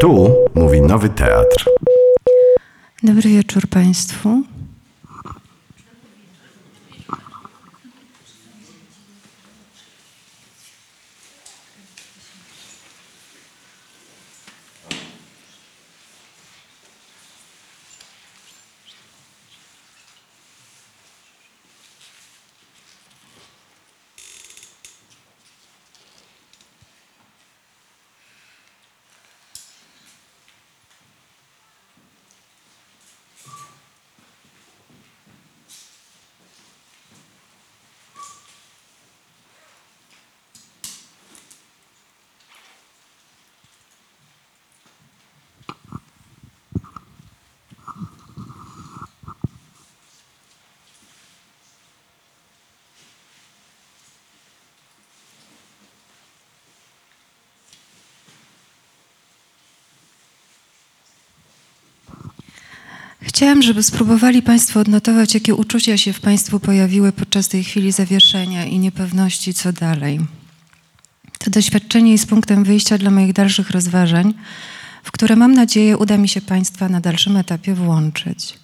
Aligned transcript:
Tu 0.00 0.36
mówi 0.54 0.80
Nowy 0.80 1.08
Teatr. 1.08 1.70
Dobry 3.02 3.30
wieczór 3.30 3.68
Państwu. 3.68 4.42
Chciałam, 63.46 63.62
żeby 63.62 63.82
spróbowali 63.82 64.42
Państwo 64.42 64.80
odnotować, 64.80 65.34
jakie 65.34 65.54
uczucia 65.54 65.96
się 65.96 66.12
w 66.12 66.20
Państwu 66.20 66.60
pojawiły 66.60 67.12
podczas 67.12 67.48
tej 67.48 67.64
chwili 67.64 67.92
zawieszenia 67.92 68.64
i 68.64 68.78
niepewności, 68.78 69.54
co 69.54 69.72
dalej. 69.72 70.20
To 71.38 71.50
doświadczenie 71.50 72.12
jest 72.12 72.28
punktem 72.28 72.64
wyjścia 72.64 72.98
dla 72.98 73.10
moich 73.10 73.32
dalszych 73.32 73.70
rozważań, 73.70 74.34
w 75.02 75.12
które 75.12 75.36
mam 75.36 75.54
nadzieję 75.54 75.98
uda 75.98 76.16
mi 76.16 76.28
się 76.28 76.40
Państwa 76.40 76.88
na 76.88 77.00
dalszym 77.00 77.36
etapie 77.36 77.74
włączyć. 77.74 78.58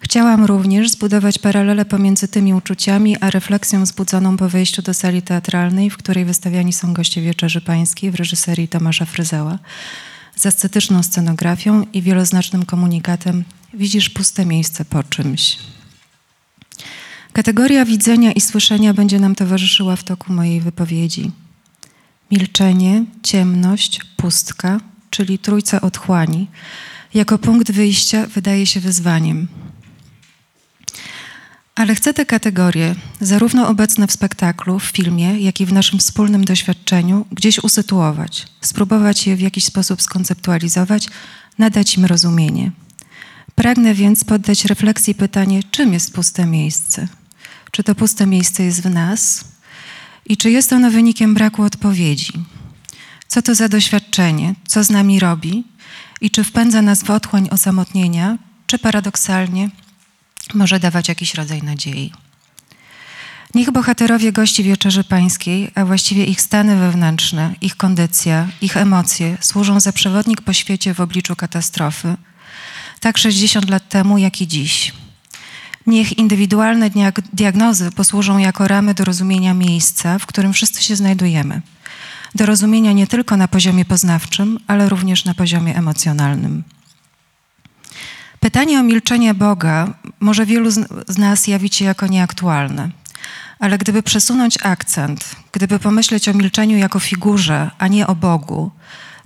Chciałam 0.00 0.44
również 0.44 0.90
zbudować 0.90 1.38
paralele 1.38 1.84
pomiędzy 1.84 2.28
tymi 2.28 2.54
uczuciami, 2.54 3.16
a 3.20 3.30
refleksją 3.30 3.82
wzbudzoną 3.82 4.36
po 4.36 4.48
wejściu 4.48 4.82
do 4.82 4.94
sali 4.94 5.22
teatralnej, 5.22 5.90
w 5.90 5.96
której 5.96 6.24
wystawiani 6.24 6.72
są 6.72 6.92
goście 6.92 7.22
Wieczerzy 7.22 7.60
Pańskiej 7.60 8.10
w 8.10 8.14
reżyserii 8.14 8.68
Tomasza 8.68 9.04
Fryzała, 9.04 9.58
z 10.36 10.46
ascetyczną 10.46 11.02
scenografią 11.02 11.86
i 11.92 12.02
wieloznacznym 12.02 12.64
komunikatem 12.64 13.44
Widzisz 13.74 14.10
puste 14.10 14.46
miejsce 14.46 14.84
po 14.84 15.02
czymś. 15.02 15.58
Kategoria 17.32 17.84
widzenia 17.84 18.32
i 18.32 18.40
słyszenia 18.40 18.94
będzie 18.94 19.20
nam 19.20 19.34
towarzyszyła 19.34 19.96
w 19.96 20.04
toku 20.04 20.32
mojej 20.32 20.60
wypowiedzi. 20.60 21.30
Milczenie, 22.30 23.04
ciemność, 23.22 24.00
pustka, 24.16 24.80
czyli 25.10 25.38
trójca 25.38 25.80
otchłani, 25.80 26.46
jako 27.14 27.38
punkt 27.38 27.72
wyjścia 27.72 28.26
wydaje 28.26 28.66
się 28.66 28.80
wyzwaniem. 28.80 29.48
Ale 31.74 31.94
chcę 31.94 32.14
te 32.14 32.26
kategorie, 32.26 32.94
zarówno 33.20 33.68
obecne 33.68 34.06
w 34.06 34.12
spektaklu, 34.12 34.78
w 34.78 34.84
filmie, 34.84 35.38
jak 35.40 35.60
i 35.60 35.66
w 35.66 35.72
naszym 35.72 35.98
wspólnym 35.98 36.44
doświadczeniu, 36.44 37.26
gdzieś 37.32 37.58
usytuować, 37.58 38.46
spróbować 38.60 39.26
je 39.26 39.36
w 39.36 39.40
jakiś 39.40 39.64
sposób 39.64 40.02
skonceptualizować, 40.02 41.08
nadać 41.58 41.96
im 41.96 42.04
rozumienie. 42.04 42.72
Pragnę 43.54 43.94
więc 43.94 44.24
poddać 44.24 44.64
refleksji 44.64 45.14
pytanie, 45.14 45.62
czym 45.70 45.92
jest 45.92 46.14
puste 46.14 46.46
miejsce? 46.46 47.08
Czy 47.70 47.84
to 47.84 47.94
puste 47.94 48.26
miejsce 48.26 48.64
jest 48.64 48.82
w 48.82 48.90
nas? 48.90 49.44
I 50.26 50.36
czy 50.36 50.50
jest 50.50 50.72
ono 50.72 50.90
wynikiem 50.90 51.34
braku 51.34 51.62
odpowiedzi? 51.62 52.32
Co 53.28 53.42
to 53.42 53.54
za 53.54 53.68
doświadczenie? 53.68 54.54
Co 54.66 54.84
z 54.84 54.90
nami 54.90 55.20
robi? 55.20 55.64
I 56.20 56.30
czy 56.30 56.44
wpędza 56.44 56.82
nas 56.82 57.02
w 57.02 57.10
otchłań 57.10 57.48
osamotnienia? 57.50 58.38
Czy 58.66 58.78
paradoksalnie 58.78 59.70
może 60.54 60.80
dawać 60.80 61.08
jakiś 61.08 61.34
rodzaj 61.34 61.62
nadziei? 61.62 62.12
Niech 63.54 63.70
bohaterowie 63.70 64.32
gości 64.32 64.62
Wieczerzy 64.62 65.04
Pańskiej, 65.04 65.70
a 65.74 65.84
właściwie 65.84 66.24
ich 66.24 66.40
stany 66.40 66.76
wewnętrzne, 66.76 67.54
ich 67.60 67.76
kondycja, 67.76 68.48
ich 68.60 68.76
emocje 68.76 69.36
służą 69.40 69.80
za 69.80 69.92
przewodnik 69.92 70.40
po 70.40 70.52
świecie 70.52 70.94
w 70.94 71.00
obliczu 71.00 71.36
katastrofy, 71.36 72.16
tak 73.02 73.18
60 73.18 73.70
lat 73.70 73.88
temu, 73.88 74.18
jak 74.18 74.40
i 74.40 74.48
dziś. 74.48 74.92
Niech 75.86 76.18
indywidualne 76.18 76.90
diagnozy 77.32 77.90
posłużą 77.90 78.38
jako 78.38 78.68
ramy 78.68 78.94
do 78.94 79.04
rozumienia 79.04 79.54
miejsca, 79.54 80.18
w 80.18 80.26
którym 80.26 80.52
wszyscy 80.52 80.82
się 80.82 80.96
znajdujemy. 80.96 81.62
Do 82.34 82.46
rozumienia 82.46 82.92
nie 82.92 83.06
tylko 83.06 83.36
na 83.36 83.48
poziomie 83.48 83.84
poznawczym, 83.84 84.58
ale 84.66 84.88
również 84.88 85.24
na 85.24 85.34
poziomie 85.34 85.76
emocjonalnym. 85.76 86.64
Pytanie 88.40 88.80
o 88.80 88.82
milczenie 88.82 89.34
Boga 89.34 89.94
może 90.20 90.46
wielu 90.46 90.70
z 91.08 91.18
nas 91.18 91.46
jawić 91.46 91.74
się 91.74 91.84
jako 91.84 92.06
nieaktualne, 92.06 92.90
ale 93.58 93.78
gdyby 93.78 94.02
przesunąć 94.02 94.58
akcent, 94.62 95.36
gdyby 95.52 95.78
pomyśleć 95.78 96.28
o 96.28 96.34
milczeniu 96.34 96.76
jako 96.78 97.00
figurze, 97.00 97.70
a 97.78 97.88
nie 97.88 98.06
o 98.06 98.14
Bogu, 98.14 98.70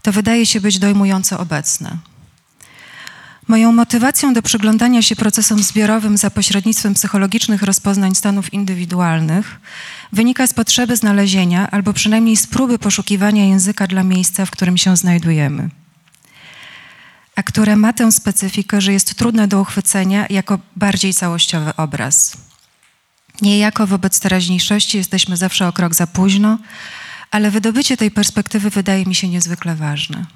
to 0.02 0.12
wydaje 0.12 0.46
się 0.46 0.60
być 0.60 0.78
dojmująco 0.78 1.38
obecne. 1.38 2.15
Moją 3.48 3.72
motywacją 3.72 4.34
do 4.34 4.42
przyglądania 4.42 5.02
się 5.02 5.16
procesom 5.16 5.62
zbiorowym 5.62 6.16
za 6.16 6.30
pośrednictwem 6.30 6.94
psychologicznych 6.94 7.62
rozpoznań 7.62 8.14
stanów 8.14 8.52
indywidualnych 8.52 9.60
wynika 10.12 10.46
z 10.46 10.54
potrzeby 10.54 10.96
znalezienia 10.96 11.70
albo 11.70 11.92
przynajmniej 11.92 12.36
z 12.36 12.46
próby 12.46 12.78
poszukiwania 12.78 13.44
języka 13.44 13.86
dla 13.86 14.02
miejsca, 14.02 14.46
w 14.46 14.50
którym 14.50 14.76
się 14.76 14.96
znajdujemy, 14.96 15.68
a 17.36 17.42
które 17.42 17.76
ma 17.76 17.92
tę 17.92 18.12
specyfikę, 18.12 18.80
że 18.80 18.92
jest 18.92 19.14
trudne 19.14 19.48
do 19.48 19.60
uchwycenia 19.60 20.26
jako 20.30 20.58
bardziej 20.76 21.14
całościowy 21.14 21.76
obraz. 21.76 22.36
Niejako 23.42 23.86
wobec 23.86 24.20
teraźniejszości 24.20 24.98
jesteśmy 24.98 25.36
zawsze 25.36 25.68
o 25.68 25.72
krok 25.72 25.94
za 25.94 26.06
późno, 26.06 26.58
ale 27.30 27.50
wydobycie 27.50 27.96
tej 27.96 28.10
perspektywy 28.10 28.70
wydaje 28.70 29.06
mi 29.06 29.14
się 29.14 29.28
niezwykle 29.28 29.74
ważne. 29.74 30.26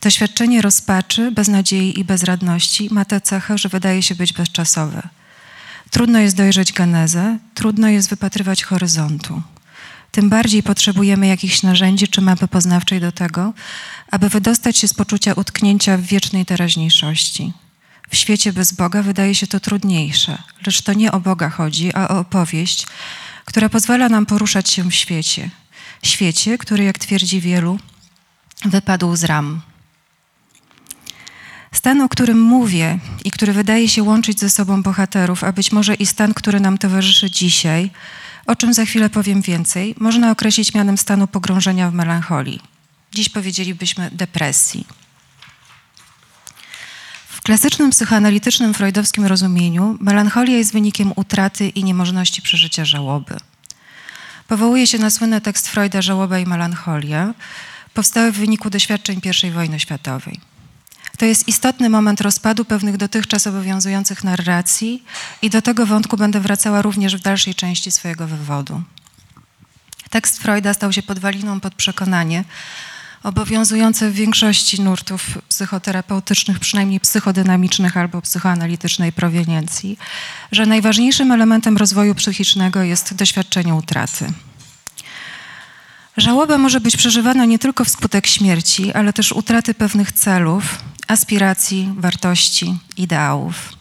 Doświadczenie 0.00 0.62
rozpaczy, 0.62 1.30
beznadziei 1.30 2.00
i 2.00 2.04
bezradności 2.04 2.88
ma 2.90 3.04
tę 3.04 3.20
cechę, 3.20 3.58
że 3.58 3.68
wydaje 3.68 4.02
się 4.02 4.14
być 4.14 4.32
bezczasowe. 4.32 5.08
Trudno 5.90 6.18
jest 6.18 6.36
dojrzeć 6.36 6.72
genezę, 6.72 7.38
trudno 7.54 7.88
jest 7.88 8.10
wypatrywać 8.10 8.64
horyzontu. 8.64 9.42
Tym 10.12 10.28
bardziej 10.28 10.62
potrzebujemy 10.62 11.26
jakichś 11.26 11.62
narzędzi 11.62 12.08
czy 12.08 12.20
mapy 12.20 12.48
poznawczej 12.48 13.00
do 13.00 13.12
tego, 13.12 13.52
aby 14.10 14.28
wydostać 14.28 14.76
się 14.76 14.88
z 14.88 14.94
poczucia 14.94 15.32
utknięcia 15.32 15.98
w 15.98 16.00
wiecznej 16.00 16.46
teraźniejszości. 16.46 17.52
W 18.10 18.16
świecie 18.16 18.52
bez 18.52 18.72
Boga 18.72 19.02
wydaje 19.02 19.34
się 19.34 19.46
to 19.46 19.60
trudniejsze, 19.60 20.38
lecz 20.66 20.82
to 20.82 20.92
nie 20.92 21.12
o 21.12 21.20
Boga 21.20 21.50
chodzi, 21.50 21.94
a 21.94 22.08
o 22.08 22.18
opowieść, 22.18 22.86
która 23.44 23.68
pozwala 23.68 24.08
nam 24.08 24.26
poruszać 24.26 24.70
się 24.70 24.90
w 24.90 24.94
świecie. 24.94 25.50
Świecie, 26.02 26.58
który, 26.58 26.84
jak 26.84 26.98
twierdzi 26.98 27.40
wielu, 27.40 27.78
wypadł 28.64 29.16
z 29.16 29.24
ram. 29.24 29.60
Stan, 31.76 32.00
o 32.00 32.08
którym 32.08 32.40
mówię 32.40 32.98
i 33.24 33.30
który 33.30 33.52
wydaje 33.52 33.88
się 33.88 34.02
łączyć 34.02 34.40
ze 34.40 34.50
sobą 34.50 34.82
bohaterów, 34.82 35.44
a 35.44 35.52
być 35.52 35.72
może 35.72 35.94
i 35.94 36.06
stan, 36.06 36.34
który 36.34 36.60
nam 36.60 36.78
towarzyszy 36.78 37.30
dzisiaj, 37.30 37.90
o 38.46 38.56
czym 38.56 38.74
za 38.74 38.84
chwilę 38.84 39.10
powiem 39.10 39.42
więcej, 39.42 39.94
można 39.98 40.30
określić 40.30 40.74
mianem 40.74 40.98
stanu 40.98 41.26
pogrążenia 41.26 41.90
w 41.90 41.94
melancholii. 41.94 42.60
Dziś 43.12 43.28
powiedzielibyśmy 43.28 44.10
depresji. 44.12 44.86
W 47.28 47.40
klasycznym 47.42 47.90
psychoanalitycznym 47.90 48.74
freudowskim 48.74 49.26
rozumieniu 49.26 49.98
melancholia 50.00 50.56
jest 50.56 50.72
wynikiem 50.72 51.12
utraty 51.16 51.68
i 51.68 51.84
niemożności 51.84 52.42
przeżycia 52.42 52.84
żałoby. 52.84 53.36
Powołuje 54.48 54.86
się 54.86 54.98
na 54.98 55.10
słynny 55.10 55.40
tekst 55.40 55.68
Freuda 55.68 56.02
Żałoba 56.02 56.38
i 56.38 56.46
melancholia, 56.46 57.34
powstały 57.94 58.32
w 58.32 58.36
wyniku 58.36 58.70
doświadczeń 58.70 59.20
I 59.44 59.50
wojny 59.50 59.80
światowej. 59.80 60.40
To 61.18 61.24
jest 61.24 61.48
istotny 61.48 61.88
moment 61.90 62.20
rozpadu 62.20 62.64
pewnych 62.64 62.96
dotychczas 62.96 63.46
obowiązujących 63.46 64.24
narracji 64.24 65.04
i 65.42 65.50
do 65.50 65.62
tego 65.62 65.86
wątku 65.86 66.16
będę 66.16 66.40
wracała 66.40 66.82
również 66.82 67.16
w 67.16 67.22
dalszej 67.22 67.54
części 67.54 67.90
swojego 67.90 68.26
wywodu. 68.26 68.82
Tekst 70.10 70.38
Freuda 70.38 70.74
stał 70.74 70.92
się 70.92 71.02
podwaliną 71.02 71.60
pod 71.60 71.74
przekonanie, 71.74 72.44
obowiązujące 73.22 74.10
w 74.10 74.14
większości 74.14 74.82
nurtów 74.82 75.38
psychoterapeutycznych, 75.48 76.58
przynajmniej 76.58 77.00
psychodynamicznych 77.00 77.96
albo 77.96 78.22
psychoanalitycznej 78.22 79.12
proweniencji, 79.12 79.98
że 80.52 80.66
najważniejszym 80.66 81.32
elementem 81.32 81.76
rozwoju 81.76 82.14
psychicznego 82.14 82.82
jest 82.82 83.14
doświadczenie 83.14 83.74
utraty. 83.74 84.32
Żałoba 86.16 86.58
może 86.58 86.80
być 86.80 86.96
przeżywana 86.96 87.44
nie 87.44 87.58
tylko 87.58 87.84
wskutek 87.84 88.26
śmierci, 88.26 88.92
ale 88.92 89.12
też 89.12 89.32
utraty 89.32 89.74
pewnych 89.74 90.12
celów, 90.12 90.78
aspiracji, 91.06 91.94
wartości, 91.96 92.78
ideałów. 92.96 93.72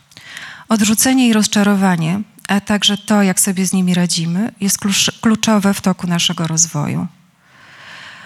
Odrzucenie 0.69 1.27
i 1.27 1.33
rozczarowanie, 1.33 2.21
a 2.47 2.61
także 2.61 2.97
to, 2.97 3.23
jak 3.23 3.39
sobie 3.39 3.65
z 3.65 3.73
nimi 3.73 3.93
radzimy, 3.93 4.51
jest 4.61 4.77
kluczowe 5.21 5.73
w 5.73 5.81
toku 5.81 6.07
naszego 6.07 6.47
rozwoju. 6.47 7.07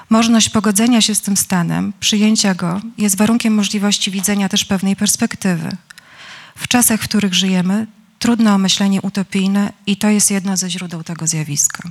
Możność 0.09 0.49
pogodzenia 0.49 1.01
się 1.01 1.15
z 1.15 1.21
tym 1.21 1.37
stanem, 1.37 1.93
przyjęcia 1.99 2.55
go, 2.55 2.81
jest 2.97 3.17
warunkiem 3.17 3.53
możliwości 3.53 4.11
widzenia 4.11 4.49
też 4.49 4.65
pewnej 4.65 4.95
perspektywy. 4.95 5.69
W 6.55 6.67
czasach, 6.67 7.01
w 7.01 7.03
których 7.03 7.33
żyjemy, 7.33 7.87
trudno 8.19 8.53
o 8.53 8.57
myślenie 8.57 9.01
utopijne 9.01 9.73
i 9.85 9.97
to 9.97 10.09
jest 10.09 10.31
jedno 10.31 10.57
ze 10.57 10.69
źródeł 10.69 11.03
tego 11.03 11.27
zjawiska. 11.27 11.89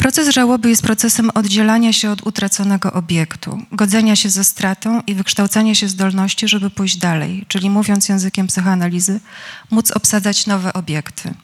Proces 0.00 0.28
żałoby 0.28 0.70
jest 0.70 0.82
procesem 0.82 1.30
oddzielania 1.34 1.92
się 1.92 2.10
od 2.10 2.26
utraconego 2.26 2.92
obiektu, 2.92 3.58
godzenia 3.72 4.16
się 4.16 4.30
ze 4.30 4.44
stratą 4.44 5.02
i 5.06 5.14
wykształcania 5.14 5.74
się 5.74 5.88
zdolności, 5.88 6.48
żeby 6.48 6.70
pójść 6.70 6.96
dalej, 6.96 7.44
czyli 7.48 7.70
mówiąc 7.70 8.08
językiem 8.08 8.46
psychoanalizy, 8.46 9.20
móc 9.70 9.90
obsadzać 9.90 10.46
nowe 10.46 10.72
obiekty. 10.72 11.34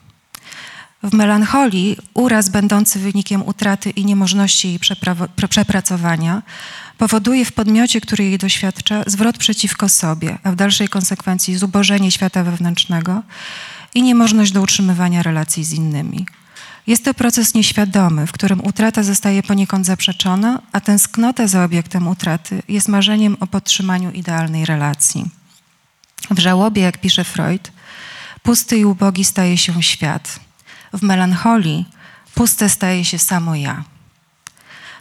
W 1.03 1.13
melancholii 1.13 1.97
uraz 2.15 2.49
będący 2.49 2.99
wynikiem 2.99 3.43
utraty 3.47 3.91
i 3.91 4.05
niemożności 4.05 4.69
jej 4.69 4.79
przepracowania 5.37 6.43
powoduje 6.99 7.45
w 7.45 7.53
podmiocie, 7.53 8.01
który 8.01 8.25
jej 8.25 8.39
doświadcza, 8.39 9.03
zwrot 9.07 9.39
przeciwko 9.39 9.89
sobie, 9.89 10.39
a 10.43 10.53
w 10.53 10.57
dalszej 10.57 10.89
konsekwencji 10.89 11.57
zubożenie 11.57 12.11
świata 12.11 12.45
wewnętrznego 12.45 13.23
i 13.95 14.03
niemożność 14.03 14.53
do 14.53 14.63
utrzymywania 14.63 15.23
relacji 15.23 15.65
z 15.65 15.73
innymi. 15.73 16.27
Jest 16.87 17.05
to 17.05 17.15
proces 17.15 17.55
nieświadomy, 17.55 18.27
w 18.27 18.33
którym 18.33 18.67
utrata 18.67 19.03
zostaje 19.03 19.43
poniekąd 19.43 19.87
zaprzeczona, 19.87 20.63
a 20.73 20.81
tęsknota 20.81 21.47
za 21.47 21.65
obiektem 21.65 22.09
utraty 22.09 22.63
jest 22.69 22.89
marzeniem 22.89 23.37
o 23.41 23.47
podtrzymaniu 23.47 24.11
idealnej 24.11 24.65
relacji. 24.65 25.25
W 26.31 26.39
żałobie, 26.39 26.83
jak 26.83 27.01
pisze 27.01 27.25
Freud, 27.25 27.73
pusty 28.43 28.79
i 28.79 28.85
ubogi 28.85 29.25
staje 29.25 29.59
się 29.59 29.83
świat. 29.83 30.41
W 30.93 31.03
melancholii 31.03 31.85
puste 32.35 32.69
staje 32.69 33.05
się 33.05 33.19
samo 33.19 33.55
ja. 33.55 33.85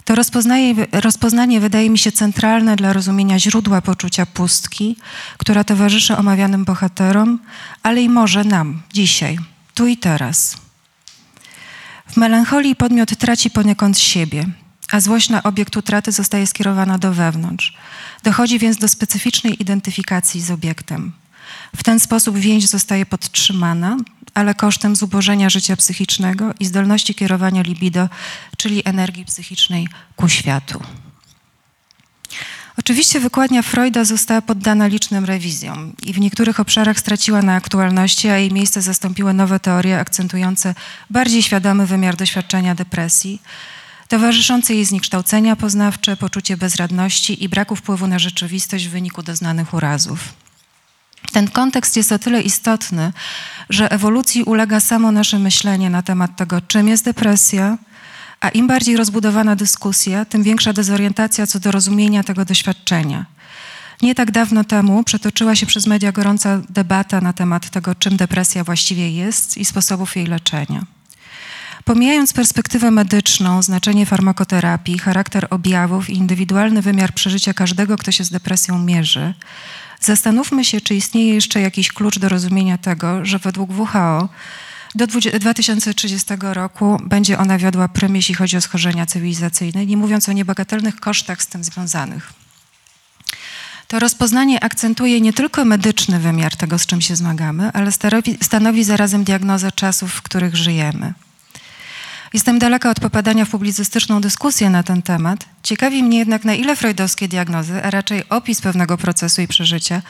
To 0.05 0.15
rozpoznanie 1.01 1.59
wydaje 1.59 1.89
mi 1.89 1.97
się 1.97 2.11
centralne 2.11 2.75
dla 2.75 2.93
rozumienia 2.93 3.39
źródła 3.39 3.81
poczucia 3.81 4.25
pustki, 4.25 4.95
która 5.37 5.63
towarzyszy 5.63 6.17
omawianym 6.17 6.65
bohaterom, 6.65 7.39
ale 7.83 8.01
i 8.01 8.09
może 8.09 8.43
nam 8.43 8.81
dzisiaj, 8.93 9.37
tu 9.73 9.87
i 9.87 9.97
teraz. 9.97 10.64
W 12.15 12.17
melancholii 12.17 12.75
podmiot 12.75 13.17
traci 13.17 13.49
poniekąd 13.49 13.99
siebie, 13.99 14.45
a 14.91 14.99
złość 14.99 15.29
na 15.29 15.43
obiekt 15.43 15.77
utraty 15.77 16.11
zostaje 16.11 16.47
skierowana 16.47 16.97
do 16.97 17.13
wewnątrz. 17.13 17.77
Dochodzi 18.23 18.59
więc 18.59 18.77
do 18.77 18.87
specyficznej 18.87 19.61
identyfikacji 19.61 20.41
z 20.41 20.51
obiektem. 20.51 21.11
W 21.75 21.83
ten 21.83 21.99
sposób 21.99 22.37
więź 22.37 22.67
zostaje 22.67 23.05
podtrzymana, 23.05 23.97
ale 24.33 24.53
kosztem 24.53 24.95
zubożenia 24.95 25.49
życia 25.49 25.75
psychicznego 25.75 26.53
i 26.59 26.65
zdolności 26.65 27.15
kierowania 27.15 27.61
libido, 27.61 28.09
czyli 28.57 28.81
energii 28.85 29.25
psychicznej 29.25 29.87
ku 30.15 30.29
światu. 30.29 30.79
Oczywiście 32.85 33.19
wykładnia 33.19 33.61
Freuda 33.61 34.03
została 34.03 34.41
poddana 34.41 34.87
licznym 34.87 35.25
rewizjom 35.25 35.93
i 36.03 36.13
w 36.13 36.19
niektórych 36.19 36.59
obszarach 36.59 36.99
straciła 36.99 37.41
na 37.41 37.55
aktualności, 37.55 38.29
a 38.29 38.37
jej 38.37 38.51
miejsce 38.51 38.81
zastąpiły 38.81 39.33
nowe 39.33 39.59
teorie 39.59 39.99
akcentujące 39.99 40.75
bardziej 41.09 41.43
świadomy 41.43 41.85
wymiar 41.85 42.15
doświadczenia 42.15 42.75
depresji, 42.75 43.41
towarzyszące 44.07 44.73
jej 44.73 44.85
zniekształcenia 44.85 45.55
poznawcze, 45.55 46.17
poczucie 46.17 46.57
bezradności 46.57 47.43
i 47.43 47.49
braku 47.49 47.75
wpływu 47.75 48.07
na 48.07 48.19
rzeczywistość 48.19 48.87
w 48.87 48.91
wyniku 48.91 49.23
doznanych 49.23 49.73
urazów. 49.73 50.19
Ten 51.31 51.47
kontekst 51.47 51.97
jest 51.97 52.11
o 52.11 52.19
tyle 52.19 52.41
istotny, 52.41 53.13
że 53.69 53.91
ewolucji 53.91 54.43
ulega 54.43 54.79
samo 54.79 55.11
nasze 55.11 55.39
myślenie 55.39 55.89
na 55.89 56.01
temat 56.01 56.35
tego, 56.35 56.61
czym 56.61 56.87
jest 56.87 57.05
depresja, 57.05 57.77
a 58.45 58.49
im 58.49 58.67
bardziej 58.67 58.97
rozbudowana 58.97 59.55
dyskusja, 59.55 60.25
tym 60.25 60.43
większa 60.43 60.73
dezorientacja 60.73 61.47
co 61.47 61.59
do 61.59 61.71
rozumienia 61.71 62.23
tego 62.23 62.45
doświadczenia. 62.45 63.25
Nie 64.01 64.15
tak 64.15 64.31
dawno 64.31 64.63
temu 64.63 65.03
przetoczyła 65.03 65.55
się 65.55 65.65
przez 65.65 65.87
media 65.87 66.11
gorąca 66.11 66.61
debata 66.69 67.21
na 67.21 67.33
temat 67.33 67.69
tego, 67.69 67.95
czym 67.95 68.17
depresja 68.17 68.63
właściwie 68.63 69.11
jest 69.11 69.57
i 69.57 69.65
sposobów 69.65 70.15
jej 70.15 70.25
leczenia. 70.25 70.85
Pomijając 71.83 72.33
perspektywę 72.33 72.91
medyczną, 72.91 73.61
znaczenie 73.61 74.05
farmakoterapii, 74.05 74.99
charakter 74.99 75.47
objawów 75.49 76.09
i 76.09 76.17
indywidualny 76.17 76.81
wymiar 76.81 77.13
przeżycia 77.13 77.53
każdego, 77.53 77.97
kto 77.97 78.11
się 78.11 78.23
z 78.23 78.29
depresją 78.29 78.79
mierzy, 78.79 79.33
zastanówmy 79.99 80.65
się, 80.65 80.81
czy 80.81 80.95
istnieje 80.95 81.33
jeszcze 81.33 81.61
jakiś 81.61 81.91
klucz 81.91 82.19
do 82.19 82.29
rozumienia 82.29 82.77
tego, 82.77 83.25
że 83.25 83.39
według 83.39 83.69
WHO 83.71 84.29
do 84.95 85.07
2030 85.07 86.33
roku 86.39 86.97
będzie 87.03 87.39
ona 87.39 87.57
wiodła 87.57 87.87
prym, 87.87 88.15
jeśli 88.15 88.35
chodzi 88.35 88.57
o 88.57 88.61
schorzenia 88.61 89.05
cywilizacyjne, 89.05 89.85
nie 89.85 89.97
mówiąc 89.97 90.29
o 90.29 90.31
niebagatelnych 90.31 90.99
kosztach 90.99 91.43
z 91.43 91.47
tym 91.47 91.63
związanych. 91.63 92.33
To 93.87 93.99
rozpoznanie 93.99 94.63
akcentuje 94.63 95.21
nie 95.21 95.33
tylko 95.33 95.65
medyczny 95.65 96.19
wymiar 96.19 96.55
tego, 96.55 96.79
z 96.79 96.85
czym 96.85 97.01
się 97.01 97.15
zmagamy, 97.15 97.71
ale 97.73 97.91
stanowi, 98.41 98.83
zarazem 98.83 99.23
diagnozę 99.23 99.71
czasów, 99.71 100.13
w 100.13 100.21
których 100.21 100.55
żyjemy. 100.55 101.13
Jestem 102.33 102.59
daleka 102.59 102.89
od 102.89 102.99
popadania 102.99 103.45
w 103.45 103.49
publicystyczną 103.49 104.21
dyskusję 104.21 104.69
na 104.69 104.83
ten 104.83 105.01
temat. 105.01 105.45
Ciekawi 105.63 106.03
mnie 106.03 106.17
jednak, 106.17 106.45
na 106.45 106.53
ile 106.53 106.75
freudowskie 106.75 107.27
diagnozy, 107.27 107.83
a 107.83 107.91
raczej 107.91 108.29
opis 108.29 108.61
pewnego 108.61 108.97
procesu 108.97 109.41
i 109.41 109.47
przeżycia, 109.47 110.01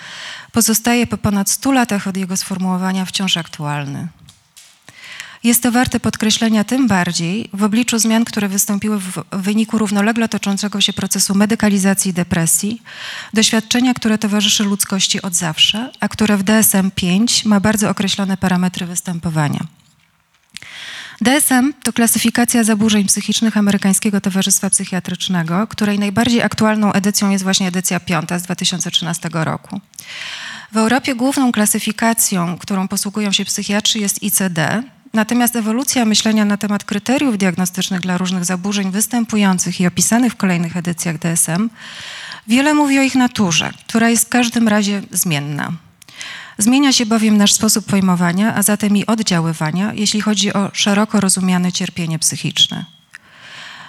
pozostaje 0.52 1.08
po 1.08 1.18
ponad 1.18 1.50
100 1.50 1.72
latach 1.72 2.08
od 2.08 2.18
jego 2.18 2.38
sformułowania 2.38 3.06
wciąż 3.06 3.38
aktualny. 3.38 4.08
Jest 5.46 5.64
to 5.64 5.72
warte 5.72 6.00
podkreślenia 6.00 6.64
tym 6.64 6.88
bardziej 6.88 7.50
w 7.54 7.64
obliczu 7.64 8.00
zmian, 8.00 8.26
które 8.26 8.50
wystąpiły 8.50 9.00
w 9.00 9.24
wyniku 9.32 9.78
równolegle 9.78 10.30
toczącego 10.30 10.82
się 10.82 10.94
procesu 10.94 11.36
medykalizacji 11.36 12.14
depresji, 12.14 12.82
doświadczenia, 13.34 13.94
które 13.94 14.18
towarzyszy 14.18 14.64
ludzkości 14.64 15.22
od 15.22 15.36
zawsze, 15.36 15.92
a 16.00 16.08
które 16.08 16.38
w 16.38 16.44
DSM-5 16.44 17.48
ma 17.48 17.60
bardzo 17.60 17.90
określone 17.90 18.38
parametry 18.38 18.86
występowania. 18.86 19.60
DSM 21.22 21.74
to 21.84 21.94
klasyfikacja 21.94 22.64
zaburzeń 22.64 23.06
psychicznych 23.06 23.58
Amerykańskiego 23.58 24.22
Towarzystwa 24.22 24.70
Psychiatrycznego, 24.70 25.68
której 25.68 26.00
najbardziej 26.00 26.42
aktualną 26.42 26.94
edycją 26.94 27.30
jest 27.30 27.44
właśnie 27.44 27.68
edycja 27.68 28.00
piąta 28.00 28.40
z 28.40 28.44
2013 28.44 29.30
roku. 29.34 29.82
W 30.72 30.78
Europie 30.78 31.16
główną 31.16 31.52
klasyfikacją, 31.52 32.58
którą 32.58 32.88
posługują 32.88 33.32
się 33.32 33.46
psychiatrzy 33.46 34.00
jest 34.00 34.24
ICD, 34.24 34.84
Natomiast 35.16 35.56
ewolucja 35.56 36.06
myślenia 36.06 36.46
na 36.46 36.58
temat 36.58 36.84
kryteriów 36.84 37.38
diagnostycznych 37.38 38.02
dla 38.02 38.18
różnych 38.18 38.46
zaburzeń 38.46 38.92
występujących 38.92 39.82
i 39.82 39.88
opisanych 39.88 40.34
w 40.34 40.36
kolejnych 40.36 40.78
edycjach 40.78 41.20
DSM 41.20 41.70
wiele 42.48 42.74
mówi 42.74 43.00
o 43.00 43.02
ich 43.02 43.16
naturze, 43.16 43.72
która 43.88 44.10
jest 44.10 44.26
w 44.26 44.30
każdym 44.30 44.68
razie 44.68 45.02
zmienna. 45.12 45.72
Zmienia 46.58 46.94
się 46.94 47.06
bowiem 47.06 47.38
nasz 47.38 47.54
sposób 47.54 47.86
pojmowania, 47.86 48.56
a 48.56 48.64
zatem 48.64 48.98
i 48.98 49.06
oddziaływania, 49.06 49.94
jeśli 49.94 50.22
chodzi 50.22 50.54
o 50.54 50.70
szeroko 50.74 51.20
rozumiane 51.20 51.72
cierpienie 51.72 52.20
psychiczne. 52.20 52.86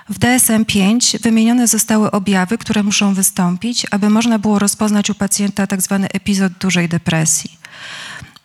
W 0.09 0.18
DSM-5 0.18 1.23
wymienione 1.23 1.68
zostały 1.68 2.11
objawy, 2.11 2.59
które 2.59 2.83
muszą 2.83 3.14
wystąpić, 3.14 3.87
aby 3.90 4.11
można 4.11 4.38
było 4.38 4.59
rozpoznać 4.59 5.11
u 5.11 5.14
pacjenta 5.14 5.66
tzw. 5.66 5.99
Tak 6.02 6.16
epizod 6.16 6.52
dużej 6.52 6.88
depresji. 6.88 7.59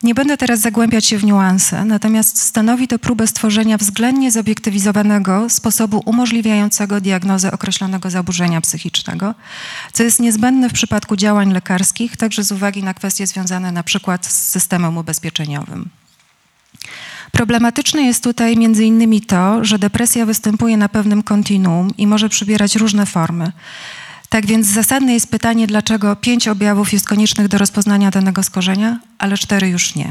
Nie 0.02 0.14
będę 0.14 0.36
teraz 0.36 0.60
zagłębiać 0.60 1.06
się 1.06 1.18
w 1.18 1.24
niuanse, 1.24 1.84
natomiast 1.84 2.42
stanowi 2.42 2.88
to 2.88 2.98
próbę 2.98 3.26
stworzenia 3.26 3.78
względnie 3.78 4.30
zobiektywizowanego 4.30 5.50
sposobu 5.50 6.02
umożliwiającego 6.06 7.00
diagnozę 7.00 7.52
określonego 7.52 8.10
zaburzenia 8.10 8.60
psychicznego, 8.60 9.34
co 9.92 10.02
jest 10.02 10.20
niezbędne 10.20 10.68
w 10.68 10.72
przypadku 10.72 11.16
działań 11.16 11.52
lekarskich, 11.52 12.16
także 12.16 12.42
z 12.42 12.52
uwagi 12.52 12.82
na 12.82 12.94
kwestie 12.94 13.26
związane 13.26 13.72
przykład 13.82 14.26
z 14.26 14.48
systemem 14.48 14.98
ubezpieczeniowym. 14.98 15.88
Problematyczne 17.32 18.02
jest 18.02 18.24
tutaj 18.24 18.56
między 18.56 18.84
innymi 18.84 19.20
to, 19.20 19.64
że 19.64 19.78
depresja 19.78 20.26
występuje 20.26 20.76
na 20.76 20.88
pewnym 20.88 21.22
kontinuum 21.22 21.90
i 21.98 22.06
może 22.06 22.28
przybierać 22.28 22.76
różne 22.76 23.06
formy. 23.06 23.52
Tak 24.32 24.46
więc 24.46 24.66
zasadne 24.66 25.12
jest 25.12 25.30
pytanie, 25.30 25.66
dlaczego 25.66 26.16
pięć 26.16 26.48
objawów 26.48 26.92
jest 26.92 27.08
koniecznych 27.08 27.48
do 27.48 27.58
rozpoznania 27.58 28.10
danego 28.10 28.42
skorzenia, 28.42 28.98
ale 29.18 29.38
cztery 29.38 29.68
już 29.68 29.94
nie. 29.94 30.10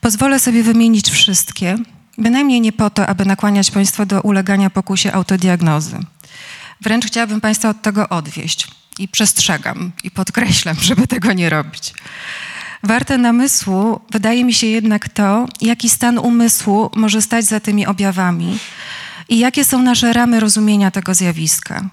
Pozwolę 0.00 0.40
sobie 0.40 0.62
wymienić 0.62 1.10
wszystkie, 1.10 1.76
bynajmniej 2.18 2.60
nie 2.60 2.72
po 2.72 2.90
to, 2.90 3.06
aby 3.06 3.24
nakłaniać 3.24 3.70
Państwa 3.70 4.06
do 4.06 4.20
ulegania 4.20 4.70
pokusie 4.70 5.12
autodiagnozy. 5.12 5.98
Wręcz 6.80 7.06
chciałabym 7.06 7.40
Państwa 7.40 7.68
od 7.68 7.82
tego 7.82 8.08
odwieść 8.08 8.68
i 8.98 9.08
przestrzegam 9.08 9.92
i 10.04 10.10
podkreślam, 10.10 10.76
żeby 10.88 11.06
tego 11.06 11.32
nie 11.32 11.50
robić. 11.50 11.94
Warte 12.82 13.18
namysłu 13.18 14.00
wydaje 14.10 14.44
mi 14.44 14.54
się 14.54 14.66
jednak 14.66 15.08
to, 15.08 15.46
jaki 15.60 15.88
stan 15.88 16.18
umysłu 16.18 16.90
może 16.96 17.22
stać 17.22 17.44
za 17.44 17.60
tymi 17.60 17.86
objawami 17.86 18.58
I 19.28 19.38
jakie 19.38 19.64
są 19.64 19.82
nasze 19.82 20.12
ramy 20.12 20.40
rozumienia 20.40 20.90
tego 20.90 21.14
zjawiska? 21.14 21.90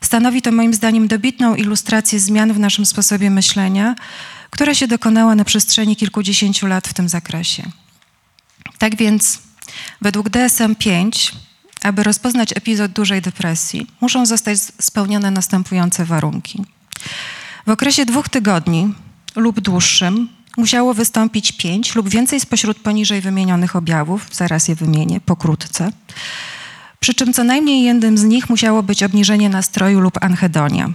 Stanowi 0.00 0.42
to 0.42 0.52
moim 0.52 0.74
zdaniem 0.74 1.08
dobitną 1.08 1.54
ilustrację 1.54 2.20
zmian 2.20 2.52
w 2.52 2.58
naszym 2.58 2.86
sposobie 2.86 3.30
myślenia, 3.30 3.94
która 4.50 4.74
się 4.74 4.86
dokonała 4.86 5.34
na 5.34 5.44
przestrzeni 5.44 5.96
kilkudziesięciu 5.96 6.66
lat 6.66 6.88
w 6.88 6.94
tym 6.94 7.08
zakresie. 7.08 7.62
Tak 8.78 8.96
więc, 8.96 9.38
według 10.00 10.30
DSM-5, 10.30 11.32
aby 11.82 12.02
rozpoznać 12.02 12.52
epizod 12.56 12.92
dużej 12.92 13.22
depresji, 13.22 13.86
muszą 14.00 14.26
zostać 14.26 14.58
spełnione 14.80 15.30
następujące 15.30 16.04
warunki. 16.04 16.64
W 17.66 17.70
okresie 17.70 18.06
dwóch 18.06 18.28
tygodni 18.28 18.94
lub 19.36 19.60
dłuższym 19.60 20.28
musiało 20.56 20.94
wystąpić 20.94 21.52
pięć 21.52 21.94
lub 21.94 22.08
więcej 22.08 22.40
spośród 22.40 22.78
poniżej 22.78 23.20
wymienionych 23.20 23.76
objawów, 23.76 24.26
zaraz 24.32 24.68
je 24.68 24.74
wymienię 24.74 25.20
pokrótce, 25.20 25.92
przy 27.00 27.14
czym 27.14 27.32
co 27.32 27.44
najmniej 27.44 27.82
jednym 27.82 28.18
z 28.18 28.24
nich 28.24 28.50
musiało 28.50 28.82
być 28.82 29.02
obniżenie 29.02 29.48
nastroju 29.48 30.00
lub 30.00 30.24
anhedonia. 30.24 30.88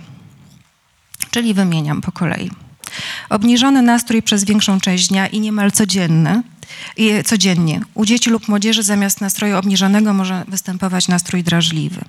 Czyli 1.31 1.53
wymieniam 1.53 2.01
po 2.01 2.11
kolei. 2.11 2.51
Obniżony 3.29 3.81
nastrój 3.81 4.21
przez 4.21 4.43
większą 4.43 4.79
część 4.79 5.07
dnia 5.07 5.27
i 5.27 5.39
niemal 5.39 5.71
codzienny, 5.71 6.43
codziennie. 7.25 7.81
U 7.93 8.05
dzieci 8.05 8.29
lub 8.29 8.47
młodzieży 8.47 8.83
zamiast 8.83 9.21
nastroju 9.21 9.57
obniżonego 9.57 10.13
może 10.13 10.43
występować 10.47 11.07
nastrój 11.07 11.43
drażliwy. 11.43 12.01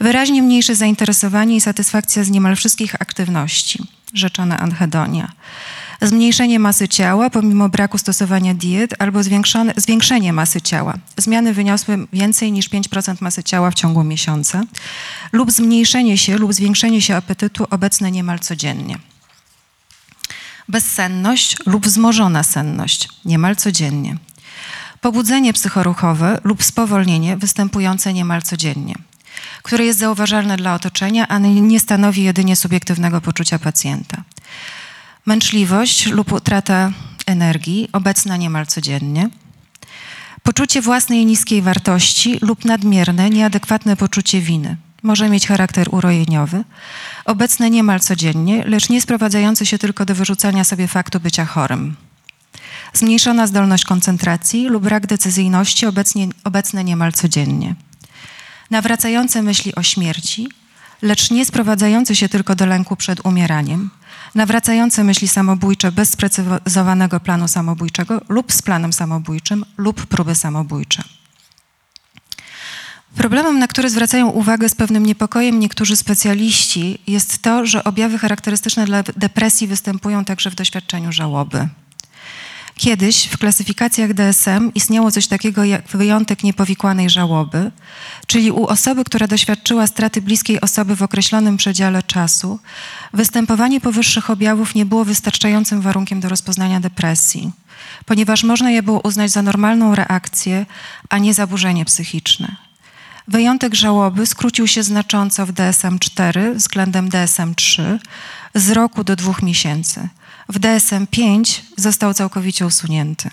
Wyraźnie 0.00 0.42
mniejsze 0.42 0.74
zainteresowanie 0.74 1.56
i 1.56 1.60
satysfakcja 1.60 2.24
z 2.24 2.30
niemal 2.30 2.56
wszystkich 2.56 2.94
aktywności, 2.94 3.84
rzeczona 4.14 4.58
anhedonia. 4.58 5.32
Zmniejszenie 6.02 6.58
masy 6.58 6.88
ciała 6.88 7.30
pomimo 7.30 7.68
braku 7.68 7.98
stosowania 7.98 8.54
diet 8.54 8.94
albo 8.98 9.20
zwiększenie 9.76 10.32
masy 10.32 10.60
ciała. 10.60 10.94
Zmiany 11.16 11.54
wyniosły 11.54 12.06
więcej 12.12 12.52
niż 12.52 12.70
5% 12.70 13.16
masy 13.20 13.44
ciała 13.44 13.70
w 13.70 13.74
ciągu 13.74 14.04
miesiąca 14.04 14.62
lub 15.32 15.52
zmniejszenie 15.52 16.18
się 16.18 16.38
lub 16.38 16.54
zwiększenie 16.54 17.02
się 17.02 17.16
apetytu 17.16 17.66
obecne 17.70 18.10
niemal 18.10 18.38
codziennie 18.38 18.98
bezsenność 20.68 21.56
lub 21.66 21.86
wzmożona 21.86 22.42
senność, 22.42 23.08
niemal 23.24 23.56
codziennie. 23.56 24.16
Pobudzenie 25.00 25.52
psychoruchowe 25.52 26.40
lub 26.44 26.62
spowolnienie 26.62 27.36
występujące 27.36 28.12
niemal 28.12 28.42
codziennie, 28.42 28.94
które 29.62 29.84
jest 29.84 29.98
zauważalne 29.98 30.56
dla 30.56 30.74
otoczenia, 30.74 31.28
a 31.28 31.38
nie 31.38 31.80
stanowi 31.80 32.22
jedynie 32.22 32.56
subiektywnego 32.56 33.20
poczucia 33.20 33.58
pacjenta. 33.58 34.22
Męczliwość 35.28 36.06
lub 36.06 36.32
utrata 36.32 36.92
energii, 37.26 37.88
obecna 37.92 38.36
niemal 38.36 38.66
codziennie. 38.66 39.30
Poczucie 40.42 40.82
własnej 40.82 41.26
niskiej 41.26 41.62
wartości 41.62 42.38
lub 42.42 42.64
nadmierne, 42.64 43.30
nieadekwatne 43.30 43.96
poczucie 43.96 44.40
winy, 44.40 44.76
może 45.02 45.28
mieć 45.28 45.46
charakter 45.46 45.94
urojeniowy, 45.94 46.64
obecne 47.24 47.70
niemal 47.70 48.00
codziennie, 48.00 48.64
lecz 48.66 48.88
nie 48.88 49.00
sprowadzający 49.00 49.66
się 49.66 49.78
tylko 49.78 50.04
do 50.04 50.14
wyrzucania 50.14 50.64
sobie 50.64 50.88
faktu 50.88 51.20
bycia 51.20 51.44
chorym. 51.44 51.96
Zmniejszona 52.92 53.46
zdolność 53.46 53.84
koncentracji 53.84 54.68
lub 54.68 54.84
brak 54.84 55.06
decyzyjności 55.06 55.86
obecnie, 55.86 56.28
obecne 56.44 56.84
niemal 56.84 57.12
codziennie. 57.12 57.74
Nawracające 58.70 59.42
myśli 59.42 59.74
o 59.74 59.82
śmierci, 59.82 60.48
lecz 61.02 61.30
nie 61.30 61.44
sprowadzające 61.46 62.16
się 62.16 62.28
tylko 62.28 62.54
do 62.54 62.66
lęku 62.66 62.96
przed 62.96 63.26
umieraniem. 63.26 63.90
Nawracające 64.34 65.04
myśli 65.04 65.28
samobójcze 65.28 65.92
bez 65.92 66.10
sprecyzowanego 66.10 67.20
planu 67.20 67.48
samobójczego 67.48 68.20
lub 68.28 68.52
z 68.52 68.62
planem 68.62 68.92
samobójczym 68.92 69.64
lub 69.76 70.06
próby 70.06 70.34
samobójcze. 70.34 71.02
Problemem, 73.16 73.58
na 73.58 73.68
który 73.68 73.90
zwracają 73.90 74.28
uwagę 74.28 74.68
z 74.68 74.74
pewnym 74.74 75.06
niepokojem 75.06 75.60
niektórzy 75.60 75.96
specjaliści, 75.96 76.98
jest 77.06 77.42
to, 77.42 77.66
że 77.66 77.84
objawy 77.84 78.18
charakterystyczne 78.18 78.86
dla 78.86 79.02
depresji 79.02 79.66
występują 79.66 80.24
także 80.24 80.50
w 80.50 80.54
doświadczeniu 80.54 81.12
żałoby. 81.12 81.68
Kiedyś 82.78 83.26
w 83.26 83.38
klasyfikacjach 83.38 84.14
DSM 84.14 84.70
istniało 84.74 85.10
coś 85.10 85.26
takiego 85.26 85.64
jak 85.64 85.88
wyjątek 85.88 86.42
niepowikłanej 86.42 87.10
żałoby, 87.10 87.70
czyli 88.26 88.50
u 88.50 88.66
osoby, 88.66 89.04
która 89.04 89.26
doświadczyła 89.26 89.86
straty 89.86 90.22
bliskiej 90.22 90.60
osoby 90.60 90.96
w 90.96 91.02
określonym 91.02 91.56
przedziale 91.56 92.02
czasu, 92.02 92.58
występowanie 93.12 93.80
powyższych 93.80 94.30
objawów 94.30 94.74
nie 94.74 94.86
było 94.86 95.04
wystarczającym 95.04 95.80
warunkiem 95.80 96.20
do 96.20 96.28
rozpoznania 96.28 96.80
depresji, 96.80 97.52
ponieważ 98.06 98.44
można 98.44 98.70
je 98.70 98.82
było 98.82 99.00
uznać 99.00 99.30
za 99.30 99.42
normalną 99.42 99.94
reakcję, 99.94 100.66
a 101.08 101.18
nie 101.18 101.34
zaburzenie 101.34 101.84
psychiczne. 101.84 102.56
Wyjątek 103.28 103.74
żałoby 103.74 104.26
skrócił 104.26 104.66
się 104.66 104.82
znacząco 104.82 105.46
w 105.46 105.52
DSM-4 105.52 106.54
względem 106.54 107.08
DSM-3 107.08 107.98
z 108.54 108.70
roku 108.70 109.04
do 109.04 109.16
dwóch 109.16 109.42
miesięcy. 109.42 110.08
W 110.48 110.58
DSM-5 110.58 111.60
został 111.76 112.14
całkowicie 112.14 112.66
usunięty. 112.66 113.30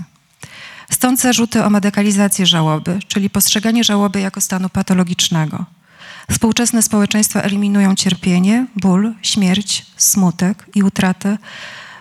Stąd 0.91 1.21
zarzuty 1.21 1.63
o 1.63 1.69
medykalizację 1.69 2.45
żałoby, 2.45 2.99
czyli 3.07 3.29
postrzeganie 3.29 3.83
żałoby 3.83 4.19
jako 4.19 4.41
stanu 4.41 4.69
patologicznego. 4.69 5.65
Współczesne 6.31 6.81
społeczeństwa 6.81 7.41
eliminują 7.41 7.95
cierpienie, 7.95 8.67
ból, 8.75 9.13
śmierć, 9.21 9.85
smutek 9.97 10.65
i 10.75 10.83
utratę 10.83 11.37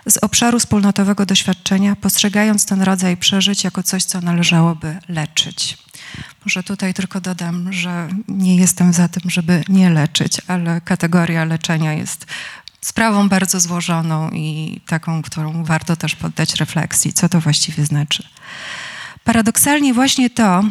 z 0.05 0.17
obszaru 0.17 0.59
wspólnotowego 0.59 1.25
doświadczenia, 1.25 1.95
postrzegając 1.95 2.65
ten 2.65 2.81
rodzaj 2.81 3.17
przeżyć 3.17 3.63
jako 3.63 3.83
coś, 3.83 4.03
co 4.03 4.21
należałoby 4.21 4.97
leczyć. 5.09 5.77
Może 6.45 6.63
tutaj 6.63 6.93
tylko 6.93 7.21
dodam, 7.21 7.73
że 7.73 8.09
nie 8.27 8.55
jestem 8.55 8.93
za 8.93 9.07
tym, 9.07 9.29
żeby 9.29 9.63
nie 9.69 9.89
leczyć, 9.89 10.41
ale 10.47 10.81
kategoria 10.81 11.45
leczenia 11.45 11.93
jest 11.93 12.25
sprawą 12.85 13.29
bardzo 13.29 13.59
złożoną 13.59 14.29
i 14.29 14.81
taką, 14.87 15.21
którą 15.21 15.63
warto 15.63 15.95
też 15.95 16.15
poddać 16.15 16.55
refleksji, 16.55 17.13
co 17.13 17.29
to 17.29 17.41
właściwie 17.41 17.85
znaczy. 17.85 18.23
Paradoksalnie 19.23 19.93
właśnie 19.93 20.29
to 20.29 20.63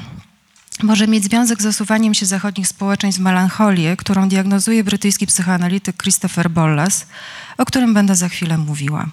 może 0.83 1.09
mieć 1.09 1.25
związek 1.25 1.63
z 1.63 1.67
osuwaniem 1.67 2.15
się 2.15 2.27
zachodnich 2.27 2.69
społeczeństw 2.69 3.21
w 3.21 3.25
melancholię, 3.25 3.97
którą 3.97 4.29
diagnozuje 4.29 4.85
brytyjski 4.85 5.27
psychoanalityk 5.27 6.03
Christopher 6.03 6.51
Bollas, 6.51 7.07
o 7.59 7.65
którym 7.65 7.95
będę 7.95 8.17
za 8.17 8.29
chwilę 8.29 8.59
mówiła. 8.59 9.07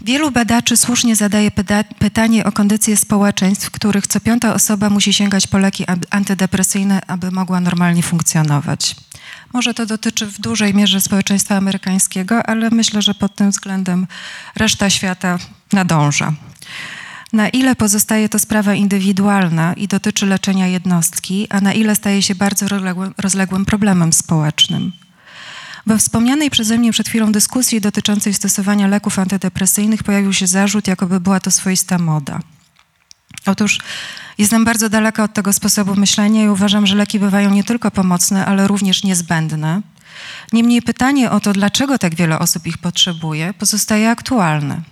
Wielu 0.00 0.30
badaczy 0.30 0.76
słusznie 0.76 1.16
zadaje 1.16 1.50
pytanie 1.98 2.44
o 2.44 2.52
kondycję 2.52 2.96
społeczeństw, 2.96 3.66
w 3.66 3.70
których 3.70 4.06
co 4.06 4.20
piąta 4.20 4.54
osoba 4.54 4.90
musi 4.90 5.12
sięgać 5.12 5.46
po 5.46 5.58
leki 5.58 5.84
antydepresyjne, 6.10 7.00
aby 7.06 7.30
mogła 7.30 7.60
normalnie 7.60 8.02
funkcjonować. 8.02 8.96
Może 9.52 9.74
to 9.74 9.86
dotyczy 9.86 10.26
w 10.26 10.40
dużej 10.40 10.74
mierze 10.74 11.00
społeczeństwa 11.00 11.56
amerykańskiego, 11.56 12.46
ale 12.46 12.70
myślę, 12.70 13.02
że 13.02 13.14
pod 13.14 13.34
tym 13.34 13.50
względem 13.50 14.06
reszta 14.56 14.90
świata 14.90 15.38
nadąża. 15.72 16.32
Na 17.32 17.48
ile 17.48 17.76
pozostaje 17.76 18.28
to 18.28 18.38
sprawa 18.38 18.74
indywidualna 18.74 19.74
i 19.74 19.88
dotyczy 19.88 20.26
leczenia 20.26 20.66
jednostki, 20.66 21.46
a 21.50 21.60
na 21.60 21.72
ile 21.72 21.94
staje 21.94 22.22
się 22.22 22.34
bardzo 22.34 22.66
rozległym, 23.18 23.64
problemem 23.64 24.12
społecznym. 24.12 24.92
We 25.90 25.98
wspomnianej 25.98 26.50
przeze 26.50 26.78
mnie 26.78 26.92
przed 26.92 27.08
chwilą 27.08 27.32
dyskusji 27.32 27.80
dotyczącej 27.80 28.34
stosowania 28.34 28.86
leków 28.86 29.18
antydepresyjnych 29.18 30.02
pojawił 30.02 30.32
się 30.32 30.46
zarzut, 30.46 30.88
jakoby 30.88 31.20
była 31.20 31.40
to 31.40 31.50
swoista 31.50 31.98
moda. 31.98 32.40
Otóż 33.46 33.78
jestem 34.38 34.64
bardzo 34.64 34.88
daleka 34.88 35.24
od 35.24 35.32
tego 35.32 35.52
sposobu 35.52 35.96
myślenia 35.96 36.44
i 36.44 36.48
uważam, 36.48 36.86
że 36.86 36.94
leki 36.94 37.20
bywają 37.20 37.50
nie 37.50 37.64
tylko 37.64 37.90
pomocne, 37.90 38.46
ale 38.46 38.68
również 38.68 39.04
niezbędne. 39.04 39.82
Niemniej 40.52 40.82
pytanie 40.82 41.30
o 41.30 41.40
to, 41.40 41.52
dlaczego 41.52 41.98
tak 41.98 42.14
wiele 42.14 42.38
osób 42.38 42.66
ich 42.66 42.78
potrzebuje, 42.78 43.54
pozostaje 43.54 44.10
aktualne. 44.10 44.82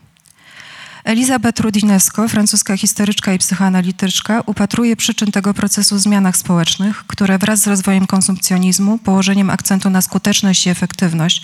Elizabeth 1.04 1.60
Rudinesco, 1.60 2.28
francuska 2.28 2.76
historyczka 2.76 3.32
i 3.32 3.38
psychoanalityczka, 3.38 4.42
upatruje 4.46 4.96
przyczyn 4.96 5.32
tego 5.32 5.54
procesu 5.54 5.96
w 5.96 6.00
zmianach 6.00 6.36
społecznych, 6.36 7.04
które 7.06 7.38
wraz 7.38 7.60
z 7.60 7.66
rozwojem 7.66 8.06
konsumpcjonizmu, 8.06 8.98
położeniem 8.98 9.50
akcentu 9.50 9.90
na 9.90 10.02
skuteczność 10.02 10.66
i 10.66 10.70
efektywność 10.70 11.42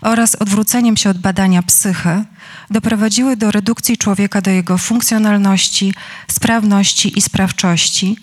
oraz 0.00 0.34
odwróceniem 0.34 0.96
się 0.96 1.10
od 1.10 1.18
badania 1.18 1.62
psychy, 1.62 2.24
doprowadziły 2.70 3.36
do 3.36 3.50
redukcji 3.50 3.96
człowieka 3.96 4.40
do 4.40 4.50
jego 4.50 4.78
funkcjonalności, 4.78 5.94
sprawności 6.28 7.18
i 7.18 7.22
sprawczości, 7.22 8.16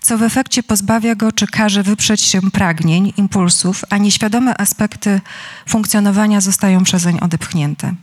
co 0.00 0.18
w 0.18 0.22
efekcie 0.22 0.62
pozbawia 0.62 1.14
go 1.14 1.32
czy 1.32 1.46
każe 1.46 1.82
wyprzeć 1.82 2.20
się 2.20 2.50
pragnień, 2.50 3.12
impulsów, 3.16 3.84
a 3.90 3.98
nieświadome 3.98 4.60
aspekty 4.60 5.20
funkcjonowania 5.68 6.40
zostają 6.40 6.84
przezeń 6.84 7.18
odepchnięte. 7.20 7.94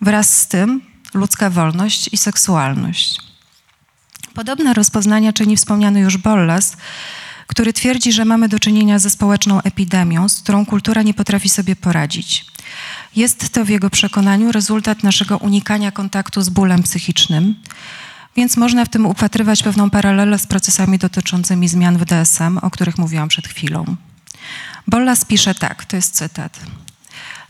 Wraz 0.00 0.36
z 0.36 0.48
tym 0.48 0.80
ludzka 1.16 1.50
wolność 1.50 2.08
i 2.12 2.16
seksualność. 2.16 3.20
Podobne 4.34 4.74
rozpoznania 4.74 5.32
czyni 5.32 5.56
wspomniany 5.56 6.00
już 6.00 6.16
Bollas, 6.16 6.76
który 7.46 7.72
twierdzi, 7.72 8.12
że 8.12 8.24
mamy 8.24 8.48
do 8.48 8.58
czynienia 8.58 8.98
ze 8.98 9.10
społeczną 9.10 9.62
epidemią, 9.62 10.28
z 10.28 10.40
którą 10.40 10.66
kultura 10.66 11.02
nie 11.02 11.14
potrafi 11.14 11.48
sobie 11.48 11.76
poradzić. 11.76 12.46
Jest 13.16 13.48
to 13.48 13.64
w 13.64 13.68
jego 13.68 13.90
przekonaniu 13.90 14.52
rezultat 14.52 15.02
naszego 15.02 15.38
unikania 15.38 15.90
kontaktu 15.92 16.42
z 16.42 16.48
bólem 16.48 16.82
psychicznym, 16.82 17.54
Więc 18.36 18.56
można 18.56 18.84
w 18.84 18.88
tym 18.88 19.06
upatrywać 19.06 19.62
pewną 19.62 19.90
paralelę 19.90 20.38
z 20.38 20.46
procesami 20.46 20.98
dotyczącymi 20.98 21.68
zmian 21.68 21.98
w 21.98 22.04
DSM, 22.04 22.58
o 22.58 22.70
których 22.70 22.98
mówiłam 22.98 23.28
przed 23.28 23.48
chwilą. 23.48 23.96
Bollas 24.86 25.24
pisze 25.24 25.54
tak, 25.54 25.84
to 25.84 25.96
jest 25.96 26.14
cytat. 26.14 26.60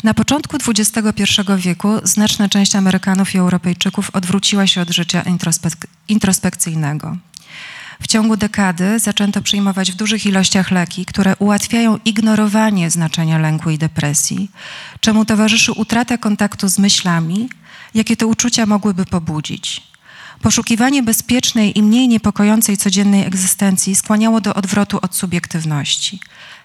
Na 0.06 0.14
początku 0.14 0.56
XXI 0.68 1.22
wieku 1.56 1.88
znaczna 2.02 2.48
część 2.48 2.76
Amerykanów 2.76 3.34
i 3.34 3.38
Europejczyków 3.38 4.10
odwróciła 4.12 4.66
się 4.66 4.80
od 4.80 4.90
życia 4.90 5.22
introspek 5.22 5.86
introspekcyjnego. 6.08 7.16
W 8.02 8.06
ciągu 8.06 8.36
dekady 8.36 8.98
zaczęto 8.98 9.42
przyjmować 9.42 9.92
w 9.92 9.94
dużych 9.94 10.26
ilościach 10.26 10.70
leki, 10.70 11.06
które 11.06 11.36
ułatwiają 11.36 11.98
ignorowanie 12.04 12.90
znaczenia 12.90 13.38
lęku 13.38 13.70
i 13.70 13.78
depresji, 13.78 14.50
czemu 15.00 15.24
towarzyszy 15.24 15.72
utrata 15.72 16.18
kontaktu 16.18 16.68
z 16.68 16.78
myślami, 16.78 17.48
jakie 17.94 18.16
te 18.16 18.26
uczucia 18.26 18.66
mogłyby 18.66 19.04
pobudzić. 19.04 19.82
Poszukiwanie 20.42 21.02
bezpiecznej 21.02 21.78
i 21.78 21.82
mniej 21.82 22.08
niepokojącej 22.08 22.76
codziennej 22.76 23.26
egzystencji 23.26 23.96
skłaniało 23.96 24.40
do 24.40 24.54
odwrotu 24.54 24.98
od 25.02 25.14
subiektywności. 25.14 26.20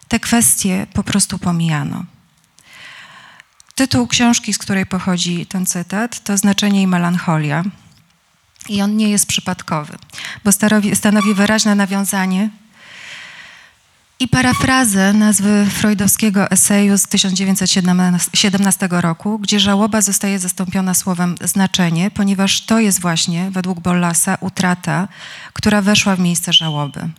Te 0.08 0.20
kwestie 0.20 0.88
po 0.94 1.04
prostu 1.04 1.38
pomijano. 1.38 2.06
Tytuł 3.82 4.08
książki, 4.08 4.54
z 4.54 4.58
której 4.58 4.86
pochodzi 4.86 5.46
ten 5.46 5.66
cytat, 5.66 6.24
to 6.24 6.38
Znaczenie 6.38 6.82
i 6.82 6.88
melancholia. 6.88 7.64
I 8.70 8.82
on 8.82 8.98
nie 8.98 9.10
jest 9.10 9.26
przypadkowy, 9.26 9.98
bo 10.44 10.52
stanowi, 10.52 10.96
stanowi 10.96 11.34
wyraźne 11.34 11.76
nawiązanie 11.76 12.50
i 14.20 14.28
parafrazę 14.28 15.14
nazwy 15.14 15.66
freudowskiego 15.70 16.52
eseju 16.52 16.98
z 16.98 17.08
1917 17.08 18.88
roku, 18.92 19.40
gdzie 19.40 19.60
żałoba 19.60 20.02
zostaje 20.02 20.40
zastąpiona 20.40 20.94
słowem 20.94 21.36
znaczenie, 21.42 22.12
ponieważ 22.12 22.66
to 22.66 22.80
jest 22.80 23.02
właśnie, 23.02 23.52
według 23.52 23.80
Bollasa, 23.80 24.38
utrata, 24.42 25.08
która 25.54 25.82
weszła 25.82 26.16
w 26.16 26.20
miejsce 26.20 26.54
żałoby. 26.54 27.10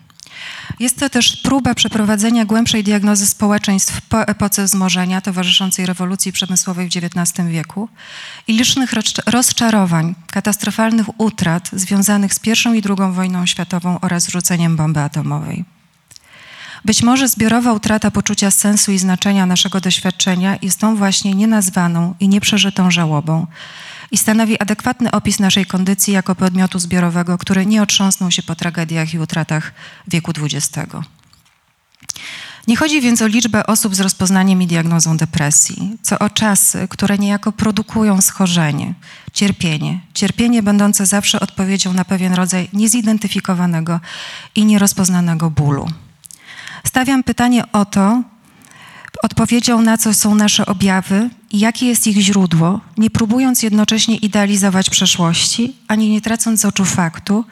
Jest 0.81 0.99
to 0.99 1.11
też 1.11 1.37
próba 1.37 1.75
przeprowadzenia 1.75 2.45
głębszej 2.45 2.85
diagnozy 2.85 3.27
społeczeństw 3.27 4.01
po 4.01 4.23
epoce 4.23 4.65
wzmożenia 4.65 5.21
towarzyszącej 5.21 5.87
rewolucji 5.87 6.33
przemysłowej 6.33 6.89
w 6.89 6.97
XIX 6.97 7.49
wieku 7.49 7.89
i 8.49 8.53
licznych 8.53 8.93
rozczarowań, 9.27 10.15
katastrofalnych 10.27 11.21
utrat 11.21 11.71
związanych 11.73 12.35
z 12.35 12.41
I 12.47 12.51
i 12.51 12.83
II 12.89 13.13
wojną 13.13 13.47
światową 13.47 14.01
oraz 14.01 14.29
rzuceniem 14.29 14.77
bomby 14.77 15.01
atomowej. 15.01 15.65
Być 16.85 17.03
może 17.03 17.29
zbiorowa 17.29 17.73
utrata 17.73 18.11
poczucia 18.11 18.51
sensu 18.51 18.93
i 18.93 18.99
znaczenia 18.99 19.47
naszego 19.47 19.81
doświadczenia 19.81 20.59
jest 20.63 20.81
tą 20.81 20.97
właśnie 20.97 21.35
nienazwaną 21.35 22.15
i 22.21 22.29
nieprzeżytą 22.29 22.91
żałobą 22.91 23.47
i 24.13 24.19
stanowi 24.19 24.59
adekwatny 24.59 25.11
opis 25.11 25.39
naszej 25.39 25.67
kondycji 25.67 26.13
jako 26.13 26.35
podmiotu 26.35 26.79
zbiorowego, 26.79 27.39
który 27.39 27.67
nie 27.67 27.83
otrząsnął 27.83 28.31
się 28.31 28.43
po 28.43 28.55
tragediach 28.55 29.15
i 29.15 29.19
utratach 29.19 29.73
wieku 30.09 30.33
XX. 30.43 30.93
Nie 32.67 32.77
chodzi 32.77 33.01
więc 33.01 33.23
o 33.23 33.27
liczbę 33.27 33.67
osób 33.67 33.95
z 33.95 34.01
rozpoznaniem 34.01 34.63
i 34.63 34.67
diagnozą 34.67 35.17
depresji, 35.17 35.99
co 36.03 36.19
o 36.19 36.31
czasy, 36.31 36.87
które 36.91 37.19
niejako 37.19 37.53
produkują 37.53 38.21
schorzenie, 38.21 38.95
cierpienie, 39.33 40.01
cierpienie 40.15 40.63
będące 40.63 41.07
zawsze 41.07 41.41
odpowiedzią 41.41 41.93
na 41.93 42.05
pewien 42.05 42.35
rodzaj 42.35 42.69
niezidentyfikowanego 42.73 44.01
i 44.55 44.65
nierozpoznanego 44.65 45.51
bólu. 45.51 45.89
Stawiam 46.85 47.23
pytanie 47.23 47.73
o 47.73 47.85
to, 47.85 48.23
odpowiedzią 49.23 49.83
na 49.83 49.99
co 49.99 50.15
są 50.15 50.35
nasze 50.35 50.67
objawy 50.67 51.31
i 51.51 51.59
jakie 51.59 51.87
jest 51.87 52.07
ich 52.07 52.17
źródło, 52.17 52.81
nie 52.97 53.11
próbując 53.11 53.63
jednocześnie 53.63 54.17
idealizować 54.17 54.91
przeszłości, 54.91 55.77
ani 55.89 56.11
nie 56.11 56.21
tracąc 56.21 56.61
z 56.61 56.65
oczu 56.65 56.85
faktu, 56.85 57.45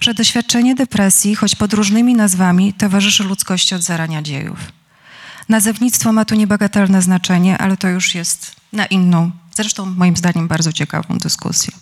że 0.00 0.14
doświadczenie 0.14 0.74
depresji, 0.74 1.34
choć 1.34 1.54
pod 1.56 1.72
różnymi 1.72 2.14
nazwami, 2.14 2.72
towarzyszy 2.72 3.24
ludzkości 3.24 3.74
od 3.74 3.82
zarania 3.82 4.22
dziejów. 4.22 4.58
Nazewnictwo 5.48 6.12
ma 6.12 6.24
tu 6.24 6.34
niebagatelne 6.34 7.02
znaczenie, 7.02 7.58
ale 7.58 7.76
to 7.76 7.88
już 7.88 8.14
jest 8.14 8.56
na 8.72 8.86
inną, 8.86 9.30
zresztą 9.54 9.86
moim 9.86 10.16
zdaniem 10.16 10.48
bardzo 10.48 10.72
ciekawą 10.72 11.18
dyskusję. 11.18 11.72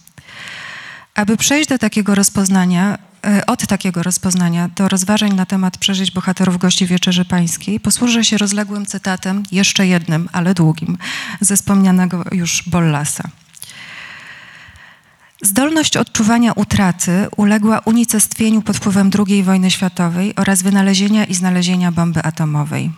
Aby 1.14 1.36
przejść 1.36 1.68
do 1.68 1.78
takiego 1.78 2.14
rozpoznania, 2.14 2.98
od 3.46 3.66
takiego 3.66 4.02
rozpoznania 4.02 4.68
do 4.76 4.88
rozważań 4.88 5.34
na 5.34 5.46
temat 5.46 5.78
przeżyć 5.78 6.10
bohaterów 6.10 6.58
gości 6.58 6.86
Wieczerzy 6.86 7.24
Pańskiej 7.24 7.80
posłużę 7.80 8.24
się 8.24 8.38
rozległym 8.38 8.86
cytatem, 8.86 9.42
jeszcze 9.52 9.86
jednym, 9.86 10.28
ale 10.32 10.54
długim, 10.54 10.98
ze 11.40 11.56
wspomnianego 11.56 12.24
już 12.32 12.62
Bollasa. 12.66 13.28
Zdolność 15.42 15.96
odczuwania 15.96 16.52
utraty 16.52 17.26
uległa 17.36 17.78
unicestwieniu 17.84 18.62
pod 18.62 18.76
wpływem 18.76 19.10
II 19.28 19.42
wojny 19.42 19.70
światowej 19.70 20.34
oraz 20.36 20.62
wynalezienia 20.62 21.24
i 21.24 21.34
znalezienia 21.34 21.92
bomby 21.92 22.22
atomowej. 22.22 22.90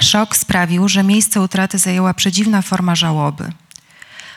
Szok 0.00 0.36
sprawił, 0.36 0.88
że 0.88 1.02
miejsce 1.02 1.40
utraty 1.40 1.78
zajęła 1.78 2.14
przedziwna 2.14 2.62
forma 2.62 2.94
żałoby. 2.94 3.52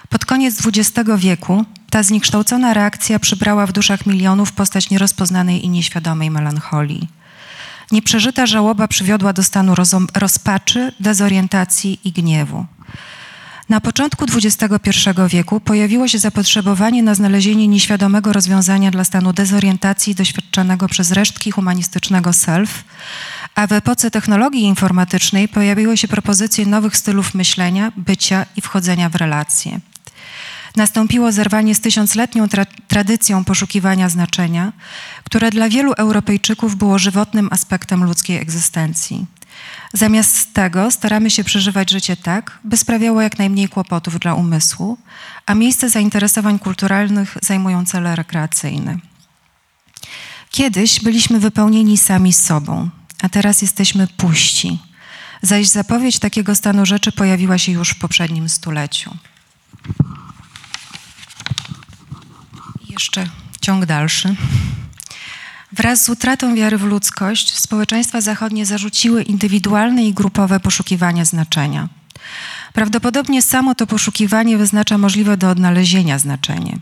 Pod 0.10 0.26
koniec 0.26 0.68
XX 0.68 1.10
wieku 1.18 1.66
ta 1.90 2.04
zniekształcona 2.04 2.74
reakcja 2.74 3.20
przybrała 3.20 3.68
w 3.68 3.72
duszach 3.72 4.06
milionów 4.06 4.52
postać 4.52 4.90
nierozpoznanej 4.90 5.66
i 5.66 5.70
nieświadomej 5.70 6.32
melancholii. 6.32 7.08
Nieprzeżyta 7.92 8.46
żałoba 8.46 8.88
przywiodła 8.88 9.34
do 9.34 9.44
stanu 9.44 9.74
rozpaczy, 10.16 10.92
dezorientacji 11.00 12.00
i 12.04 12.12
gniewu. 12.12 12.66
Na 13.70 13.82
początku 13.82 14.26
XXI 14.36 15.10
wieku 15.30 15.60
pojawiło 15.60 16.08
się 16.08 16.20
zapotrzebowanie 16.20 17.04
na 17.04 17.16
znalezienie 17.16 17.68
nieświadomego 17.68 18.34
rozwiązania 18.34 18.92
dla 18.92 19.04
stanu 19.04 19.34
dezorientacji 19.34 20.16
doświadczanego 20.16 20.88
przez 20.88 21.12
resztki 21.12 21.52
humanistycznego 21.52 22.34
self, 22.34 22.84
a 23.56 23.68
w 23.68 23.72
epoce 23.72 24.12
technologii 24.12 24.62
informatycznej 24.62 25.48
pojawiły 25.48 25.98
się 25.98 26.08
propozycje 26.08 26.66
nowych 26.66 26.98
stylów 26.98 27.34
myślenia, 27.34 27.92
bycia 27.98 28.46
i 28.56 28.62
wchodzenia 28.62 29.10
w 29.10 29.16
relacje 29.16 29.80
nastąpiło 30.76 31.32
zerwanie 31.32 31.76
z 31.76 31.82
tysiącletnią 31.82 32.50
tra 32.50 32.66
tradycją 32.88 33.44
poszukiwania 33.44 34.10
znaczenia, 34.10 34.74
które 35.24 35.50
dla 35.50 35.70
wielu 35.70 35.94
Europejczyków 35.94 36.76
było 36.76 37.00
żywotnym 37.00 37.48
aspektem 37.52 38.04
ludzkiej 38.04 38.38
egzystencji. 38.38 39.26
Zamiast 39.94 40.54
tego 40.54 40.92
staramy 40.92 41.30
się 41.32 41.44
przeżywać 41.44 41.92
życie 41.92 42.18
tak, 42.18 42.60
by 42.64 42.78
sprawiało 42.78 43.22
jak 43.22 43.40
najmniej 43.40 43.70
kłopotów 43.70 44.20
dla 44.20 44.34
umysłu, 44.34 44.98
a 45.46 45.56
miejsce 45.56 45.90
zainteresowań 45.90 46.60
kulturalnych 46.60 47.38
zajmują 47.42 47.86
cele 47.86 48.16
rekreacyjne. 48.16 48.98
Kiedyś 50.52 51.00
byliśmy 51.00 51.40
wypełnieni 51.40 51.98
sami 51.98 52.34
sobą, 52.34 52.90
a 53.22 53.30
teraz 53.30 53.62
jesteśmy 53.62 54.08
puści. 54.08 54.80
Zaś 55.42 55.68
zapowiedź 55.68 56.20
takiego 56.20 56.56
stanu 56.56 56.86
rzeczy 56.86 57.12
pojawiła 57.12 57.58
się 57.58 57.72
już 57.72 57.90
w 57.90 58.00
poprzednim 58.00 58.50
stuleciu. 58.50 59.18
Jeszcze 62.98 63.28
ciąg 63.62 63.86
dalszy. 63.86 64.36
Wraz 65.72 66.04
z 66.04 66.10
utratą 66.10 66.56
wiary 66.56 66.78
w 66.78 66.84
ludzkość 66.84 67.60
społeczeństwa 67.60 68.22
zachodnie 68.22 68.66
zarzuciły 68.66 69.24
indywidualne 69.24 70.06
i 70.06 70.14
grupowe 70.14 70.60
poszukiwanie 70.60 71.26
znaczenia. 71.26 71.90
Prawdopodobnie 72.74 73.42
samo 73.42 73.76
to 73.76 73.88
poszukiwanie 73.88 74.58
wyznacza 74.58 74.98
możliwe 74.98 75.38
do 75.38 75.50
odnalezienia 75.50 76.20
znaczenie. 76.20 76.78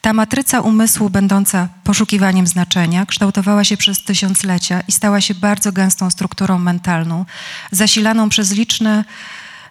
Ta 0.00 0.12
matryca 0.12 0.60
umysłu, 0.60 1.10
będąca 1.10 1.68
poszukiwaniem 1.84 2.46
znaczenia, 2.46 3.06
kształtowała 3.06 3.64
się 3.64 3.76
przez 3.76 4.04
tysiąclecia 4.04 4.80
i 4.88 4.92
stała 4.92 5.20
się 5.20 5.34
bardzo 5.34 5.72
gęstą 5.72 6.10
strukturą 6.10 6.58
mentalną, 6.58 7.24
zasilaną 7.70 8.28
przez 8.28 8.52
liczne 8.52 9.04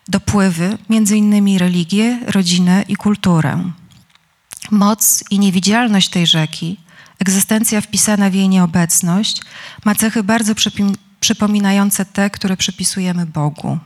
dopływy, 0.08 0.78
innymi 1.16 1.58
religię, 1.58 2.20
rodzinę 2.28 2.84
i 2.88 2.96
kulturę. 2.96 3.72
Moc 4.72 5.24
i 5.30 5.40
niewidzialność 5.40 6.10
tej 6.10 6.28
rzeki, 6.28 6.78
egzystencja 7.20 7.82
wpisana 7.82 8.30
w 8.30 8.34
jej 8.34 8.50
nieobecność, 8.50 9.42
ma 9.86 9.96
cechy 9.96 10.24
bardzo 10.24 10.54
przypominające 11.20 12.06
te, 12.06 12.30
które 12.30 12.58
przypisujemy 12.58 13.26
Bogu. 13.26 13.80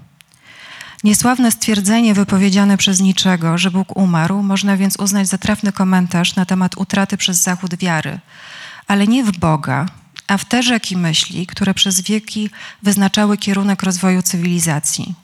Niesławne 1.03 1.51
stwierdzenie 1.51 2.13
wypowiedziane 2.13 2.77
przez 2.77 2.99
niczego, 2.99 3.57
że 3.57 3.71
Bóg 3.71 3.97
umarł, 3.97 4.43
można 4.43 4.77
więc 4.77 4.99
uznać 4.99 5.27
za 5.27 5.37
trafny 5.37 5.71
komentarz 5.71 6.35
na 6.35 6.45
temat 6.45 6.77
utraty 6.77 7.17
przez 7.17 7.37
Zachód 7.37 7.75
wiary, 7.75 8.19
ale 8.87 9.07
nie 9.07 9.23
w 9.23 9.37
Boga, 9.37 9.85
a 10.27 10.37
w 10.37 10.45
te 10.45 10.63
rzeki 10.63 10.97
myśli, 10.97 11.47
które 11.47 11.73
przez 11.73 12.01
wieki 12.01 12.49
wyznaczały 12.83 13.37
kierunek 13.37 13.83
rozwoju 13.83 14.21
cywilizacji. 14.21 15.15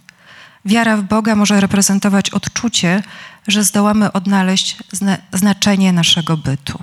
Wiara 0.66 0.98
w 0.98 1.04
Boga 1.04 1.36
może 1.36 1.62
reprezentować 1.62 2.30
odczucie, 2.30 3.04
że 3.48 3.64
zdołamy 3.64 4.12
odnaleźć 4.12 4.78
zna 4.92 5.18
znaczenie 5.34 5.94
naszego 5.94 6.38
bytu. 6.38 6.80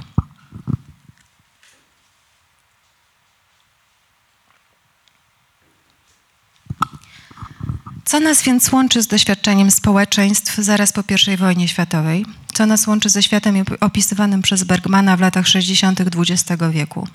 Co 8.05 8.21
nas 8.21 8.43
więc 8.43 8.73
łączy 8.73 9.03
z 9.03 9.07
doświadczeniem 9.07 9.71
społeczeństw 9.71 10.57
zaraz 10.57 10.93
po 10.93 11.03
I 11.33 11.37
wojnie 11.37 11.69
światowej? 11.69 12.27
co 12.61 12.67
nas 12.67 12.87
łączy 12.87 13.09
ze 13.09 13.23
światem 13.23 13.65
opisywanym 13.81 14.43
przez 14.43 14.65
Bergmana 14.65 15.17
w 15.17 15.21
latach 15.21 15.49
60. 15.49 16.01
XX 16.01 16.63
wieku. 16.71 17.09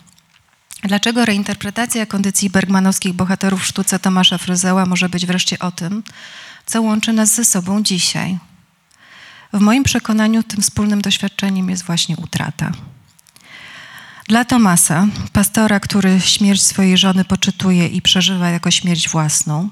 Dlaczego 0.83 1.25
reinterpretacja 1.25 2.05
kondycji 2.05 2.49
bergmanowskich 2.49 3.13
bohaterów 3.13 3.61
w 3.61 3.65
sztuce 3.65 3.99
Tomasza 3.99 4.37
Fryzeła 4.37 4.85
może 4.85 5.09
być 5.09 5.25
wreszcie 5.25 5.59
o 5.59 5.71
tym, 5.71 6.03
co 6.65 6.81
łączy 6.81 7.13
nas 7.13 7.35
ze 7.35 7.45
sobą 7.45 7.83
dzisiaj? 7.83 8.37
W 9.55 9.59
moim 9.59 9.83
przekonaniu 9.83 10.43
tym 10.43 10.61
wspólnym 10.61 11.01
doświadczeniem 11.01 11.69
jest 11.69 11.83
właśnie 11.83 12.17
utrata. 12.17 12.71
Dla 14.27 14.45
Tomasa, 14.45 15.07
pastora, 15.33 15.79
który 15.79 16.21
śmierć 16.21 16.61
swojej 16.61 16.97
żony 16.97 17.25
poczytuje 17.25 17.87
i 17.87 18.01
przeżywa 18.01 18.49
jako 18.49 18.71
śmierć 18.71 19.09
własną, 19.09 19.69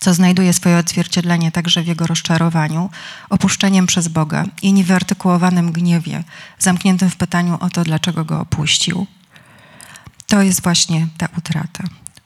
co 0.00 0.14
znajduje 0.14 0.52
swoje 0.52 0.76
odzwierciedlenie 0.76 1.52
także 1.52 1.82
w 1.82 1.86
jego 1.86 2.06
rozczarowaniu, 2.06 2.90
opuszczeniem 3.30 3.86
przez 3.86 4.08
Boga 4.08 4.44
i 4.62 4.72
niewyartykułowanym 4.72 5.72
gniewie, 5.72 6.24
zamkniętym 6.58 7.10
w 7.10 7.16
pytaniu 7.16 7.58
o 7.60 7.70
to, 7.70 7.84
dlaczego 7.84 8.24
go 8.24 8.40
opuścił. 8.40 9.06
To 10.26 10.42
jest 10.42 10.62
właśnie 10.62 11.06
ta 11.18 11.28
utrata. 11.38 11.84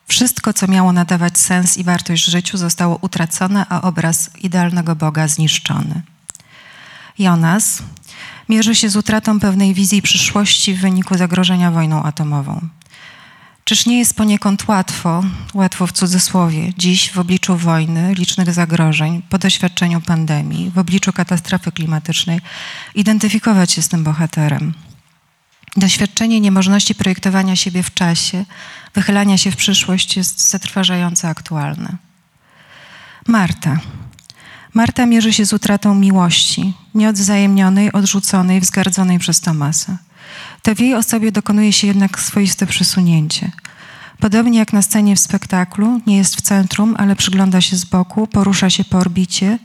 Wszystko, 0.09 0.53
co 0.53 0.69
miało 0.69 0.93
nadawać 0.93 1.39
sens 1.39 1.77
i 1.77 1.85
wartość 1.85 2.25
życiu, 2.25 2.59
zostało 2.59 2.97
utracone, 2.97 3.67
a 3.69 3.83
obraz 3.83 4.31
idealnego 4.43 4.97
Boga 4.97 5.29
zniszczony. 5.29 6.03
Jonas 7.19 7.83
mierzy 8.49 8.75
się 8.75 8.91
z 8.91 8.97
utratą 8.97 9.41
pewnej 9.41 9.75
wizji 9.75 10.03
przyszłości 10.03 10.75
w 10.75 10.81
wyniku 10.81 11.19
zagrożenia 11.19 11.71
wojną 11.71 12.03
atomową. 12.03 12.69
Czyż 13.65 13.87
nie 13.87 13.99
jest 13.99 14.17
poniekąd 14.17 14.69
łatwo, 14.69 15.25
łatwo 15.55 15.87
w 15.87 15.93
cudzysłowie, 15.93 16.73
dziś 16.79 17.11
w 17.13 17.19
obliczu 17.19 17.57
wojny, 17.57 18.15
licznych 18.15 18.53
zagrożeń, 18.53 19.23
po 19.29 19.39
doświadczeniu 19.39 20.01
pandemii, 20.01 20.71
w 20.71 20.79
obliczu 20.79 21.13
katastrofy 21.13 21.73
klimatycznej, 21.73 22.41
identyfikować 22.95 23.73
się 23.73 23.83
z 23.83 23.89
tym 23.89 24.05
bohaterem? 24.05 24.75
Doświadczenie 25.77 26.41
niemożności 26.41 26.95
projektowania 26.95 27.57
siebie 27.57 27.83
w 27.83 27.95
czasie, 27.95 28.45
wychylania 28.95 29.39
się 29.39 29.51
w 29.51 29.57
przyszłość 29.57 30.17
jest 30.17 30.51
zatrważająco 30.51 31.29
aktualne. 31.29 31.97
Marta. 33.27 33.79
Marta 34.75 35.07
mierzy 35.07 35.33
się 35.33 35.47
z 35.47 35.53
utratą 35.53 35.95
miłości, 35.95 36.75
nieodwzajemnionej, 36.95 37.93
odrzuconej, 37.93 38.61
wzgardzonej 38.61 39.19
przez 39.19 39.41
Tomasa. 39.41 39.99
To 40.63 40.75
w 40.75 40.81
jej 40.81 40.95
osobie 40.95 41.33
dokonuje 41.33 41.73
się 41.73 41.87
jednak 41.87 42.21
swoiste 42.21 42.67
przesunięcie. 42.67 43.51
Podobnie 44.21 44.59
jak 44.59 44.73
na 44.73 44.83
scenie 44.83 45.17
w 45.17 45.21
spektaklu, 45.21 46.01
nie 46.07 46.17
jest 46.17 46.37
w 46.37 46.41
centrum, 46.41 46.95
ale 46.99 47.17
przygląda 47.17 47.61
się 47.61 47.77
z 47.77 47.85
boku, 47.85 48.27
porusza 48.27 48.71
się 48.71 48.85
po 48.85 48.99
orbicie, 48.99 49.59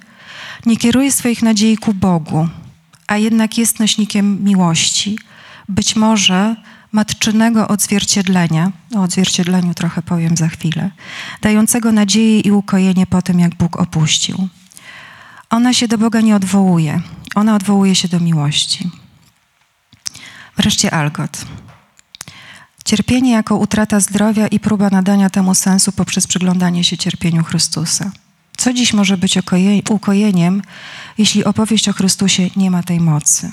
nie 0.66 0.78
kieruje 0.78 1.12
swoich 1.12 1.44
nadziei 1.44 1.78
ku 1.78 1.94
Bogu, 1.94 2.48
a 3.08 3.18
jednak 3.18 3.58
jest 3.58 3.80
nośnikiem 3.80 4.44
miłości, 4.44 5.20
być 5.70 5.96
może 5.96 6.56
matczynego 6.92 7.68
odzwierciedlenia, 7.68 8.72
o 8.96 9.02
odzwierciedleniu 9.02 9.74
trochę 9.74 10.02
powiem 10.02 10.38
za 10.38 10.48
chwilę, 10.48 10.92
dającego 11.42 11.92
nadzieję 11.92 12.40
i 12.40 12.52
ukojenie 12.52 13.08
po 13.08 13.22
tym, 13.22 13.40
jak 13.40 13.56
Bóg 13.56 13.76
opuścił. 13.80 14.50
Ona 15.54 15.74
się 15.74 15.88
do 15.88 15.98
Boga 15.98 16.22
nie 16.22 16.36
odwołuje, 16.36 17.02
ona 17.36 17.56
odwołuje 17.56 17.96
się 17.96 18.08
do 18.08 18.20
miłości. 18.20 18.90
Wreszcie 20.58 20.94
Algot. 20.94 21.46
Cierpienie 22.86 23.32
jako 23.32 23.58
utrata 23.58 24.00
zdrowia 24.00 24.48
i 24.48 24.60
próba 24.60 24.90
nadania 24.90 25.30
temu 25.30 25.56
sensu 25.56 25.92
poprzez 25.92 26.28
przyglądanie 26.28 26.84
się 26.84 26.98
cierpieniu 26.98 27.44
Chrystusa. 27.44 28.12
Co 28.58 28.74
dziś 28.74 28.94
może 28.94 29.18
być 29.18 29.38
ukojeniem, 29.90 30.62
jeśli 31.18 31.44
opowieść 31.44 31.90
o 31.90 31.94
Chrystusie 31.94 32.50
nie 32.56 32.72
ma 32.72 32.84
tej 32.84 33.00
mocy? 33.00 33.52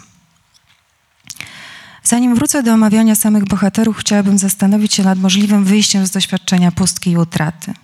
Zanim 2.03 2.35
wrócę 2.35 2.63
do 2.63 2.73
omawiania 2.73 3.15
samych 3.15 3.45
bohaterów, 3.45 3.97
chciałabym 3.97 4.39
zastanowić 4.39 4.95
się 4.95 5.03
nad 5.03 5.19
możliwym 5.19 5.65
wyjściem 5.65 6.07
z 6.07 6.11
doświadczenia 6.11 6.73
pustki 6.73 7.11
i 7.11 7.17
utraty. 7.17 7.75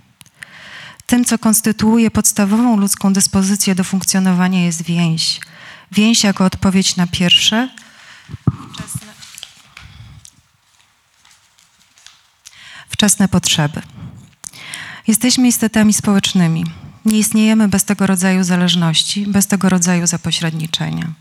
Tym, 1.06 1.24
co 1.24 1.38
konstytuuje 1.38 2.10
podstawową 2.10 2.76
ludzką 2.76 3.12
dyspozycję 3.12 3.74
do 3.74 3.84
funkcjonowania, 3.84 4.64
jest 4.64 4.82
więź. 4.82 5.40
Więź 5.92 6.24
jako 6.24 6.44
odpowiedź 6.44 6.96
na 6.96 7.06
pierwsze, 7.06 7.68
wczesne, 8.74 9.12
wczesne 12.88 13.28
potrzeby. 13.28 13.82
Jesteśmy 15.06 15.48
istotami 15.48 15.92
społecznymi. 15.92 16.64
Nie 17.04 17.18
istniejemy 17.18 17.68
bez 17.68 17.84
tego 17.84 18.06
rodzaju 18.06 18.44
zależności, 18.44 19.26
bez 19.26 19.46
tego 19.46 19.68
rodzaju 19.68 20.06
zapośredniczenia. 20.06 21.12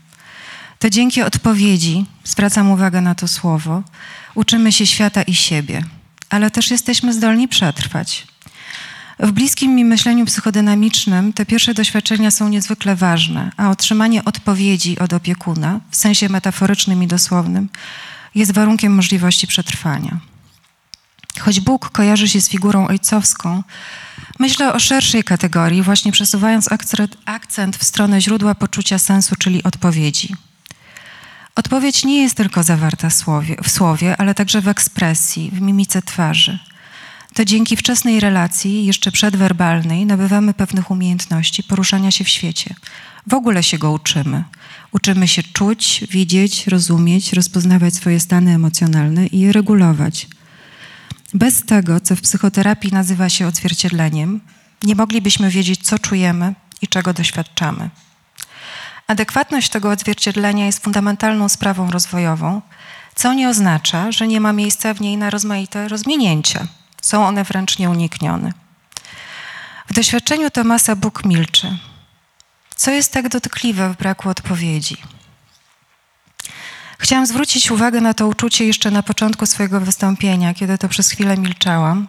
To 0.78 0.90
dzięki 0.90 1.22
odpowiedzi, 1.22 2.06
zwracam 2.24 2.70
uwagę 2.70 3.00
na 3.00 3.14
to 3.14 3.28
słowo, 3.28 3.82
uczymy 4.34 4.72
się 4.72 4.86
świata 4.86 5.22
i 5.22 5.34
siebie, 5.34 5.84
ale 6.30 6.50
też 6.50 6.70
jesteśmy 6.70 7.12
zdolni 7.12 7.48
przetrwać. 7.48 8.26
W 9.18 9.32
bliskim 9.32 9.74
mi 9.74 9.84
myśleniu 9.84 10.26
psychodynamicznym 10.26 11.32
te 11.32 11.46
pierwsze 11.46 11.74
doświadczenia 11.74 12.30
są 12.30 12.48
niezwykle 12.48 12.96
ważne, 12.96 13.52
a 13.56 13.70
otrzymanie 13.70 14.24
odpowiedzi 14.24 14.98
od 14.98 15.12
opiekuna, 15.12 15.80
w 15.90 15.96
sensie 15.96 16.28
metaforycznym 16.28 17.02
i 17.02 17.06
dosłownym, 17.06 17.68
jest 18.34 18.52
warunkiem 18.52 18.94
możliwości 18.94 19.46
przetrwania. 19.46 20.18
Choć 21.40 21.60
Bóg 21.60 21.90
kojarzy 21.90 22.28
się 22.28 22.40
z 22.40 22.48
figurą 22.48 22.86
ojcowską, 22.88 23.62
myślę 24.38 24.72
o 24.72 24.78
szerszej 24.78 25.24
kategorii, 25.24 25.82
właśnie 25.82 26.12
przesuwając 26.12 26.68
akcent 27.24 27.76
w 27.76 27.84
stronę 27.84 28.20
źródła 28.20 28.54
poczucia 28.54 28.98
sensu, 28.98 29.36
czyli 29.38 29.62
odpowiedzi. 29.62 30.34
Odpowiedź 31.54 32.04
nie 32.04 32.22
jest 32.22 32.36
tylko 32.36 32.62
zawarta 32.62 33.10
w 33.10 33.14
słowie, 33.14 33.56
w 33.62 33.70
słowie, 33.70 34.16
ale 34.16 34.34
także 34.34 34.60
w 34.60 34.68
ekspresji, 34.68 35.50
w 35.50 35.60
mimice 35.60 36.02
twarzy. 36.02 36.58
To 37.36 37.44
dzięki 37.44 37.76
wczesnej 37.76 38.20
relacji, 38.20 38.86
jeszcze 38.86 39.12
przedwerbalnej, 39.12 40.06
nabywamy 40.06 40.54
pewnych 40.54 40.90
umiejętności 40.90 41.62
poruszania 41.62 42.10
się 42.10 42.24
w 42.24 42.28
świecie. 42.28 42.74
W 43.26 43.34
ogóle 43.34 43.62
się 43.62 43.78
go 43.78 43.92
uczymy. 43.92 44.44
Uczymy 44.92 45.28
się 45.28 45.42
czuć, 45.42 46.04
widzieć, 46.10 46.66
rozumieć, 46.66 47.32
rozpoznawać 47.32 47.94
swoje 47.94 48.20
stany 48.20 48.54
emocjonalne 48.54 49.26
i 49.26 49.40
je 49.40 49.52
regulować. 49.52 50.28
Bez 51.34 51.64
tego, 51.64 52.00
co 52.00 52.16
w 52.16 52.20
psychoterapii 52.20 52.92
nazywa 52.92 53.28
się 53.28 53.46
odzwierciedleniem, 53.46 54.40
nie 54.82 54.94
moglibyśmy 54.94 55.50
wiedzieć, 55.50 55.82
co 55.82 55.98
czujemy 55.98 56.54
i 56.82 56.88
czego 56.88 57.12
doświadczamy. 57.12 57.90
Adekwatność 59.06 59.68
tego 59.68 59.90
odzwierciedlenia 59.90 60.66
jest 60.66 60.84
fundamentalną 60.84 61.48
sprawą 61.48 61.90
rozwojową, 61.90 62.62
co 63.14 63.32
nie 63.34 63.48
oznacza, 63.48 64.12
że 64.12 64.28
nie 64.28 64.40
ma 64.40 64.52
miejsca 64.52 64.94
w 64.94 65.00
niej 65.00 65.16
na 65.16 65.30
rozmaite 65.30 65.88
rozminięcia. 65.88 66.66
Są 67.02 67.26
one 67.26 67.44
wręcz 67.44 67.78
nieuniknione. 67.78 68.52
W 69.88 69.92
doświadczeniu 69.92 70.50
Tomasa 70.50 70.96
Bóg 70.96 71.24
milczy. 71.24 71.78
Co 72.76 72.90
jest 72.90 73.12
tak 73.12 73.28
dotkliwe 73.28 73.92
w 73.92 73.96
braku 73.96 74.28
odpowiedzi? 74.28 74.96
Chciałam 76.98 77.26
zwrócić 77.26 77.70
uwagę 77.70 78.00
na 78.00 78.14
to 78.14 78.26
uczucie 78.26 78.66
jeszcze 78.66 78.90
na 78.90 79.02
początku 79.02 79.46
swojego 79.46 79.80
wystąpienia, 79.80 80.54
kiedy 80.54 80.78
to 80.78 80.88
przez 80.88 81.10
chwilę 81.10 81.36
milczałam. 81.36 82.08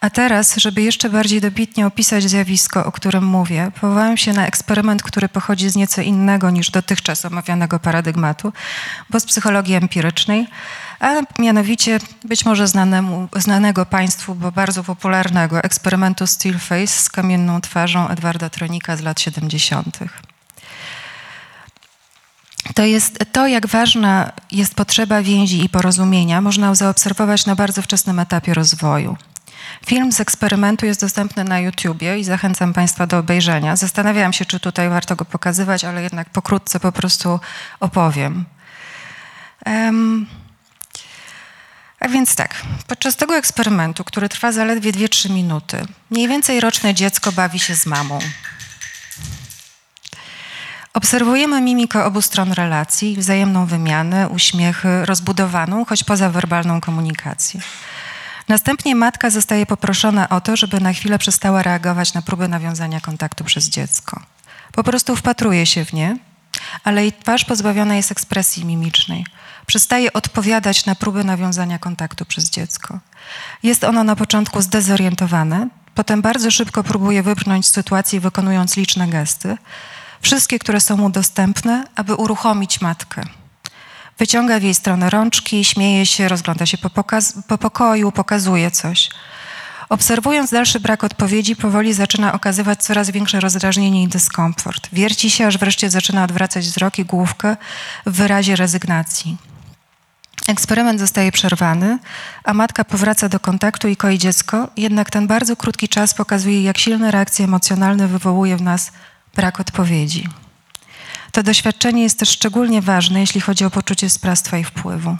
A 0.00 0.10
teraz, 0.10 0.56
żeby 0.56 0.82
jeszcze 0.82 1.10
bardziej 1.10 1.40
dobitnie 1.40 1.86
opisać 1.86 2.24
zjawisko, 2.24 2.84
o 2.86 2.92
którym 2.92 3.24
mówię, 3.24 3.72
powołałem 3.80 4.16
się 4.16 4.32
na 4.32 4.46
eksperyment, 4.46 5.02
który 5.02 5.28
pochodzi 5.28 5.70
z 5.70 5.76
nieco 5.76 6.02
innego 6.02 6.50
niż 6.50 6.70
dotychczas 6.70 7.24
omawianego 7.24 7.78
paradygmatu, 7.78 8.52
bo 9.10 9.20
z 9.20 9.24
psychologii 9.24 9.74
empirycznej, 9.74 10.46
a 11.00 11.12
mianowicie 11.38 11.98
być 12.24 12.44
może 12.44 12.68
znanemu, 12.68 13.28
znanego 13.36 13.86
Państwu, 13.86 14.34
bo 14.34 14.52
bardzo 14.52 14.84
popularnego 14.84 15.62
eksperymentu 15.62 16.26
Stillface 16.26 16.86
z 16.86 17.08
kamienną 17.08 17.60
twarzą 17.60 18.08
Edwarda 18.08 18.50
Tronika 18.50 18.96
z 18.96 19.00
lat 19.00 19.20
70. 19.20 19.98
To 22.74 22.84
jest 22.84 23.18
to, 23.32 23.46
jak 23.46 23.66
ważna 23.66 24.32
jest 24.52 24.74
potrzeba 24.74 25.22
więzi 25.22 25.64
i 25.64 25.68
porozumienia, 25.68 26.40
można 26.40 26.74
zaobserwować 26.74 27.46
na 27.46 27.56
bardzo 27.56 27.82
wczesnym 27.82 28.18
etapie 28.18 28.54
rozwoju. 28.54 29.16
Film 29.86 30.12
z 30.12 30.20
eksperymentu 30.20 30.86
jest 30.86 31.00
dostępny 31.00 31.44
na 31.44 31.60
YouTubie 31.60 32.18
i 32.18 32.24
zachęcam 32.24 32.72
Państwa 32.72 33.06
do 33.06 33.18
obejrzenia. 33.18 33.76
Zastanawiałam 33.76 34.32
się, 34.32 34.44
czy 34.44 34.60
tutaj 34.60 34.88
warto 34.88 35.16
go 35.16 35.24
pokazywać, 35.24 35.84
ale 35.84 36.02
jednak 36.02 36.30
pokrótce 36.30 36.80
po 36.80 36.92
prostu 36.92 37.40
opowiem. 37.80 38.44
Um, 39.66 40.26
a 42.00 42.08
więc 42.08 42.34
tak, 42.34 42.62
podczas 42.86 43.16
tego 43.16 43.36
eksperymentu, 43.36 44.04
który 44.04 44.28
trwa 44.28 44.52
zaledwie 44.52 44.92
2-3 44.92 45.30
minuty, 45.30 45.86
mniej 46.10 46.28
więcej 46.28 46.60
roczne 46.60 46.94
dziecko 46.94 47.32
bawi 47.32 47.58
się 47.58 47.76
z 47.76 47.86
mamą. 47.86 48.18
Obserwujemy 50.94 51.60
mimikę 51.60 52.04
obu 52.04 52.22
stron 52.22 52.52
relacji, 52.52 53.16
wzajemną 53.16 53.66
wymianę, 53.66 54.28
uśmiechy, 54.28 55.06
rozbudowaną, 55.06 55.84
choć 55.84 56.04
pozawerbalną 56.04 56.80
komunikację. 56.80 57.60
Następnie 58.48 58.94
matka 58.94 59.30
zostaje 59.30 59.66
poproszona 59.66 60.28
o 60.28 60.40
to, 60.40 60.56
żeby 60.56 60.80
na 60.80 60.92
chwilę 60.92 61.18
przestała 61.18 61.62
reagować 61.62 62.14
na 62.14 62.22
próby 62.22 62.48
nawiązania 62.48 63.00
kontaktu 63.00 63.44
przez 63.44 63.68
dziecko. 63.68 64.22
Po 64.72 64.84
prostu 64.84 65.16
wpatruje 65.16 65.66
się 65.66 65.84
w 65.84 65.92
nie, 65.92 66.16
ale 66.84 67.02
jej 67.02 67.12
twarz 67.12 67.44
pozbawiona 67.44 67.96
jest 67.96 68.12
ekspresji 68.12 68.64
mimicznej. 68.64 69.26
Przestaje 69.70 70.12
odpowiadać 70.12 70.86
na 70.86 70.94
próby 70.94 71.24
nawiązania 71.24 71.78
kontaktu 71.78 72.24
przez 72.24 72.50
dziecko. 72.50 72.98
Jest 73.62 73.84
ono 73.84 74.04
na 74.04 74.16
początku 74.16 74.62
zdezorientowane, 74.62 75.68
potem 75.94 76.22
bardzo 76.22 76.50
szybko 76.50 76.84
próbuje 76.84 77.22
wybrnąć 77.22 77.66
z 77.66 77.72
sytuacji, 77.72 78.20
wykonując 78.20 78.76
liczne 78.76 79.08
gesty, 79.08 79.56
wszystkie, 80.20 80.58
które 80.58 80.80
są 80.80 80.96
mu 80.96 81.10
dostępne, 81.10 81.84
aby 81.96 82.14
uruchomić 82.14 82.80
matkę. 82.80 83.22
Wyciąga 84.18 84.60
w 84.60 84.62
jej 84.62 84.74
stronę 84.74 85.10
rączki, 85.10 85.64
śmieje 85.64 86.06
się, 86.06 86.28
rozgląda 86.28 86.66
się 86.66 86.78
po, 86.78 86.90
po 87.48 87.58
pokoju, 87.58 88.12
pokazuje 88.12 88.70
coś. 88.70 89.08
Obserwując 89.88 90.50
dalszy 90.50 90.80
brak 90.80 91.04
odpowiedzi, 91.04 91.56
powoli 91.56 91.92
zaczyna 91.92 92.32
okazywać 92.32 92.82
coraz 92.82 93.10
większe 93.10 93.40
rozdrażnienie 93.40 94.02
i 94.02 94.08
dyskomfort. 94.08 94.88
Wierci 94.92 95.30
się, 95.30 95.46
aż 95.46 95.58
wreszcie 95.58 95.90
zaczyna 95.90 96.24
odwracać 96.24 96.66
wzrok 96.66 96.98
i 96.98 97.04
główkę 97.04 97.56
w 98.06 98.12
wyrazie 98.12 98.56
rezygnacji. 98.56 99.49
Eksperyment 100.48 101.00
zostaje 101.00 101.32
przerwany, 101.32 101.98
a 102.44 102.54
matka 102.54 102.84
powraca 102.84 103.28
do 103.28 103.40
kontaktu 103.40 103.88
i 103.88 103.96
koi 103.96 104.18
dziecko, 104.18 104.68
jednak 104.76 105.10
ten 105.10 105.26
bardzo 105.26 105.56
krótki 105.56 105.88
czas 105.88 106.14
pokazuje, 106.14 106.62
jak 106.62 106.78
silne 106.78 107.10
reakcje 107.10 107.44
emocjonalne 107.44 108.08
wywołuje 108.08 108.56
w 108.56 108.62
nas 108.62 108.92
brak 109.36 109.60
odpowiedzi. 109.60 110.28
To 111.32 111.42
doświadczenie 111.42 112.02
jest 112.02 112.18
też 112.18 112.28
szczególnie 112.28 112.82
ważne, 112.82 113.20
jeśli 113.20 113.40
chodzi 113.40 113.64
o 113.64 113.70
poczucie 113.70 114.10
sprawstwa 114.10 114.58
i 114.58 114.64
wpływu. 114.64 115.16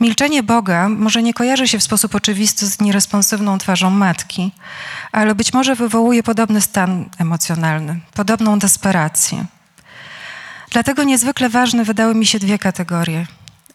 Milczenie 0.00 0.42
Boga 0.42 0.88
może 0.88 1.22
nie 1.22 1.34
kojarzy 1.34 1.68
się 1.68 1.78
w 1.78 1.82
sposób 1.82 2.14
oczywisty 2.14 2.66
z 2.66 2.80
nieresponsywną 2.80 3.58
twarzą 3.58 3.90
matki, 3.90 4.52
ale 5.12 5.34
być 5.34 5.52
może 5.52 5.74
wywołuje 5.74 6.22
podobny 6.22 6.60
stan 6.60 7.08
emocjonalny, 7.18 8.00
podobną 8.14 8.58
desperację. 8.58 9.44
Dlatego 10.70 11.04
niezwykle 11.04 11.48
ważne 11.48 11.84
wydały 11.84 12.14
mi 12.14 12.26
się 12.26 12.38
dwie 12.38 12.58
kategorie: 12.58 13.26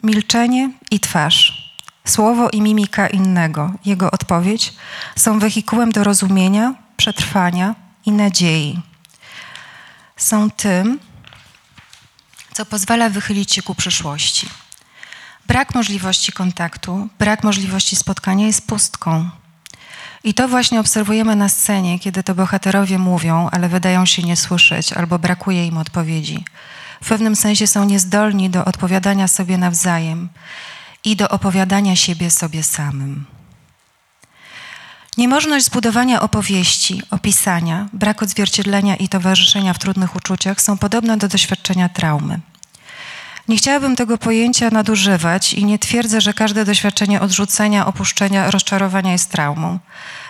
milczenie 0.04 0.72
i 0.92 1.00
twarz. 1.00 1.70
Słowo 2.06 2.50
i 2.50 2.62
mimika 2.62 3.08
innego, 3.08 3.72
jego 3.86 4.12
odpowiedź 4.12 4.74
są 5.16 5.40
wehikułem 5.40 5.92
do 5.92 6.04
rozumienia, 6.04 6.74
przetrwania 6.98 7.76
i 8.06 8.12
nadziei. 8.12 8.80
Są 10.18 10.52
tym, 10.52 11.00
co 12.54 12.66
pozwala 12.66 13.10
wychylić 13.10 13.54
się 13.54 13.62
ku 13.62 13.76
przyszłości. 13.76 14.50
Brak 15.48 15.76
możliwości 15.76 16.32
kontaktu, 16.32 17.08
brak 17.20 17.44
możliwości 17.44 17.96
spotkania 17.96 18.48
jest 18.48 18.68
pustką. 18.68 19.30
I 20.24 20.34
to 20.34 20.48
właśnie 20.48 20.80
obserwujemy 20.80 21.36
na 21.36 21.50
scenie, 21.50 22.00
kiedy 22.00 22.24
to 22.24 22.36
bohaterowie 22.36 22.98
mówią, 22.98 23.50
ale 23.52 23.70
wydają 23.70 24.06
się 24.06 24.24
nie 24.24 24.36
słyszeć, 24.36 24.94
albo 24.94 25.20
brakuje 25.20 25.68
im 25.68 25.78
odpowiedzi. 25.78 26.46
W 27.04 27.10
pewnym 27.10 27.36
sensie 27.36 27.68
są 27.68 27.86
niezdolni 27.86 28.50
do 28.50 28.66
odpowiadania 28.66 29.28
sobie 29.28 29.58
nawzajem 29.58 30.30
i 31.06 31.16
do 31.16 31.30
opowiadania 31.30 31.96
siebie 31.96 32.32
sobie 32.32 32.64
samym. 32.64 33.26
Niemożność 35.18 35.66
zbudowania 35.66 36.22
opowieści, 36.22 37.02
opisania, 37.12 37.88
brak 37.94 38.24
odzwierciedlenia 38.24 38.96
i 38.96 39.10
towarzyszenia 39.10 39.74
w 39.74 39.80
trudnych 39.80 40.16
uczuciach 40.16 40.62
są 40.62 40.78
podobne 40.78 41.18
do 41.18 41.28
doświadczenia 41.28 41.90
traumy. 41.90 42.40
Nie 43.48 43.58
chciałabym 43.58 43.96
tego 43.96 44.18
pojęcia 44.18 44.70
nadużywać 44.70 45.54
i 45.54 45.66
nie 45.66 45.80
twierdzę, 45.80 46.22
że 46.22 46.34
każde 46.34 46.66
doświadczenie 46.66 47.22
odrzucenia, 47.22 47.86
opuszczenia, 47.86 48.52
rozczarowania 48.52 49.12
jest 49.12 49.32
traumą. 49.32 49.80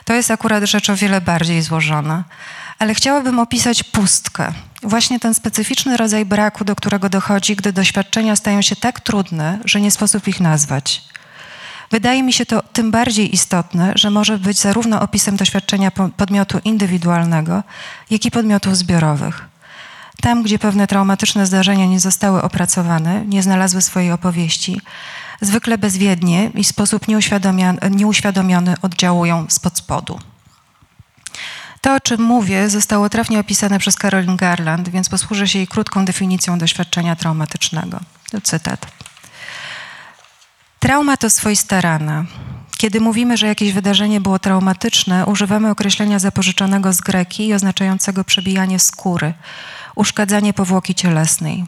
To 0.05 0.13
jest 0.13 0.31
akurat 0.31 0.63
rzecz 0.63 0.89
o 0.89 0.95
wiele 0.95 1.21
bardziej 1.21 1.61
złożona. 1.61 2.23
Ale 2.79 2.93
chciałabym 2.93 3.39
opisać 3.39 3.83
pustkę, 3.83 4.53
właśnie 4.83 5.19
ten 5.19 5.33
specyficzny 5.33 5.97
rodzaj 5.97 6.25
braku, 6.25 6.65
do 6.65 6.75
którego 6.75 7.09
dochodzi, 7.09 7.55
gdy 7.55 7.73
doświadczenia 7.73 8.35
stają 8.35 8.61
się 8.61 8.75
tak 8.75 8.99
trudne, 8.99 9.59
że 9.65 9.81
nie 9.81 9.91
sposób 9.91 10.27
ich 10.27 10.39
nazwać. 10.39 11.03
Wydaje 11.91 12.23
mi 12.23 12.33
się 12.33 12.45
to 12.45 12.63
tym 12.73 12.91
bardziej 12.91 13.35
istotne, 13.35 13.93
że 13.95 14.09
może 14.09 14.37
być 14.37 14.59
zarówno 14.59 15.01
opisem 15.01 15.37
doświadczenia 15.37 15.91
podmiotu 16.17 16.59
indywidualnego, 16.63 17.63
jak 18.09 18.25
i 18.25 18.31
podmiotów 18.31 18.77
zbiorowych. 18.77 19.45
Tam, 20.21 20.43
gdzie 20.43 20.59
pewne 20.59 20.87
traumatyczne 20.87 21.45
zdarzenia 21.45 21.85
nie 21.85 21.99
zostały 21.99 22.41
opracowane, 22.41 23.25
nie 23.25 23.43
znalazły 23.43 23.81
swojej 23.81 24.11
opowieści, 24.11 24.81
zwykle 25.41 25.77
bezwiednie 25.77 26.51
i 26.55 26.63
w 26.63 26.67
sposób 26.67 27.07
nieuświadomiony 27.95 28.75
oddziałują 28.81 29.45
spod 29.49 29.77
spodu. 29.77 30.19
To, 31.81 31.95
o 31.95 31.99
czym 31.99 32.21
mówię, 32.21 32.69
zostało 32.69 33.09
trafnie 33.09 33.39
opisane 33.39 33.79
przez 33.79 33.95
Carolyn 33.95 34.35
Garland, 34.35 34.89
więc 34.89 35.09
posłużę 35.09 35.47
się 35.47 35.59
jej 35.59 35.67
krótką 35.67 36.05
definicją 36.05 36.57
doświadczenia 36.57 37.15
traumatycznego. 37.15 37.99
To 38.31 38.41
cytat. 38.41 38.87
Trauma 40.79 41.17
to 41.17 41.29
swoista 41.29 41.81
rana. 41.81 42.25
Kiedy 42.77 43.01
mówimy, 43.01 43.37
że 43.37 43.47
jakieś 43.47 43.73
wydarzenie 43.73 44.21
było 44.21 44.39
traumatyczne, 44.39 45.25
używamy 45.25 45.69
określenia 45.69 46.19
zapożyczonego 46.19 46.93
z 46.93 47.01
greki 47.01 47.53
oznaczającego 47.53 48.23
przebijanie 48.23 48.79
skóry, 48.79 49.33
uszkadzanie 49.95 50.53
powłoki 50.53 50.95
cielesnej. 50.95 51.65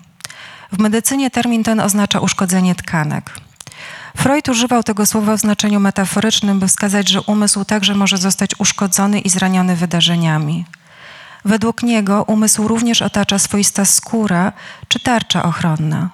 W 0.72 0.80
medycynie 0.80 1.32
termin 1.32 1.64
ten 1.64 1.80
oznacza 1.80 2.20
uszkodzenie 2.20 2.76
tkanek. 2.76 3.32
Freud 4.18 4.50
używał 4.50 4.84
tego 4.84 5.06
słowa 5.06 5.38
w 5.38 5.40
znaczeniu 5.40 5.80
metaforycznym, 5.80 6.60
by 6.60 6.68
wskazać, 6.68 7.10
że 7.10 7.22
umysł 7.22 7.66
także 7.66 7.96
może 7.96 8.18
zostać 8.18 8.52
uszkodzony 8.60 9.20
i 9.20 9.30
zraniony 9.30 9.76
wydarzeniami. 9.76 10.66
Według 11.46 11.84
niego 11.84 12.24
umysł 12.24 12.68
również 12.68 13.02
otacza 13.02 13.40
swoista 13.40 13.86
skóra 13.86 14.54
czy 14.88 15.00
tarcza 15.00 15.44
ochronna. 15.44 16.10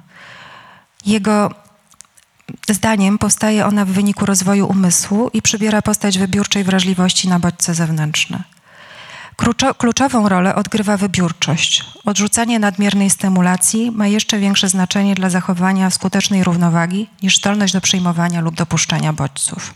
Jego 1.06 1.52
zdaniem 2.70 3.18
powstaje 3.18 3.66
ona 3.66 3.86
w 3.86 3.90
wyniku 3.90 4.26
rozwoju 4.26 4.68
umysłu 4.68 5.30
i 5.34 5.42
przybiera 5.42 5.82
postać 5.82 6.18
wybiórczej 6.18 6.64
wrażliwości 6.64 7.30
na 7.30 7.40
bodźce 7.40 7.74
zewnętrzne. 7.74 8.44
Kluczową 9.78 10.30
rolę 10.30 10.56
odgrywa 10.56 10.98
wybiórczość. 10.98 11.86
Odrzucanie 12.06 12.60
nadmiernej 12.60 13.10
stymulacji 13.10 13.92
ma 13.92 14.08
jeszcze 14.08 14.40
większe 14.40 14.70
znaczenie 14.70 15.16
dla 15.16 15.30
zachowania 15.30 15.90
skutecznej 15.90 16.44
równowagi 16.44 17.10
niż 17.24 17.38
zdolność 17.38 17.74
do 17.74 17.82
przyjmowania 17.82 18.42
lub 18.42 18.56
dopuszczania 18.56 19.14
bodźców. 19.14 19.74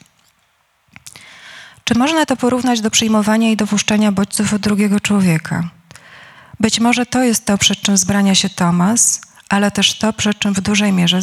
Czy 1.84 1.96
można 1.98 2.26
to 2.26 2.36
porównać 2.36 2.82
do 2.82 2.92
przyjmowania 2.92 3.52
i 3.52 3.58
dopuszczania 3.58 4.12
bodźców 4.12 4.54
od 4.54 4.62
drugiego 4.62 5.00
człowieka? 5.00 5.70
Być 6.60 6.80
może 6.80 7.06
to 7.06 7.24
jest 7.24 7.46
to, 7.46 7.58
przed 7.58 7.82
czym 7.82 7.98
zbrania 7.98 8.36
się 8.36 8.50
Tomas, 8.50 9.22
ale 9.50 9.72
też 9.72 9.98
to, 9.98 10.14
przed 10.14 10.40
czym 10.40 10.54
w 10.54 10.62
dużej 10.62 10.92
mierze 10.92 11.20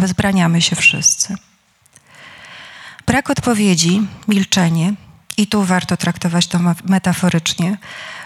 wzbraniamy 0.00 0.62
się 0.62 0.76
wszyscy. 0.76 1.36
Brak 3.06 3.30
odpowiedzi, 3.30 4.02
milczenie, 4.28 4.94
i 5.36 5.46
tu 5.46 5.64
warto 5.64 5.96
traktować 5.96 6.46
to 6.46 6.58
metaforycznie, 6.84 7.78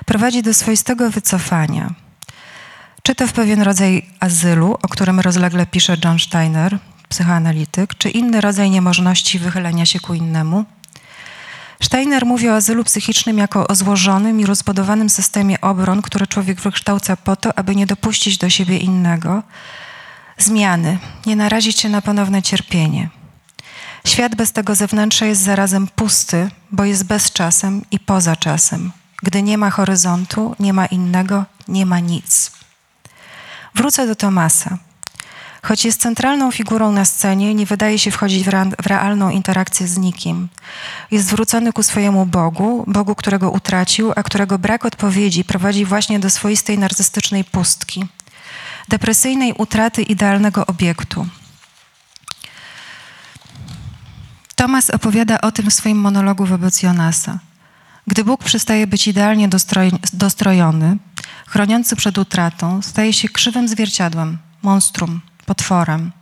prowadzi 0.06 0.42
do 0.42 0.54
swoistego 0.54 1.10
wycofania. 1.10 1.90
Czy 3.02 3.14
to 3.14 3.26
w 3.26 3.32
pewien 3.32 3.62
rodzaj 3.62 4.06
azylu, 4.20 4.74
o 4.82 4.88
którym 4.88 5.20
rozlegle 5.20 5.66
pisze 5.66 5.96
John 6.04 6.18
Steiner, 6.18 6.78
psychoanalityk, 7.08 7.94
czy 7.94 8.10
inny 8.10 8.40
rodzaj 8.40 8.70
niemożności 8.70 9.38
wychylenia 9.38 9.86
się 9.86 10.00
ku 10.00 10.14
innemu. 10.14 10.64
Steiner 11.82 12.26
mówi 12.26 12.48
o 12.48 12.54
azylu 12.54 12.84
psychicznym 12.84 13.38
jako 13.38 13.68
o 13.68 13.74
złożonym 13.74 14.40
i 14.40 14.46
rozbudowanym 14.46 15.10
systemie 15.10 15.60
obron, 15.60 16.02
który 16.02 16.26
człowiek 16.26 16.60
wykształca 16.60 17.16
po 17.16 17.36
to, 17.36 17.58
aby 17.58 17.76
nie 17.76 17.86
dopuścić 17.86 18.38
do 18.38 18.50
siebie 18.50 18.78
innego, 18.78 19.42
zmiany, 20.38 20.98
nie 21.26 21.36
narazić 21.36 21.80
się 21.80 21.88
na 21.88 22.02
ponowne 22.02 22.42
cierpienie. 22.42 23.08
Świat 24.06 24.34
bez 24.34 24.52
tego 24.52 24.74
zewnętrza 24.74 25.26
jest 25.26 25.42
zarazem 25.42 25.86
pusty, 25.86 26.50
bo 26.72 26.84
jest 26.84 27.04
bez 27.04 27.32
czasem 27.32 27.82
i 27.90 28.00
poza 28.00 28.36
czasem. 28.36 28.92
Gdy 29.22 29.42
nie 29.42 29.58
ma 29.58 29.70
horyzontu, 29.70 30.54
nie 30.60 30.72
ma 30.72 30.86
innego, 30.86 31.44
nie 31.68 31.86
ma 31.86 32.00
nic. 32.00 32.50
Wrócę 33.74 34.06
do 34.06 34.16
Tomasa. 34.16 34.78
Choć 35.62 35.84
jest 35.84 36.00
centralną 36.00 36.50
figurą 36.50 36.92
na 36.92 37.04
scenie, 37.04 37.54
nie 37.54 37.66
wydaje 37.66 37.98
się 37.98 38.10
wchodzić 38.10 38.44
w, 38.44 38.50
w 38.82 38.86
realną 38.86 39.30
interakcję 39.30 39.88
z 39.88 39.98
nikim. 39.98 40.48
Jest 41.10 41.26
zwrócony 41.26 41.72
ku 41.72 41.82
swojemu 41.82 42.26
Bogu, 42.26 42.84
Bogu, 42.86 43.14
którego 43.14 43.50
utracił, 43.50 44.12
a 44.16 44.22
którego 44.22 44.58
brak 44.58 44.84
odpowiedzi 44.84 45.44
prowadzi 45.44 45.84
właśnie 45.84 46.20
do 46.20 46.30
swoistej 46.30 46.78
narcystycznej 46.78 47.44
pustki, 47.44 48.06
depresyjnej 48.88 49.52
utraty 49.52 50.02
idealnego 50.02 50.66
obiektu. 50.66 51.26
Tomas 54.56 54.90
opowiada 54.90 55.40
o 55.40 55.52
tym 55.52 55.70
w 55.70 55.74
swoim 55.74 55.98
monologu 55.98 56.46
wobec 56.46 56.82
Jonasa. 56.82 57.38
Gdy 58.06 58.24
Bóg 58.24 58.44
przestaje 58.44 58.86
być 58.86 59.08
idealnie 59.08 59.48
dostrojony, 60.12 60.96
chroniący 61.46 61.96
przed 61.96 62.18
utratą, 62.18 62.82
staje 62.82 63.12
się 63.12 63.28
krzywym 63.28 63.68
zwierciadłem, 63.68 64.38
monstrum, 64.62 65.20
potworem. 65.46 66.12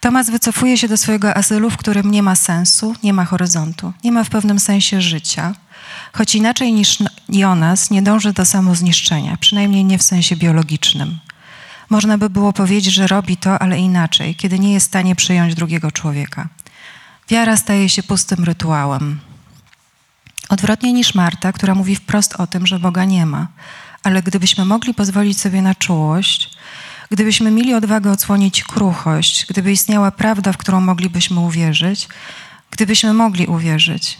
Tomas 0.00 0.30
wycofuje 0.30 0.78
się 0.78 0.88
do 0.88 0.96
swojego 0.96 1.36
azylu, 1.36 1.70
w 1.70 1.76
którym 1.76 2.10
nie 2.10 2.22
ma 2.22 2.34
sensu, 2.34 2.94
nie 3.02 3.12
ma 3.12 3.24
horyzontu, 3.24 3.92
nie 4.04 4.12
ma 4.12 4.24
w 4.24 4.30
pewnym 4.30 4.58
sensie 4.58 5.00
życia, 5.00 5.54
choć 6.12 6.34
inaczej 6.34 6.72
niż 6.72 6.98
Jonas 7.28 7.90
nie 7.90 8.02
dąży 8.02 8.32
do 8.32 8.44
samozniszczenia, 8.44 9.36
przynajmniej 9.40 9.84
nie 9.84 9.98
w 9.98 10.02
sensie 10.02 10.36
biologicznym. 10.36 11.18
Można 11.90 12.18
by 12.18 12.30
było 12.30 12.52
powiedzieć, 12.52 12.94
że 12.94 13.06
robi 13.06 13.36
to, 13.36 13.58
ale 13.58 13.78
inaczej, 13.78 14.34
kiedy 14.34 14.58
nie 14.58 14.72
jest 14.72 14.86
w 14.86 14.88
stanie 14.88 15.16
przyjąć 15.16 15.54
drugiego 15.54 15.92
człowieka. 15.92 16.48
Wiara 17.28 17.56
staje 17.56 17.88
się 17.88 18.02
pustym 18.02 18.44
rytuałem. 18.44 19.20
Odwrotnie 20.48 20.92
niż 20.92 21.14
Marta, 21.14 21.52
która 21.52 21.74
mówi 21.74 21.96
wprost 21.96 22.34
o 22.34 22.46
tym, 22.46 22.66
że 22.66 22.78
Boga 22.78 23.04
nie 23.04 23.26
ma. 23.26 23.48
Ale 24.02 24.22
gdybyśmy 24.22 24.64
mogli 24.64 24.94
pozwolić 24.94 25.40
sobie 25.40 25.62
na 25.62 25.74
czułość, 25.74 26.50
gdybyśmy 27.10 27.50
mieli 27.50 27.74
odwagę 27.74 28.10
odsłonić 28.10 28.64
kruchość, 28.64 29.46
gdyby 29.48 29.72
istniała 29.72 30.10
prawda, 30.10 30.52
w 30.52 30.56
którą 30.56 30.80
moglibyśmy 30.80 31.40
uwierzyć, 31.40 32.08
gdybyśmy 32.70 33.12
mogli 33.12 33.46
uwierzyć. 33.46 34.18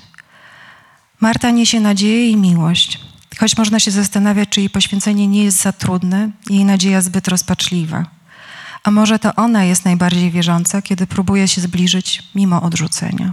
Marta 1.20 1.50
niesie 1.50 1.80
nadzieję 1.80 2.30
i 2.30 2.36
miłość. 2.36 3.00
Choć 3.38 3.56
można 3.56 3.80
się 3.80 3.90
zastanawiać, 3.90 4.48
czy 4.48 4.60
jej 4.60 4.70
poświęcenie 4.70 5.26
nie 5.26 5.44
jest 5.44 5.62
za 5.62 5.72
trudne, 5.72 6.30
jej 6.50 6.64
nadzieja 6.64 7.00
zbyt 7.00 7.28
rozpaczliwa. 7.28 8.06
A 8.84 8.90
może 8.90 9.18
to 9.18 9.34
ona 9.34 9.64
jest 9.64 9.84
najbardziej 9.84 10.30
wierząca, 10.30 10.82
kiedy 10.82 11.06
próbuje 11.06 11.48
się 11.48 11.60
zbliżyć 11.60 12.22
mimo 12.34 12.62
odrzucenia. 12.62 13.32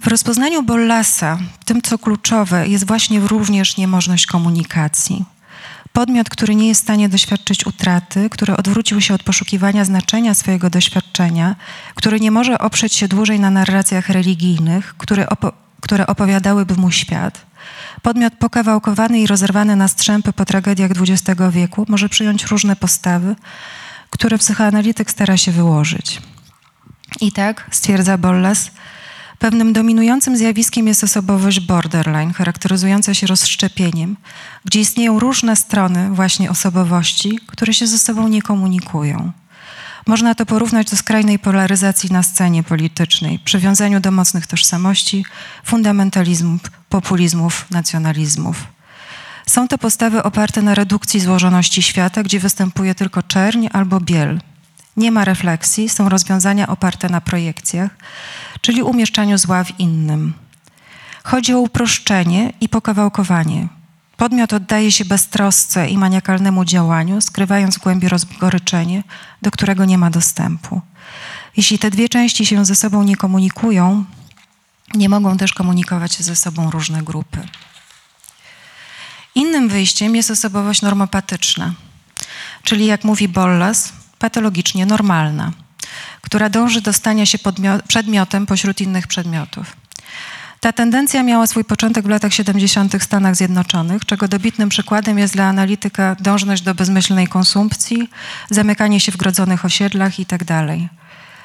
W 0.00 0.06
rozpoznaniu 0.06 0.62
Bollasa, 0.62 1.38
tym 1.64 1.82
co 1.82 1.98
kluczowe, 1.98 2.68
jest 2.68 2.86
właśnie 2.86 3.20
również 3.20 3.76
niemożność 3.76 4.26
komunikacji. 4.26 5.24
Podmiot, 5.92 6.28
który 6.28 6.54
nie 6.54 6.68
jest 6.68 6.80
w 6.80 6.84
stanie 6.84 7.08
doświadczyć 7.08 7.66
utraty, 7.66 8.30
który 8.30 8.56
odwrócił 8.56 9.00
się 9.00 9.14
od 9.14 9.22
poszukiwania 9.22 9.84
znaczenia 9.84 10.34
swojego 10.34 10.70
doświadczenia, 10.70 11.56
który 11.94 12.20
nie 12.20 12.30
może 12.30 12.58
oprzeć 12.58 12.94
się 12.94 13.08
dłużej 13.08 13.40
na 13.40 13.50
narracjach 13.50 14.08
religijnych, 14.08 14.94
które, 14.98 15.26
opo- 15.26 15.52
które 15.80 16.06
opowiadałyby 16.06 16.74
mu 16.76 16.90
świat. 16.90 17.47
Podmiot 18.02 18.34
pokawałkowany 18.34 19.20
i 19.20 19.26
rozerwany 19.26 19.76
na 19.76 19.88
strzępy 19.88 20.32
po 20.32 20.44
tragediach 20.44 20.90
XX 20.90 21.40
wieku 21.50 21.84
może 21.88 22.08
przyjąć 22.08 22.44
różne 22.44 22.76
postawy, 22.76 23.36
które 24.10 24.38
psychoanalityk 24.38 25.10
stara 25.10 25.36
się 25.36 25.52
wyłożyć. 25.52 26.22
I 27.20 27.32
tak, 27.32 27.66
stwierdza 27.70 28.18
Bollas, 28.18 28.70
Pewnym 29.38 29.72
dominującym 29.72 30.36
zjawiskiem 30.36 30.86
jest 30.86 31.04
osobowość 31.04 31.60
borderline, 31.60 32.32
charakteryzująca 32.32 33.14
się 33.14 33.26
rozszczepieniem, 33.26 34.16
gdzie 34.64 34.80
istnieją 34.80 35.18
różne 35.18 35.56
strony 35.56 36.10
właśnie 36.10 36.50
osobowości, 36.50 37.38
które 37.46 37.74
się 37.74 37.86
ze 37.86 37.98
sobą 37.98 38.28
nie 38.28 38.42
komunikują. 38.42 39.32
Można 40.06 40.34
to 40.34 40.46
porównać 40.46 40.90
do 40.90 40.96
skrajnej 40.96 41.38
polaryzacji 41.38 42.12
na 42.12 42.22
scenie 42.22 42.62
politycznej, 42.62 43.38
przywiązaniu 43.38 44.00
do 44.00 44.10
mocnych 44.10 44.46
tożsamości, 44.46 45.24
fundamentalizmów, 45.64 46.60
populizmów, 46.88 47.66
nacjonalizmów. 47.70 48.64
Są 49.46 49.68
to 49.68 49.78
postawy 49.78 50.22
oparte 50.22 50.62
na 50.62 50.74
redukcji 50.74 51.20
złożoności 51.20 51.82
świata, 51.82 52.22
gdzie 52.22 52.40
występuje 52.40 52.94
tylko 52.94 53.22
czerń 53.22 53.68
albo 53.72 54.00
biel. 54.00 54.40
Nie 54.96 55.10
ma 55.10 55.24
refleksji, 55.24 55.88
są 55.88 56.08
rozwiązania 56.08 56.66
oparte 56.66 57.08
na 57.08 57.20
projekcjach, 57.20 57.90
czyli 58.60 58.82
umieszczaniu 58.82 59.38
zła 59.38 59.64
w 59.64 59.80
innym. 59.80 60.34
Chodzi 61.24 61.54
o 61.54 61.60
uproszczenie 61.60 62.52
i 62.60 62.68
pokawałkowanie. 62.68 63.68
Podmiot 64.16 64.52
oddaje 64.52 64.92
się 64.92 65.04
beztrosce 65.04 65.88
i 65.88 65.98
maniakalnemu 65.98 66.64
działaniu, 66.64 67.20
skrywając 67.20 67.78
w 67.78 67.82
głębi 67.82 68.08
rozgoryczenie, 68.08 69.02
do 69.42 69.50
którego 69.50 69.84
nie 69.84 69.98
ma 69.98 70.10
dostępu. 70.10 70.80
Jeśli 71.56 71.78
te 71.78 71.90
dwie 71.90 72.08
części 72.08 72.46
się 72.46 72.64
ze 72.64 72.74
sobą 72.74 73.02
nie 73.02 73.16
komunikują, 73.16 74.04
nie 74.94 75.08
mogą 75.08 75.36
też 75.36 75.52
komunikować 75.52 76.14
się 76.14 76.24
ze 76.24 76.36
sobą 76.36 76.70
różne 76.70 77.02
grupy. 77.02 77.48
Innym 79.34 79.68
wyjściem 79.68 80.16
jest 80.16 80.30
osobowość 80.30 80.82
normopatyczna, 80.82 81.72
czyli 82.62 82.86
jak 82.86 83.04
mówi 83.04 83.28
Bollas, 83.28 83.92
patologicznie 84.18 84.86
normalna 84.86 85.52
która 86.28 86.48
dąży 86.48 86.80
do 86.80 86.92
stania 86.92 87.26
się 87.26 87.38
przedmiotem 87.88 88.46
pośród 88.46 88.80
innych 88.80 89.06
przedmiotów. 89.06 89.76
Ta 90.60 90.72
tendencja 90.72 91.22
miała 91.22 91.46
swój 91.46 91.64
początek 91.64 92.04
w 92.04 92.08
latach 92.08 92.34
70. 92.34 92.96
w 92.96 93.02
Stanach 93.02 93.36
Zjednoczonych, 93.36 94.04
czego 94.04 94.28
dobitnym 94.28 94.68
przykładem 94.68 95.18
jest 95.18 95.34
dla 95.34 95.44
analityka 95.44 96.16
dążność 96.20 96.62
do 96.62 96.74
bezmyślnej 96.74 97.26
konsumpcji, 97.26 98.10
zamykanie 98.50 99.00
się 99.00 99.12
w 99.12 99.16
grodzonych 99.16 99.64
osiedlach 99.64 100.18
itd. 100.18 100.44
Tak 100.44 100.68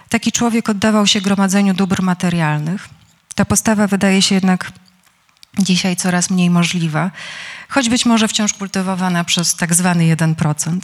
Taki 0.10 0.32
człowiek 0.32 0.70
oddawał 0.70 1.08
się 1.08 1.22
gromadzeniu 1.22 1.74
dóbr 1.74 2.02
materialnych. 2.02 2.90
Ta 3.36 3.46
postawa 3.46 3.88
wydaje 3.88 4.22
się 4.22 4.36
jednak 4.36 4.72
dzisiaj 5.60 5.96
coraz 5.96 6.30
mniej 6.30 6.50
możliwa, 6.50 7.12
choć 7.70 7.90
być 7.90 8.06
może 8.06 8.28
wciąż 8.28 8.54
kultywowana 8.54 9.24
przez 9.24 9.56
tak 9.56 9.74
zwany 9.74 10.16
1% 10.16 10.80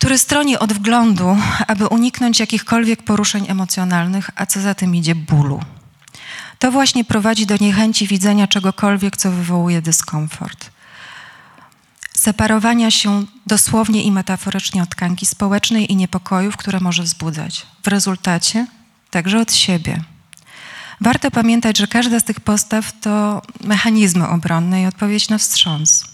który 0.00 0.18
stroni 0.18 0.58
od 0.58 0.72
wglądu, 0.72 1.36
aby 1.66 1.86
uniknąć 1.86 2.40
jakichkolwiek 2.40 3.02
poruszeń 3.02 3.44
emocjonalnych, 3.48 4.30
a 4.36 4.46
co 4.46 4.60
za 4.60 4.74
tym 4.74 4.94
idzie 4.96 5.14
bólu. 5.14 5.60
To 6.58 6.72
właśnie 6.72 7.04
prowadzi 7.04 7.46
do 7.46 7.56
niechęci 7.60 8.06
widzenia 8.06 8.48
czegokolwiek, 8.48 9.16
co 9.16 9.30
wywołuje 9.30 9.82
dyskomfort. 9.82 10.70
Separowania 12.14 12.90
się 12.90 13.24
dosłownie 13.46 14.02
i 14.02 14.12
metaforycznie 14.12 14.82
od 14.82 14.88
tkanki 14.88 15.26
społecznej 15.26 15.92
i 15.92 15.96
niepokojów, 15.96 16.56
które 16.56 16.80
może 16.80 17.02
wzbudzać. 17.02 17.66
W 17.82 17.88
rezultacie 17.88 18.66
także 19.10 19.40
od 19.40 19.52
siebie. 19.52 20.04
Warto 21.00 21.30
pamiętać, 21.30 21.78
że 21.78 21.86
każda 21.86 22.20
z 22.20 22.24
tych 22.24 22.40
postaw 22.40 22.92
to 23.00 23.42
mechanizmy 23.64 24.28
obronne 24.28 24.82
i 24.82 24.86
odpowiedź 24.86 25.28
na 25.28 25.38
wstrząs. 25.38 26.04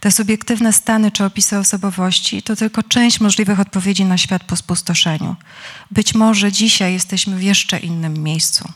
Te 0.00 0.10
subiektywne 0.10 0.72
stany 0.72 1.10
czy 1.10 1.24
opisy 1.24 1.58
osobowości 1.58 2.42
to 2.42 2.56
tylko 2.56 2.82
część 2.82 3.20
możliwych 3.20 3.60
odpowiedzi 3.60 4.04
na 4.04 4.18
świat 4.18 4.44
po 4.44 4.56
spustoszeniu. 4.56 5.36
Być 5.90 6.14
może 6.14 6.52
dzisiaj 6.52 6.92
jesteśmy 6.92 7.36
w 7.36 7.42
jeszcze 7.42 7.78
innym 7.78 8.14
miejscu. 8.14 8.68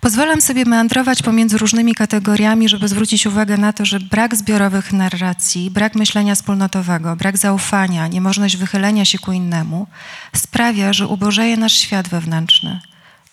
Pozwalam 0.00 0.40
sobie 0.40 0.64
meandrować 0.64 1.22
pomiędzy 1.22 1.58
różnymi 1.58 1.94
kategoriami, 1.94 2.68
żeby 2.68 2.88
zwrócić 2.88 3.26
uwagę 3.26 3.56
na 3.56 3.72
to, 3.72 3.84
że 3.84 4.00
brak 4.00 4.36
zbiorowych 4.36 4.92
narracji, 4.92 5.70
brak 5.70 5.94
myślenia 5.94 6.34
wspólnotowego, 6.34 7.16
brak 7.16 7.38
zaufania, 7.38 8.08
niemożność 8.08 8.56
wychylenia 8.56 9.04
się 9.04 9.18
ku 9.18 9.32
innemu 9.32 9.86
sprawia, 10.32 10.92
że 10.92 11.06
ubożeje 11.06 11.56
nasz 11.56 11.72
świat 11.72 12.08
wewnętrzny. 12.08 12.80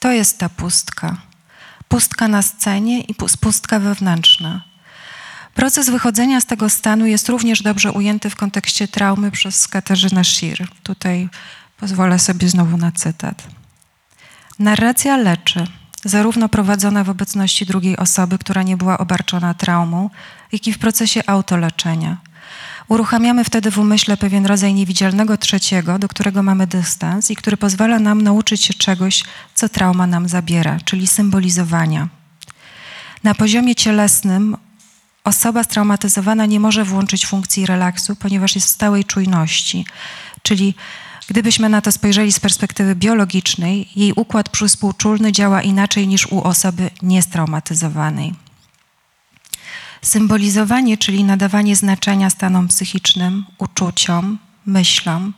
To 0.01 0.11
jest 0.11 0.37
ta 0.37 0.49
pustka. 0.49 1.17
Pustka 1.87 2.27
na 2.27 2.41
scenie 2.41 3.01
i 3.01 3.15
pustka 3.39 3.79
wewnętrzna. 3.79 4.61
Proces 5.53 5.89
wychodzenia 5.89 6.41
z 6.41 6.45
tego 6.45 6.69
stanu 6.69 7.05
jest 7.05 7.29
również 7.29 7.61
dobrze 7.61 7.91
ujęty 7.91 8.29
w 8.29 8.35
kontekście 8.35 8.87
traumy 8.87 9.31
przez 9.31 9.67
Katarzynę 9.67 10.23
Shir. 10.23 10.67
Tutaj 10.83 11.29
pozwolę 11.77 12.19
sobie 12.19 12.49
znowu 12.49 12.77
na 12.77 12.91
cytat. 12.91 13.43
Narracja 14.59 15.17
leczy, 15.17 15.67
zarówno 16.05 16.49
prowadzona 16.49 17.03
w 17.03 17.09
obecności 17.09 17.65
drugiej 17.65 17.97
osoby, 17.97 18.37
która 18.37 18.63
nie 18.63 18.77
była 18.77 18.97
obarczona 18.97 19.53
traumą, 19.53 20.09
jak 20.51 20.67
i 20.67 20.73
w 20.73 20.79
procesie 20.79 21.21
autoleczenia. 21.27 22.17
Uruchamiamy 22.91 23.43
wtedy 23.43 23.71
w 23.71 23.79
umyśle 23.79 24.17
pewien 24.17 24.45
rodzaj 24.45 24.73
niewidzialnego 24.73 25.37
trzeciego, 25.37 25.99
do 25.99 26.07
którego 26.07 26.43
mamy 26.43 26.67
dystans 26.67 27.31
i 27.31 27.35
który 27.35 27.57
pozwala 27.57 27.99
nam 27.99 28.21
nauczyć 28.21 28.63
się 28.63 28.73
czegoś, 28.73 29.23
co 29.55 29.69
trauma 29.69 30.07
nam 30.07 30.29
zabiera, 30.29 30.77
czyli 30.85 31.07
symbolizowania. 31.07 32.07
Na 33.23 33.35
poziomie 33.35 33.75
cielesnym 33.75 34.57
osoba 35.23 35.63
straumatyzowana 35.63 36.45
nie 36.45 36.59
może 36.59 36.83
włączyć 36.83 37.25
funkcji 37.25 37.65
relaksu, 37.65 38.15
ponieważ 38.15 38.55
jest 38.55 38.67
w 38.67 38.69
stałej 38.69 39.05
czujności. 39.05 39.85
Czyli 40.43 40.73
gdybyśmy 41.27 41.69
na 41.69 41.81
to 41.81 41.91
spojrzeli 41.91 42.31
z 42.31 42.39
perspektywy 42.39 42.95
biologicznej, 42.95 43.89
jej 43.95 44.13
układ 44.13 44.49
przyspółczulny 44.49 45.31
działa 45.31 45.61
inaczej 45.61 46.07
niż 46.07 46.27
u 46.27 46.41
osoby 46.41 46.89
niestraumatyzowanej. 47.01 48.50
Symbolizowanie, 50.01 50.97
czyli 50.97 51.23
nadawanie 51.23 51.75
znaczenia 51.75 52.29
stanom 52.29 52.67
psychicznym, 52.67 53.45
uczuciom, 53.57 54.37
myślom, 54.65 55.33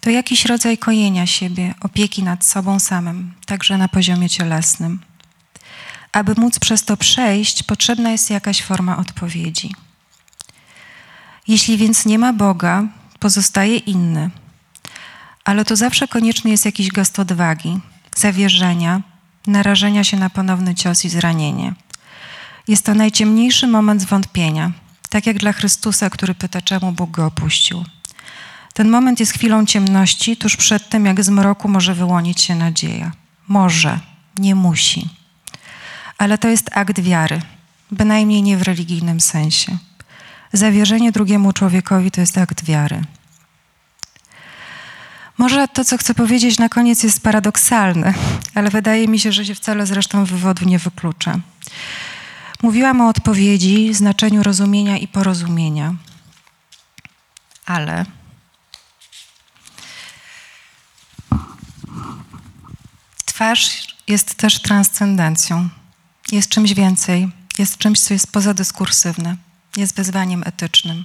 to 0.00 0.10
jakiś 0.10 0.44
rodzaj 0.44 0.78
kojenia 0.78 1.26
siebie, 1.26 1.74
opieki 1.80 2.22
nad 2.22 2.44
sobą 2.44 2.80
samym, 2.80 3.34
także 3.46 3.78
na 3.78 3.88
poziomie 3.88 4.30
cielesnym. 4.30 5.00
Aby 6.12 6.34
móc 6.36 6.58
przez 6.58 6.84
to 6.84 6.96
przejść, 6.96 7.62
potrzebna 7.62 8.10
jest 8.10 8.30
jakaś 8.30 8.62
forma 8.62 8.96
odpowiedzi. 8.96 9.74
Jeśli 11.48 11.76
więc 11.76 12.06
nie 12.06 12.18
ma 12.18 12.32
Boga, 12.32 12.84
pozostaje 13.18 13.76
inny. 13.76 14.30
Ale 15.44 15.64
to 15.64 15.76
zawsze 15.76 16.08
konieczny 16.08 16.50
jest 16.50 16.64
jakiś 16.64 16.88
gest 16.88 17.18
odwagi, 17.18 17.78
zawierzenia, 18.16 19.02
narażenia 19.46 20.04
się 20.04 20.16
na 20.16 20.30
ponowny 20.30 20.74
cios 20.74 21.04
i 21.04 21.08
zranienie. 21.08 21.74
Jest 22.68 22.84
to 22.84 22.94
najciemniejszy 22.94 23.66
moment 23.66 24.02
zwątpienia, 24.02 24.72
tak 25.10 25.26
jak 25.26 25.38
dla 25.38 25.52
Chrystusa, 25.52 26.10
który 26.10 26.34
pyta, 26.34 26.62
czemu 26.62 26.92
Bóg 26.92 27.10
go 27.10 27.26
opuścił. 27.26 27.84
Ten 28.74 28.88
moment 28.88 29.20
jest 29.20 29.32
chwilą 29.32 29.66
ciemności, 29.66 30.36
tuż 30.36 30.56
przed 30.56 30.88
tym, 30.88 31.06
jak 31.06 31.24
z 31.24 31.28
mroku 31.28 31.68
może 31.68 31.94
wyłonić 31.94 32.42
się 32.42 32.54
nadzieja. 32.54 33.12
Może, 33.48 34.00
nie 34.38 34.54
musi. 34.54 35.08
Ale 36.18 36.38
to 36.38 36.48
jest 36.48 36.70
akt 36.72 37.00
wiary, 37.00 37.40
bynajmniej 37.90 38.42
nie 38.42 38.56
w 38.56 38.62
religijnym 38.62 39.20
sensie. 39.20 39.78
Zawierzenie 40.52 41.12
drugiemu 41.12 41.52
człowiekowi 41.52 42.10
to 42.10 42.20
jest 42.20 42.38
akt 42.38 42.64
wiary. 42.64 43.02
Może 45.38 45.68
to, 45.68 45.84
co 45.84 45.98
chcę 45.98 46.14
powiedzieć 46.14 46.58
na 46.58 46.68
koniec, 46.68 47.02
jest 47.02 47.22
paradoksalne, 47.22 48.14
ale 48.54 48.70
wydaje 48.70 49.08
mi 49.08 49.18
się, 49.18 49.32
że 49.32 49.44
się 49.44 49.54
wcale 49.54 49.86
zresztą 49.86 50.24
wywodu 50.24 50.64
nie 50.64 50.78
wyklucza. 50.78 51.38
Mówiłam 52.62 53.00
o 53.00 53.08
odpowiedzi, 53.08 53.94
znaczeniu 53.94 54.42
rozumienia 54.42 54.98
i 54.98 55.08
porozumienia, 55.08 55.94
ale 57.66 58.06
twarz 63.24 63.94
jest 64.08 64.34
też 64.34 64.62
transcendencją, 64.62 65.68
jest 66.32 66.48
czymś 66.48 66.74
więcej, 66.74 67.28
jest 67.58 67.78
czymś, 67.78 68.00
co 68.00 68.14
jest 68.14 68.32
pozadyskursywne, 68.32 69.36
jest 69.76 69.96
wyzwaniem 69.96 70.42
etycznym. 70.46 71.04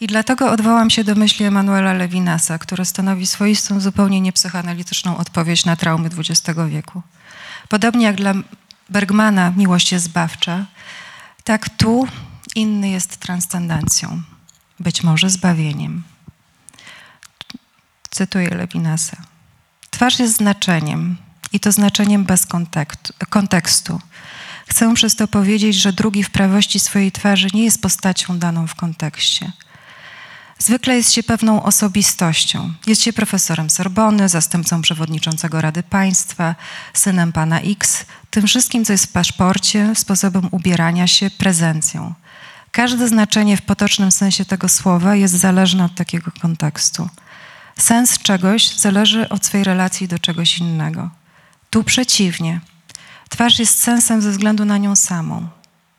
I 0.00 0.06
dlatego 0.06 0.50
odwołam 0.50 0.90
się 0.90 1.04
do 1.04 1.14
myśli 1.14 1.46
Emanuela 1.46 1.92
Levinasa, 1.92 2.58
który 2.58 2.84
stanowi 2.84 3.26
swoistą, 3.26 3.80
zupełnie 3.80 4.20
niepsychoanalityczną 4.20 5.16
odpowiedź 5.16 5.64
na 5.64 5.76
traumy 5.76 6.08
XX 6.18 6.58
wieku. 6.68 7.02
Podobnie 7.68 8.06
jak 8.06 8.16
dla 8.16 8.34
Bergmana 8.90 9.52
miłość 9.56 9.92
jest 9.92 10.04
zbawcza, 10.04 10.66
tak 11.44 11.68
tu 11.68 12.08
inny 12.54 12.88
jest 12.88 13.16
transcendencją, 13.16 14.22
być 14.80 15.02
może 15.02 15.30
zbawieniem. 15.30 16.02
Cytuję 18.10 18.50
Levinasa. 18.50 19.16
Twarz 19.90 20.18
jest 20.18 20.36
znaczeniem 20.36 21.16
i 21.52 21.60
to 21.60 21.72
znaczeniem 21.72 22.24
bez 22.24 22.46
kontekstu. 23.28 24.00
Chcę 24.66 24.94
przez 24.94 25.16
to 25.16 25.28
powiedzieć, 25.28 25.76
że 25.76 25.92
drugi 25.92 26.24
w 26.24 26.30
prawości 26.30 26.80
swojej 26.80 27.12
twarzy 27.12 27.48
nie 27.54 27.64
jest 27.64 27.82
postacią 27.82 28.38
daną 28.38 28.66
w 28.66 28.74
kontekście– 28.74 29.52
Zwykle 30.60 30.96
jest 30.96 31.12
się 31.12 31.22
pewną 31.22 31.62
osobistością. 31.62 32.72
Jest 32.86 33.02
się 33.02 33.12
profesorem 33.12 33.70
Sorbony, 33.70 34.28
zastępcą 34.28 34.82
przewodniczącego 34.82 35.60
Rady 35.60 35.82
Państwa, 35.82 36.54
synem 36.94 37.32
pana 37.32 37.60
X, 37.60 38.04
tym 38.30 38.46
wszystkim, 38.46 38.84
co 38.84 38.92
jest 38.92 39.06
w 39.06 39.12
paszporcie, 39.12 39.94
sposobem 39.94 40.48
ubierania 40.50 41.06
się, 41.06 41.30
prezencją. 41.30 42.14
Każde 42.72 43.08
znaczenie 43.08 43.56
w 43.56 43.62
potocznym 43.62 44.12
sensie 44.12 44.44
tego 44.44 44.68
słowa 44.68 45.14
jest 45.14 45.34
zależne 45.34 45.84
od 45.84 45.94
takiego 45.94 46.30
kontekstu. 46.42 47.08
Sens 47.78 48.18
czegoś 48.18 48.76
zależy 48.76 49.28
od 49.28 49.46
swojej 49.46 49.64
relacji 49.64 50.08
do 50.08 50.18
czegoś 50.18 50.58
innego. 50.58 51.10
Tu 51.70 51.84
przeciwnie. 51.84 52.60
Twarz 53.28 53.58
jest 53.58 53.82
sensem 53.82 54.22
ze 54.22 54.30
względu 54.30 54.64
na 54.64 54.78
nią 54.78 54.96
samą. 54.96 55.48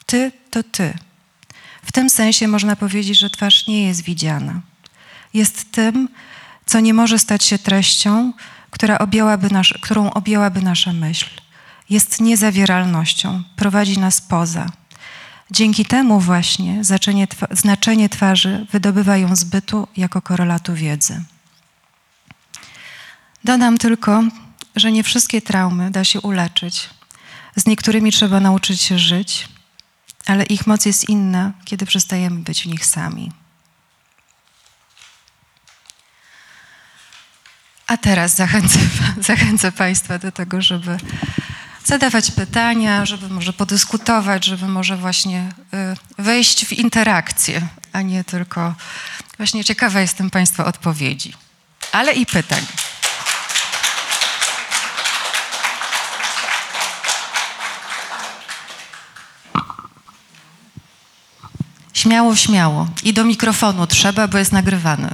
Ty 0.05 0.31
to 0.51 0.63
ty. 0.63 0.93
W 1.83 1.91
tym 1.91 2.09
sensie 2.09 2.47
można 2.47 2.75
powiedzieć, 2.75 3.19
że 3.19 3.29
twarz 3.29 3.67
nie 3.67 3.87
jest 3.87 4.01
widziana. 4.01 4.61
Jest 5.33 5.71
tym, 5.71 6.09
co 6.65 6.79
nie 6.79 6.93
może 6.93 7.19
stać 7.19 7.43
się 7.43 7.59
treścią, 7.59 8.33
która 8.69 8.97
objęłaby 8.97 9.49
nasz, 9.51 9.73
którą 9.81 10.09
objęłaby 10.11 10.61
nasza 10.61 10.93
myśl. 10.93 11.29
Jest 11.89 12.21
niezawieralnością, 12.21 13.43
prowadzi 13.55 13.99
nas 13.99 14.21
poza. 14.21 14.69
Dzięki 15.51 15.85
temu 15.85 16.19
właśnie 16.19 16.83
znaczenie, 16.83 17.27
znaczenie 17.51 18.09
twarzy 18.09 18.65
wydobywa 18.71 19.17
ją 19.17 19.35
z 19.35 19.43
bytu 19.43 19.87
jako 19.97 20.21
korelatu 20.21 20.73
wiedzy. 20.73 21.23
Dodam 23.43 23.77
tylko, 23.77 24.23
że 24.75 24.91
nie 24.91 25.03
wszystkie 25.03 25.41
traumy 25.41 25.91
da 25.91 26.03
się 26.03 26.21
uleczyć. 26.21 26.89
Z 27.55 27.65
niektórymi 27.65 28.11
trzeba 28.11 28.39
nauczyć 28.39 28.81
się 28.81 28.99
żyć, 28.99 29.47
ale 30.25 30.43
ich 30.43 30.67
moc 30.67 30.85
jest 30.85 31.09
inna, 31.09 31.51
kiedy 31.65 31.85
przestajemy 31.85 32.39
być 32.39 32.63
w 32.63 32.65
nich 32.65 32.85
sami. 32.85 33.31
A 37.87 37.97
teraz 37.97 38.35
zachęcę, 38.35 38.79
zachęcę 39.31 39.71
Państwa 39.71 40.19
do 40.19 40.31
tego, 40.31 40.61
żeby 40.61 40.97
zadawać 41.85 42.31
pytania, 42.31 43.05
żeby 43.05 43.29
może 43.29 43.53
podyskutować, 43.53 44.45
żeby 44.45 44.67
może 44.67 44.97
właśnie 44.97 45.49
y, 46.19 46.23
wejść 46.23 46.65
w 46.65 46.73
interakcję, 46.73 47.67
a 47.93 48.01
nie 48.01 48.23
tylko. 48.23 48.75
Właśnie 49.37 49.63
ciekawa 49.63 50.01
jestem 50.01 50.29
Państwa 50.29 50.65
odpowiedzi, 50.65 51.33
ale 51.91 52.13
i 52.13 52.25
pytań. 52.25 52.65
Śmiało, 61.93 62.35
śmiało. 62.35 62.87
I 63.03 63.13
do 63.13 63.23
mikrofonu 63.23 63.87
trzeba, 63.87 64.27
bo 64.27 64.37
jest 64.37 64.51
nagrywany. 64.51 65.09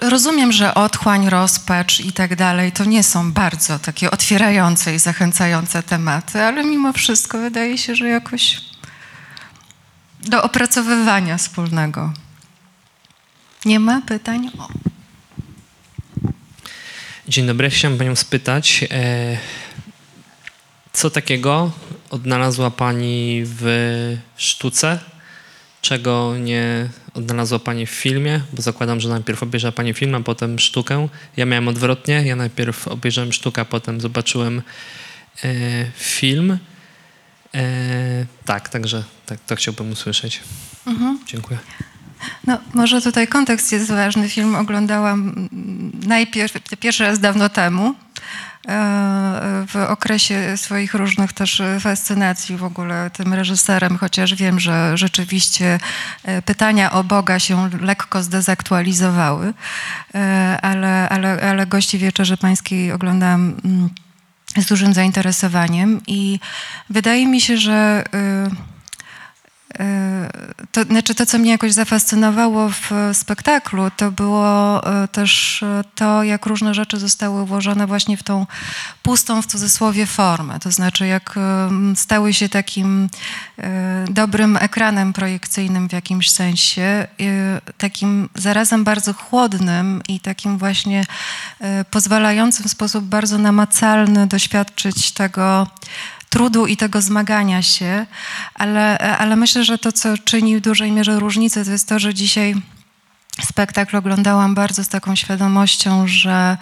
Rozumiem, 0.00 0.52
że 0.52 0.74
otchłań, 0.74 1.28
rozpacz 1.28 2.00
i 2.00 2.12
tak 2.12 2.36
dalej 2.36 2.72
to 2.72 2.84
nie 2.84 3.02
są 3.02 3.32
bardzo 3.32 3.78
takie 3.78 4.10
otwierające 4.10 4.94
i 4.94 4.98
zachęcające 4.98 5.82
tematy, 5.82 6.42
ale 6.42 6.64
mimo 6.64 6.92
wszystko 6.92 7.38
wydaje 7.38 7.78
się, 7.78 7.94
że 7.94 8.08
jakoś 8.08 8.60
do 10.20 10.42
opracowywania 10.42 11.36
wspólnego. 11.38 12.12
Nie 13.64 13.80
ma 13.80 14.00
pytań? 14.00 14.50
O. 14.58 14.68
Dzień 17.28 17.46
dobry, 17.46 17.70
chciałem 17.70 17.98
Panią 17.98 18.16
spytać, 18.16 18.84
e, 18.90 19.38
co 20.92 21.10
takiego 21.10 21.70
odnalazła 22.10 22.70
Pani 22.70 23.42
w 23.44 23.66
sztuce, 24.36 24.98
czego 25.80 26.36
nie 26.38 26.88
odnalazła 27.14 27.58
Pani 27.58 27.86
w 27.86 27.90
filmie? 27.90 28.40
Bo 28.52 28.62
zakładam, 28.62 29.00
że 29.00 29.08
najpierw 29.08 29.42
obejrzała 29.42 29.72
Pani 29.72 29.94
film, 29.94 30.14
a 30.14 30.20
potem 30.20 30.58
sztukę. 30.58 31.08
Ja 31.36 31.46
miałem 31.46 31.68
odwrotnie, 31.68 32.22
ja 32.26 32.36
najpierw 32.36 32.88
obejrzałem 32.88 33.32
sztukę, 33.32 33.62
a 33.62 33.64
potem 33.64 34.00
zobaczyłem 34.00 34.62
e, 35.44 35.50
film. 35.96 36.58
E, 37.54 38.26
tak, 38.44 38.68
także 38.68 39.04
tak, 39.26 39.40
to 39.46 39.56
chciałbym 39.56 39.90
usłyszeć. 39.90 40.40
Mhm. 40.86 41.18
Dziękuję. 41.26 41.58
No, 42.46 42.58
może 42.74 43.02
tutaj 43.02 43.28
kontekst 43.28 43.72
jest 43.72 43.90
ważny. 43.90 44.28
Film 44.28 44.54
oglądałam 44.54 45.48
najpierw, 46.06 46.52
pierwszy 46.80 47.04
raz 47.04 47.18
dawno 47.18 47.48
temu, 47.48 47.88
e, 47.88 47.94
w 49.68 49.76
okresie 49.88 50.56
swoich 50.56 50.94
różnych 50.94 51.32
też 51.32 51.62
fascynacji 51.80 52.56
w 52.56 52.64
ogóle 52.64 53.10
tym 53.10 53.34
reżyserem, 53.34 53.98
chociaż 53.98 54.34
wiem, 54.34 54.60
że 54.60 54.96
rzeczywiście 54.98 55.78
e, 56.24 56.42
pytania 56.42 56.92
o 56.92 57.04
Boga 57.04 57.38
się 57.38 57.70
lekko 57.80 58.22
zdezaktualizowały, 58.22 59.54
e, 60.14 60.58
ale, 60.62 61.08
ale, 61.08 61.50
ale 61.50 61.66
gości 61.66 61.98
Wieczerzy 61.98 62.36
Pańskiej 62.36 62.92
oglądałam 62.92 63.54
mm, 63.64 63.88
z 64.56 64.66
dużym 64.66 64.94
zainteresowaniem 64.94 66.00
i 66.06 66.40
wydaje 66.90 67.26
mi 67.26 67.40
się, 67.40 67.56
że 67.56 68.04
to, 70.72 70.84
znaczy 70.84 71.14
to, 71.14 71.26
co 71.26 71.38
mnie 71.38 71.50
jakoś 71.50 71.72
zafascynowało 71.72 72.68
w 72.68 72.90
spektaklu, 73.12 73.90
to 73.96 74.10
było 74.10 74.80
e, 75.02 75.08
też 75.08 75.62
e, 75.62 75.84
to, 75.94 76.22
jak 76.22 76.46
różne 76.46 76.74
rzeczy 76.74 76.98
zostały 76.98 77.46
włożone 77.46 77.86
właśnie 77.86 78.16
w 78.16 78.22
tą 78.22 78.46
pustą, 79.02 79.42
w 79.42 79.46
cudzysłowie, 79.46 80.06
formę. 80.06 80.60
To 80.60 80.70
znaczy, 80.70 81.06
jak 81.06 81.38
stały 81.94 82.32
się 82.34 82.48
takim 82.48 83.08
e, 83.58 84.04
dobrym 84.10 84.56
ekranem 84.56 85.12
projekcyjnym 85.12 85.88
w 85.88 85.92
jakimś 85.92 86.30
sensie, 86.30 87.06
takim 87.78 88.28
zarazem 88.34 88.84
bardzo 88.84 89.12
chłodnym 89.12 90.02
i 90.08 90.20
takim 90.20 90.58
właśnie 90.58 91.04
pozwalającym 91.90 92.68
w 92.68 92.70
sposób 92.70 93.04
bardzo 93.04 93.38
namacalny 93.38 94.26
doświadczyć 94.26 95.12
tego, 95.12 95.66
trudu 96.32 96.66
i 96.66 96.76
tego 96.76 97.00
zmagania 97.00 97.62
się, 97.62 98.06
ale, 98.54 98.98
ale 98.98 99.36
myślę, 99.36 99.64
że 99.64 99.78
to, 99.78 99.92
co 99.92 100.18
czyni 100.18 100.56
w 100.56 100.60
dużej 100.60 100.92
mierze 100.92 101.20
różnicę, 101.20 101.64
to 101.64 101.70
jest 101.70 101.88
to, 101.88 101.98
że 101.98 102.14
dzisiaj 102.14 102.54
spektakl 103.40 103.96
oglądałam 103.96 104.54
bardzo 104.54 104.84
z 104.84 104.88
taką 104.88 105.16
świadomością, 105.16 106.06
że 106.06 106.56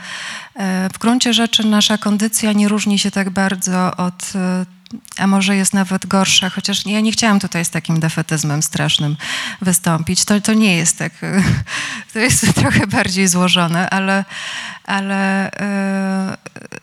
e, 0.55 0.89
w 0.93 0.99
gruncie 0.99 1.35
rzeczy 1.35 1.67
nasza 1.67 1.99
kondycja 1.99 2.53
nie 2.53 2.69
różni 2.69 2.99
się 2.99 3.11
tak 3.11 3.31
bardzo 3.31 3.97
od 3.97 4.33
e, 4.35 4.67
a 5.19 5.27
może 5.27 5.57
jest 5.57 5.75
nawet 5.75 6.07
gorsza, 6.07 6.51
chociaż 6.51 6.87
ja 6.87 7.01
nie 7.01 7.13
chciałam 7.13 7.41
tutaj 7.41 7.65
z 7.65 7.71
takim 7.71 8.01
defetyzmem 8.01 8.63
strasznym 8.63 9.17
wystąpić. 9.63 10.25
To, 10.25 10.41
to 10.41 10.55
nie 10.55 10.77
jest 10.77 10.99
tak, 10.99 11.13
to 12.13 12.19
jest 12.19 12.55
trochę 12.55 12.87
bardziej 12.87 13.29
złożone, 13.29 13.91
ale, 13.91 14.25
ale 14.85 15.51
e, 15.53 16.37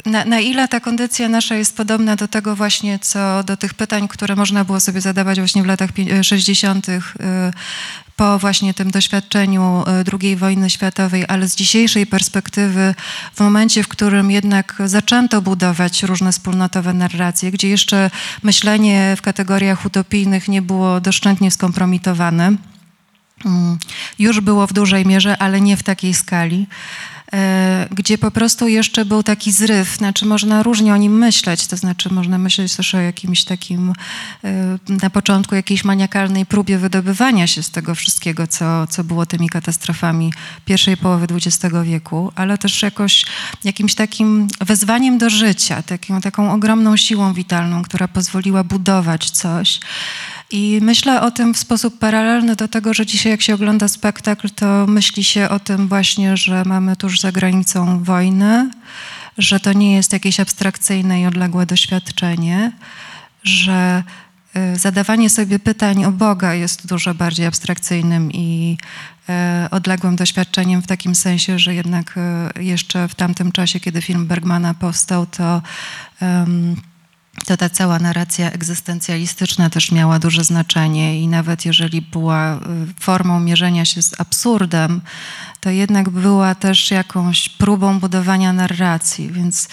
na, 0.06 0.26
na 0.26 0.40
ile 0.40 0.68
ta 0.68 0.80
kondycja 0.80 1.30
nasza 1.30 1.56
jest 1.56 1.78
podobna 1.78 2.16
do 2.16 2.28
tego 2.28 2.56
właśnie, 2.56 3.00
co 3.00 3.44
do 3.44 3.58
tych 3.58 3.74
pytań, 3.74 4.08
które 4.08 4.36
można 4.36 4.66
było 4.66 4.80
sobie 4.80 5.02
zadawać 5.02 5.40
właśnie 5.40 5.64
w 5.64 5.66
latach 5.66 5.92
pię- 5.92 6.24
60. 6.24 6.88
po 8.18 8.40
właśnie 8.40 8.74
tym 8.74 8.92
doświadczeniu 8.92 9.84
e, 9.88 10.04
II 10.22 10.36
wojny 10.36 10.70
światowej, 10.70 11.26
ale 11.28 11.48
z 11.48 11.56
dzisiejszej 11.56 12.08
perspektywy, 12.08 12.96
w 13.34 13.40
momencie, 13.40 13.84
w 13.84 13.88
którym 13.88 14.32
jednak 14.32 14.82
zaczęto 14.86 15.42
budować 15.42 16.04
różne 16.04 16.32
wspólnotowe 16.32 16.94
narracje, 16.94 17.52
gdzie 17.52 17.70
jeszcze 17.70 18.12
myślenie 18.44 19.16
w 19.18 19.22
kategoriach 19.22 19.86
utopijnych 19.86 20.48
nie 20.48 20.62
było 20.62 21.02
doszczętnie 21.02 21.52
skompromitowane, 21.52 22.56
mm, 23.46 23.78
już 24.20 24.40
było 24.40 24.68
w 24.68 24.74
dużej 24.74 25.06
mierze, 25.06 25.38
ale 25.38 25.62
nie 25.62 25.78
w 25.78 25.84
takiej 25.84 26.14
skali 26.14 26.68
gdzie 27.92 28.18
po 28.18 28.32
prostu 28.32 28.68
jeszcze 28.68 29.06
był 29.06 29.24
taki 29.24 29.52
zryw, 29.52 29.96
znaczy 29.96 30.26
można 30.26 30.64
różnie 30.64 30.94
o 30.94 30.98
nim 30.98 31.18
myśleć, 31.18 31.68
to 31.68 31.78
znaczy 31.78 32.14
można 32.14 32.38
myśleć 32.38 32.76
też 32.76 32.96
o 32.96 33.00
jakimś 33.00 33.44
takim 33.44 33.94
e, 34.44 34.78
na 34.90 35.10
początku 35.10 35.56
jakiejś 35.56 35.84
maniakalnej 35.84 36.46
próbie 36.46 36.78
wydobywania 36.78 37.48
się 37.48 37.64
z 37.64 37.72
tego 37.72 37.96
wszystkiego, 37.96 38.48
co, 38.48 38.88
co 38.88 39.04
było 39.04 39.26
tymi 39.26 39.50
katastrofami 39.50 40.34
pierwszej 40.66 40.98
połowy 40.98 41.28
XX 41.32 41.76
wieku, 41.84 42.32
ale 42.36 42.58
też 42.58 42.82
jakoś 42.82 43.26
jakimś 43.64 43.96
takim 43.96 44.48
wezwaniem 44.62 45.18
do 45.18 45.30
życia, 45.30 45.82
taką, 45.84 46.22
taką 46.22 46.54
ogromną 46.54 46.98
siłą 46.98 47.34
witalną, 47.34 47.84
która 47.84 48.08
pozwoliła 48.08 48.64
budować 48.64 49.30
coś. 49.30 49.80
I 50.52 50.80
myślę 50.82 51.22
o 51.22 51.32
tym 51.32 51.54
w 51.54 51.58
sposób 51.58 52.00
paralelny 52.00 52.56
do 52.56 52.68
tego, 52.68 52.94
że 52.94 53.06
dzisiaj 53.06 53.32
jak 53.32 53.42
się 53.42 53.54
ogląda 53.54 53.88
spektakl, 53.88 54.50
to 54.50 54.88
myśli 54.88 55.24
się 55.24 55.50
o 55.50 55.60
tym 55.60 55.88
właśnie, 55.88 56.38
że 56.38 56.66
mamy 56.66 56.96
tuż 56.96 57.20
za 57.20 57.32
granicą 57.32 58.04
wojnę, 58.04 58.70
że 59.38 59.60
to 59.60 59.74
nie 59.74 59.96
jest 59.96 60.14
jakieś 60.14 60.40
abstrakcyjne 60.40 61.22
i 61.22 61.26
odległe 61.26 61.66
doświadczenie, 61.66 62.72
że 63.44 64.04
y, 64.58 64.80
zadawanie 64.80 65.30
sobie 65.30 65.60
pytań 65.60 66.06
o 66.06 66.12
Boga 66.12 66.54
jest 66.54 66.88
dużo 66.88 67.14
bardziej 67.14 67.46
abstrakcyjnym 67.46 68.32
i 68.32 68.78
y, 69.30 69.70
odległym 69.70 70.16
doświadczeniem 70.16 70.82
w 70.82 70.88
takim 70.88 71.16
sensie, 71.16 71.60
że 71.60 71.76
jednak 71.76 72.16
y, 72.58 72.64
jeszcze 72.64 73.08
w 73.08 73.16
tamtym 73.16 73.52
czasie, 73.52 73.80
kiedy 73.80 74.02
film 74.02 74.28
Bergmana 74.28 74.74
powstał, 74.74 75.26
to 75.26 75.62
em, 76.22 76.76
to 77.46 77.58
ta 77.58 77.70
cała 77.70 78.00
narracja 78.00 78.52
egzystencjalistyczna 78.52 79.70
też 79.70 79.92
miała 79.92 80.20
duże 80.20 80.44
znaczenie 80.44 81.22
i 81.22 81.28
nawet 81.28 81.66
jeżeli 81.66 82.02
była 82.02 82.56
y, 82.56 82.60
formą 83.00 83.40
mierzenia 83.40 83.86
się 83.86 84.02
z 84.02 84.20
absurdem, 84.20 85.02
to 85.60 85.70
jednak 85.70 86.10
była 86.10 86.56
też 86.56 86.92
jakąś 86.92 87.50
próbą 87.50 88.00
budowania 88.00 88.54
narracji, 88.54 89.32
więc 89.32 89.68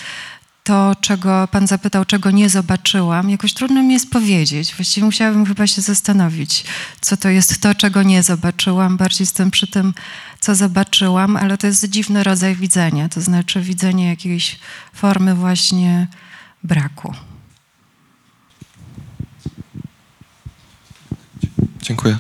to, 0.65 0.97
czego 1.01 1.49
pan 1.49 1.67
zapytał, 1.67 2.05
czego 2.05 2.31
nie 2.31 2.49
zobaczyłam, 2.49 3.31
jakoś 3.31 3.55
trudno 3.55 3.83
mi 3.83 3.93
jest 3.93 4.11
powiedzieć. 4.11 4.75
Właściwie 4.75 5.05
musiałabym 5.05 5.47
chyba 5.47 5.67
się 5.67 5.83
zastanowić, 5.83 6.65
co 7.01 7.17
to 7.17 7.29
jest 7.29 7.61
to, 7.61 7.75
czego 7.75 8.03
nie 8.03 8.23
zobaczyłam. 8.23 8.97
Bardziej 8.97 9.23
jestem 9.23 9.51
przy 9.51 9.67
tym, 9.67 9.95
co 10.41 10.55
zobaczyłam, 10.55 11.37
ale 11.37 11.59
to 11.59 11.67
jest 11.67 11.89
dziwny 11.89 12.25
rodzaj 12.25 12.57
widzenia, 12.57 13.09
to 13.09 13.21
znaczy 13.21 13.61
widzenie 13.61 14.09
jakiejś 14.09 14.59
formy 14.93 15.35
właśnie 15.35 16.07
braku. 16.63 17.15
Dziękuję. 21.85 22.19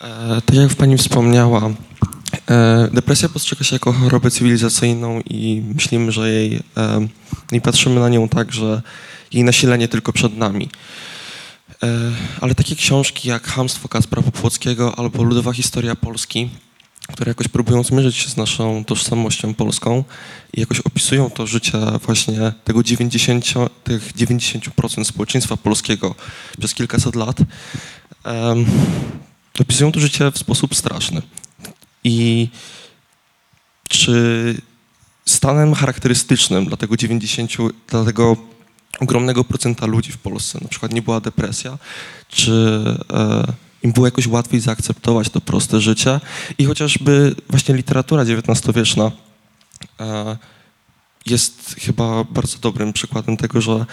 E, 0.00 0.40
tak 0.46 0.56
jak 0.56 0.74
Pani 0.74 0.98
wspomniała, 0.98 1.70
e, 2.50 2.88
depresja 2.92 3.28
postrzega 3.28 3.64
się 3.64 3.76
jako 3.76 3.92
chorobę 3.92 4.30
cywilizacyjną 4.30 5.20
i 5.20 5.62
myślimy, 5.74 6.12
że 6.12 6.30
jej, 6.30 6.60
e, 6.76 7.08
i 7.52 7.60
patrzymy 7.60 8.00
na 8.00 8.08
nią 8.08 8.28
tak, 8.28 8.52
że 8.52 8.82
jej 9.32 9.44
nasilenie 9.44 9.88
tylko 9.88 10.12
przed 10.12 10.36
nami. 10.36 10.68
Ale 12.40 12.54
takie 12.54 12.76
książki 12.76 13.28
jak 13.28 13.46
Hamstwo 13.46 13.88
Kaspra 13.88 14.22
Popłockiego 14.22 14.98
albo 14.98 15.22
Ludowa 15.22 15.52
Historia 15.52 15.96
Polski, 15.96 16.50
które 17.12 17.30
jakoś 17.30 17.48
próbują 17.48 17.82
zmierzyć 17.84 18.16
się 18.16 18.28
z 18.28 18.36
naszą 18.36 18.84
tożsamością 18.84 19.54
polską 19.54 20.04
i 20.54 20.60
jakoś 20.60 20.80
opisują 20.80 21.30
to 21.30 21.46
życie 21.46 21.78
właśnie 22.04 22.52
tego 22.64 22.82
90, 22.82 23.44
tych 23.84 24.12
90% 24.12 25.04
społeczeństwa 25.04 25.56
polskiego 25.56 26.14
przez 26.58 26.74
kilkaset 26.74 27.16
lat, 27.16 27.36
um, 28.24 28.66
opisują 29.60 29.92
to 29.92 30.00
życie 30.00 30.30
w 30.30 30.38
sposób 30.38 30.74
straszny. 30.74 31.22
I 32.04 32.48
czy 33.88 34.56
stanem 35.26 35.74
charakterystycznym 35.74 36.64
dla 36.64 36.76
tego 36.76 36.96
90, 36.96 37.50
dla 37.88 38.04
tego 38.04 38.36
ogromnego 39.00 39.44
procenta 39.44 39.86
ludzi 39.86 40.12
w 40.12 40.18
Polsce 40.18 40.58
na 40.62 40.68
przykład 40.68 40.92
nie 40.92 41.02
była 41.02 41.20
depresja, 41.20 41.78
czy 42.28 42.52
e, 43.12 43.44
im 43.82 43.92
było 43.92 44.06
jakoś 44.06 44.26
łatwiej 44.26 44.60
zaakceptować 44.60 45.28
to 45.28 45.40
proste 45.40 45.80
życie 45.80 46.20
i 46.58 46.64
chociażby 46.64 47.34
właśnie 47.50 47.74
literatura 47.74 48.22
XIX-wieczna 48.22 49.10
e, 50.00 50.36
jest 51.26 51.76
chyba 51.80 52.24
bardzo 52.24 52.58
dobrym 52.58 52.92
przykładem 52.92 53.36
tego, 53.36 53.60
że 53.60 53.86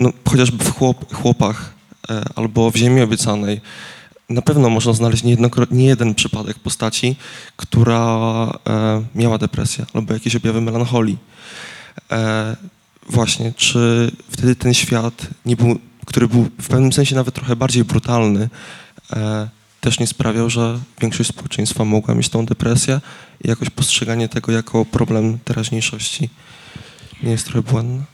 no, 0.00 0.12
chociażby 0.28 0.64
w 0.64 0.72
chłop, 0.72 1.14
chłopach 1.14 1.73
albo 2.36 2.70
w 2.70 2.76
Ziemi 2.76 3.00
Obiecanej 3.00 3.60
na 4.28 4.42
pewno 4.42 4.70
można 4.70 4.92
znaleźć 4.92 5.24
nie 5.70 5.86
jeden 5.86 6.14
przypadek 6.14 6.58
postaci, 6.58 7.16
która 7.56 8.08
e, 8.68 9.02
miała 9.14 9.38
depresję 9.38 9.86
albo 9.92 10.14
jakieś 10.14 10.36
objawy 10.36 10.60
melancholii. 10.60 11.18
E, 12.12 12.56
właśnie, 13.08 13.52
czy 13.56 14.10
wtedy 14.30 14.56
ten 14.56 14.74
świat 14.74 15.26
był, 15.46 15.78
który 16.06 16.28
był 16.28 16.44
w 16.60 16.68
pewnym 16.68 16.92
sensie 16.92 17.14
nawet 17.14 17.34
trochę 17.34 17.56
bardziej 17.56 17.84
brutalny, 17.84 18.48
e, 19.12 19.48
też 19.80 20.00
nie 20.00 20.06
sprawiał, 20.06 20.50
że 20.50 20.78
większość 21.00 21.28
społeczeństwa 21.28 21.84
mogła 21.84 22.14
mieć 22.14 22.28
tą 22.28 22.46
depresję 22.46 23.00
i 23.44 23.48
jakoś 23.48 23.70
postrzeganie 23.70 24.28
tego 24.28 24.52
jako 24.52 24.84
problem 24.84 25.38
teraźniejszości 25.44 26.30
nie 27.22 27.30
jest 27.30 27.44
trochę 27.44 27.62
błędne? 27.62 28.13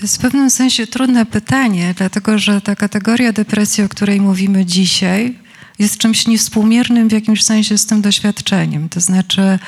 To 0.00 0.04
jest 0.04 0.16
w 0.16 0.20
pewnym 0.20 0.50
sensie 0.50 0.86
trudne 0.86 1.26
pytanie, 1.26 1.94
dlatego 1.96 2.38
że 2.38 2.60
ta 2.60 2.76
kategoria 2.76 3.32
depresji, 3.32 3.84
o 3.84 3.88
której 3.88 4.20
mówimy 4.20 4.66
dzisiaj, 4.66 5.38
jest 5.78 5.98
czymś 5.98 6.26
niewspółmiernym 6.26 7.08
w 7.08 7.12
jakimś 7.12 7.42
sensie 7.42 7.78
z 7.78 7.86
tym 7.86 8.00
doświadczeniem. 8.02 8.88
To 8.88 9.00
znaczy, 9.00 9.58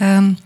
um, 0.00 0.36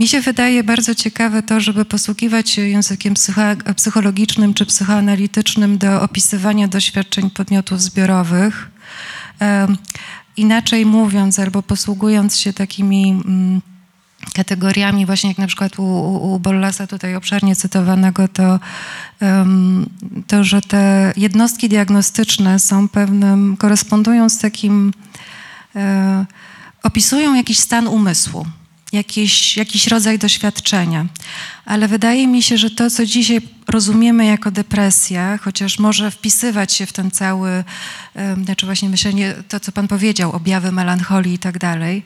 mi 0.00 0.08
się 0.08 0.20
wydaje 0.20 0.64
bardzo 0.64 0.94
ciekawe 0.94 1.42
to, 1.42 1.60
żeby 1.60 1.84
posługiwać 1.84 2.50
się 2.50 2.62
językiem 2.62 3.14
psycho- 3.14 3.74
psychologicznym 3.74 4.54
czy 4.54 4.66
psychoanalitycznym 4.66 5.78
do 5.78 6.02
opisywania 6.02 6.68
doświadczeń 6.68 7.30
podmiotów 7.30 7.82
zbiorowych. 7.82 8.70
Inaczej 10.36 10.86
mówiąc, 10.86 11.38
albo 11.38 11.62
posługując 11.62 12.36
się 12.36 12.52
takimi. 12.52 13.22
Kategoriami, 14.34 15.06
właśnie 15.06 15.30
jak 15.30 15.38
na 15.38 15.46
przykład 15.46 15.78
u, 15.78 15.82
u, 16.34 16.40
Bollasa 16.40 16.86
tutaj 16.86 17.16
obszernie 17.16 17.56
cytowanego, 17.56 18.28
to, 18.28 18.60
um, 19.20 19.86
to, 20.26 20.44
że 20.44 20.62
te 20.62 21.12
jednostki 21.16 21.68
diagnostyczne 21.68 22.58
są 22.58 22.88
pewnym, 22.88 23.56
korespondują 23.56 24.28
z 24.28 24.38
takim, 24.38 24.92
e, 25.76 26.26
opisują 26.82 27.34
jakiś 27.34 27.58
stan 27.58 27.86
umysłu, 27.86 28.46
jakiś, 28.92 29.56
jakiś 29.56 29.86
rodzaj 29.86 30.18
doświadczenia. 30.18 31.06
Ale 31.64 31.88
wydaje 31.88 32.26
mi 32.26 32.42
się, 32.42 32.58
że 32.58 32.70
to, 32.70 32.90
co 32.90 33.06
dzisiaj 33.06 33.40
rozumiemy 33.68 34.24
jako 34.24 34.50
depresja, 34.50 35.38
chociaż 35.38 35.78
może 35.78 36.10
wpisywać 36.10 36.72
się 36.72 36.86
w 36.86 36.92
ten 36.92 37.10
cały, 37.10 37.64
znaczy 38.44 38.66
właśnie 38.66 38.88
myślenie, 38.88 39.34
to 39.48 39.60
co 39.60 39.72
pan 39.72 39.88
powiedział, 39.88 40.32
objawy 40.32 40.72
melancholii 40.72 41.34
i 41.34 41.38
tak 41.38 41.58
dalej, 41.58 42.02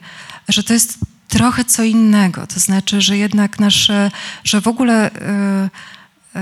że 0.49 0.63
to 0.63 0.73
jest 0.73 0.99
trochę 1.29 1.65
co 1.65 1.83
innego. 1.83 2.47
To 2.47 2.61
znaczy, 2.61 3.01
że 3.01 3.19
jednak 3.19 3.59
nasze, 3.59 4.11
że 4.45 4.61
w 4.61 4.69
ogóle 4.69 5.11
y, 5.11 5.15
y, 6.39 6.41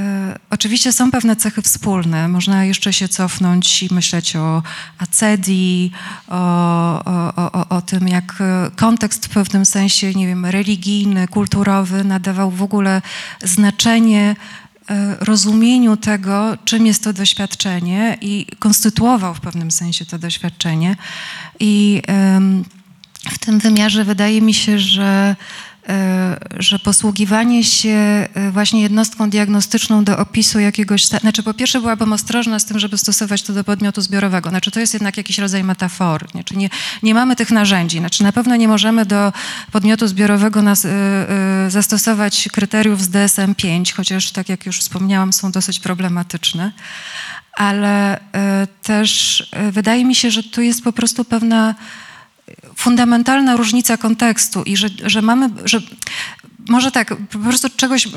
oczywiście 0.50 0.92
są 0.92 1.10
pewne 1.10 1.36
cechy 1.36 1.62
wspólne. 1.62 2.28
Można 2.28 2.64
jeszcze 2.64 2.92
się 2.92 3.08
cofnąć 3.08 3.82
i 3.82 3.94
myśleć 3.94 4.36
o 4.36 4.62
acedii, 4.98 5.92
o, 6.28 7.04
o, 7.04 7.52
o, 7.52 7.68
o 7.68 7.82
tym, 7.82 8.08
jak 8.08 8.42
kontekst 8.76 9.26
w 9.26 9.28
pewnym 9.28 9.66
sensie, 9.66 10.14
nie 10.14 10.26
wiem, 10.26 10.46
religijny, 10.46 11.28
kulturowy 11.28 12.04
nadawał 12.04 12.50
w 12.50 12.62
ogóle 12.62 13.02
znaczenie 13.42 14.36
rozumieniu 15.20 15.96
tego, 15.96 16.58
czym 16.64 16.86
jest 16.86 17.04
to 17.04 17.12
doświadczenie 17.12 18.18
i 18.20 18.46
konstytuował 18.58 19.34
w 19.34 19.40
pewnym 19.40 19.70
sensie 19.70 20.06
to 20.06 20.18
doświadczenie. 20.18 20.96
I 21.60 22.02
w 23.30 23.38
tym 23.38 23.58
wymiarze 23.58 24.04
wydaje 24.04 24.42
mi 24.42 24.54
się, 24.54 24.78
że 24.78 25.36
e, 25.88 26.36
że 26.58 26.78
posługiwanie 26.78 27.64
się 27.64 27.88
e, 28.34 28.50
właśnie 28.52 28.82
jednostką 28.82 29.30
diagnostyczną 29.30 30.04
do 30.04 30.18
opisu 30.18 30.60
jakiegoś, 30.60 31.06
znaczy 31.06 31.42
po 31.42 31.54
pierwsze 31.54 31.80
byłabym 31.80 32.12
ostrożna 32.12 32.58
z 32.58 32.64
tym, 32.64 32.78
żeby 32.78 32.98
stosować 32.98 33.42
to 33.42 33.52
do 33.52 33.64
podmiotu 33.64 34.00
zbiorowego, 34.00 34.50
znaczy 34.50 34.70
to 34.70 34.80
jest 34.80 34.94
jednak 34.94 35.16
jakiś 35.16 35.38
rodzaj 35.38 35.64
metafory, 35.64 36.26
znaczy 36.30 36.56
nie, 36.56 36.70
nie 37.02 37.14
mamy 37.14 37.36
tych 37.36 37.50
narzędzi, 37.50 37.98
znaczy 37.98 38.22
na 38.22 38.32
pewno 38.32 38.56
nie 38.56 38.68
możemy 38.68 39.06
do 39.06 39.32
podmiotu 39.72 40.08
zbiorowego 40.08 40.62
nas, 40.62 40.84
e, 40.84 40.90
zastosować 41.68 42.48
kryteriów 42.52 43.02
z 43.02 43.10
DSM-5, 43.10 43.92
chociaż 43.94 44.30
tak 44.30 44.48
jak 44.48 44.66
już 44.66 44.78
wspomniałam 44.78 45.32
są 45.32 45.52
dosyć 45.52 45.80
problematyczne, 45.80 46.72
ale 47.52 48.20
też 48.82 49.50
wydaje 49.72 50.04
mi 50.04 50.14
się, 50.14 50.30
że 50.30 50.42
tu 50.42 50.62
jest 50.62 50.84
po 50.84 50.92
prostu 50.92 51.24
pewna 51.24 51.74
fundamentalna 52.76 53.56
różnica 53.56 53.96
kontekstu 53.96 54.62
i 54.62 54.76
że, 54.76 54.88
że 55.04 55.22
mamy, 55.22 55.50
że 55.64 55.80
może 56.68 56.90
tak, 56.92 57.16
po 57.16 57.38
prostu 57.38 57.68
czegoś, 57.76 58.08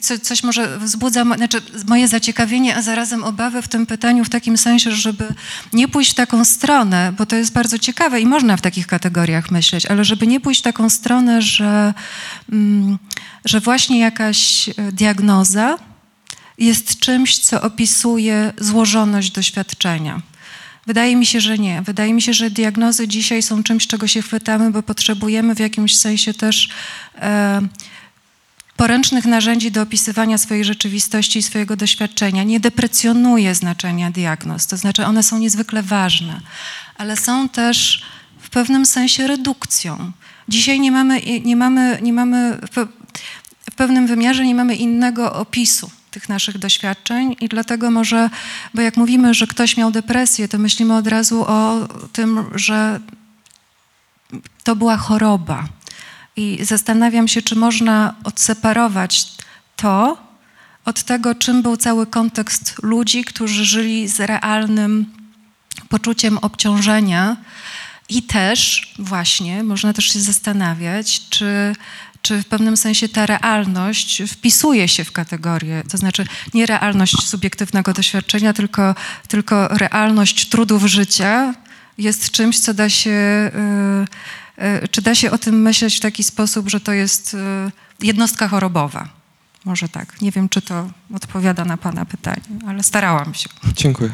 co, 0.00 0.18
coś 0.18 0.42
może 0.42 0.78
wzbudza 0.78 1.24
znaczy 1.36 1.62
moje 1.88 2.08
zaciekawienie, 2.08 2.76
a 2.76 2.82
zarazem 2.82 3.24
obawę 3.24 3.62
w 3.62 3.68
tym 3.68 3.86
pytaniu 3.86 4.24
w 4.24 4.28
takim 4.28 4.58
sensie, 4.58 4.92
żeby 4.92 5.34
nie 5.72 5.88
pójść 5.88 6.10
w 6.10 6.14
taką 6.14 6.44
stronę, 6.44 7.12
bo 7.18 7.26
to 7.26 7.36
jest 7.36 7.52
bardzo 7.52 7.78
ciekawe 7.78 8.20
i 8.20 8.26
można 8.26 8.56
w 8.56 8.60
takich 8.60 8.86
kategoriach 8.86 9.50
myśleć, 9.50 9.86
ale 9.86 10.04
żeby 10.04 10.26
nie 10.26 10.40
pójść 10.40 10.60
w 10.60 10.64
taką 10.64 10.90
stronę, 10.90 11.42
że, 11.42 11.94
mm, 12.52 12.98
że 13.44 13.60
właśnie 13.60 13.98
jakaś 13.98 14.68
e, 14.68 14.72
diagnoza 14.92 15.78
jest 16.58 16.98
czymś, 16.98 17.38
co 17.38 17.62
opisuje 17.62 18.52
złożoność 18.58 19.30
doświadczenia. 19.30 20.20
Wydaje 20.86 21.16
mi 21.16 21.26
się, 21.26 21.40
że 21.40 21.58
nie. 21.58 21.82
Wydaje 21.82 22.14
mi 22.14 22.22
się, 22.22 22.32
że 22.32 22.50
diagnozy 22.50 23.08
dzisiaj 23.08 23.42
są 23.42 23.62
czymś, 23.62 23.86
czego 23.86 24.06
się 24.06 24.22
chwytamy, 24.22 24.70
bo 24.70 24.82
potrzebujemy 24.82 25.54
w 25.54 25.58
jakimś 25.58 25.96
sensie 25.98 26.34
też 26.34 26.68
e, 27.18 27.60
poręcznych 28.76 29.24
narzędzi 29.24 29.70
do 29.70 29.82
opisywania 29.82 30.38
swojej 30.38 30.64
rzeczywistości 30.64 31.38
i 31.38 31.42
swojego 31.42 31.76
doświadczenia. 31.76 32.42
Nie 32.42 32.60
deprecjonuję 32.60 33.54
znaczenia 33.54 34.10
diagnoz, 34.10 34.66
to 34.66 34.76
znaczy 34.76 35.06
one 35.06 35.22
są 35.22 35.38
niezwykle 35.38 35.82
ważne, 35.82 36.40
ale 36.96 37.16
są 37.16 37.48
też 37.48 38.02
w 38.40 38.50
pewnym 38.50 38.86
sensie 38.86 39.26
redukcją. 39.26 40.12
Dzisiaj 40.48 40.80
nie 40.80 40.92
mamy, 40.92 41.20
nie 41.44 41.56
mamy, 41.56 41.98
nie 42.02 42.12
mamy 42.12 42.58
w 43.70 43.74
pewnym 43.74 44.06
wymiarze 44.06 44.44
nie 44.44 44.54
mamy 44.54 44.76
innego 44.76 45.34
opisu 45.34 45.90
tych 46.10 46.28
naszych 46.28 46.58
doświadczeń 46.58 47.36
i 47.40 47.48
dlatego 47.48 47.90
może, 47.90 48.30
bo 48.74 48.82
jak 48.82 48.96
mówimy, 48.96 49.34
że 49.34 49.46
ktoś 49.46 49.76
miał 49.76 49.90
depresję, 49.90 50.48
to 50.48 50.58
myślimy 50.58 50.96
od 50.96 51.06
razu 51.06 51.44
o 51.48 51.88
tym, 52.12 52.44
że 52.54 53.00
to 54.64 54.76
była 54.76 54.96
choroba. 54.96 55.64
I 56.36 56.58
zastanawiam 56.62 57.28
się, 57.28 57.42
czy 57.42 57.56
można 57.56 58.14
odseparować 58.24 59.26
to 59.76 60.18
od 60.84 61.02
tego, 61.02 61.34
czym 61.34 61.62
był 61.62 61.76
cały 61.76 62.06
kontekst 62.06 62.82
ludzi, 62.82 63.24
którzy 63.24 63.64
żyli 63.64 64.08
z 64.08 64.20
realnym 64.20 65.06
poczuciem 65.88 66.38
obciążenia 66.38 67.36
i 68.08 68.22
też 68.22 68.92
właśnie 68.98 69.62
można 69.62 69.92
też 69.92 70.04
się 70.04 70.20
zastanawiać, 70.20 71.28
czy, 71.28 71.74
czy 72.22 72.42
w 72.42 72.46
pewnym 72.46 72.76
sensie 72.76 73.08
ta 73.08 73.26
realność 73.26 74.22
wpisuje 74.22 74.88
się 74.88 75.04
w 75.04 75.12
kategorię, 75.12 75.82
to 75.90 75.98
znaczy 75.98 76.26
nie 76.54 76.66
realność 76.66 77.28
subiektywnego 77.28 77.92
doświadczenia, 77.92 78.52
tylko, 78.52 78.94
tylko 79.28 79.68
realność 79.68 80.48
trudów 80.48 80.84
życia 80.84 81.54
jest 81.98 82.30
czymś, 82.30 82.60
co 82.60 82.74
da 82.74 82.88
się, 82.88 83.10
y, 84.58 84.64
y, 84.84 84.88
czy 84.88 85.02
da 85.02 85.14
się 85.14 85.30
o 85.30 85.38
tym 85.38 85.62
myśleć 85.62 85.96
w 85.96 86.00
taki 86.00 86.24
sposób, 86.24 86.68
że 86.68 86.80
to 86.80 86.92
jest 86.92 87.34
y, 87.34 87.36
jednostka 88.06 88.48
chorobowa. 88.48 89.08
Może 89.64 89.88
tak. 89.88 90.20
Nie 90.20 90.30
wiem, 90.30 90.48
czy 90.48 90.62
to 90.62 90.90
odpowiada 91.14 91.64
na 91.64 91.76
Pana 91.76 92.04
pytanie, 92.04 92.42
ale 92.66 92.82
starałam 92.82 93.34
się. 93.34 93.48
Dziękuję. 93.76 94.10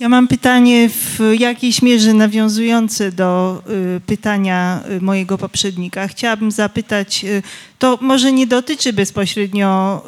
Ja 0.00 0.08
mam 0.08 0.28
pytanie 0.28 0.88
w 0.88 1.20
jakiejś 1.38 1.82
mierze 1.82 2.14
nawiązujące 2.14 3.12
do 3.12 3.62
y, 3.96 4.00
pytania 4.00 4.82
y, 4.90 5.00
mojego 5.00 5.38
poprzednika. 5.38 6.08
Chciałabym 6.08 6.50
zapytać, 6.50 7.24
y, 7.24 7.42
to 7.78 7.98
może 8.00 8.32
nie 8.32 8.46
dotyczy 8.46 8.92
bezpośrednio 8.92 10.02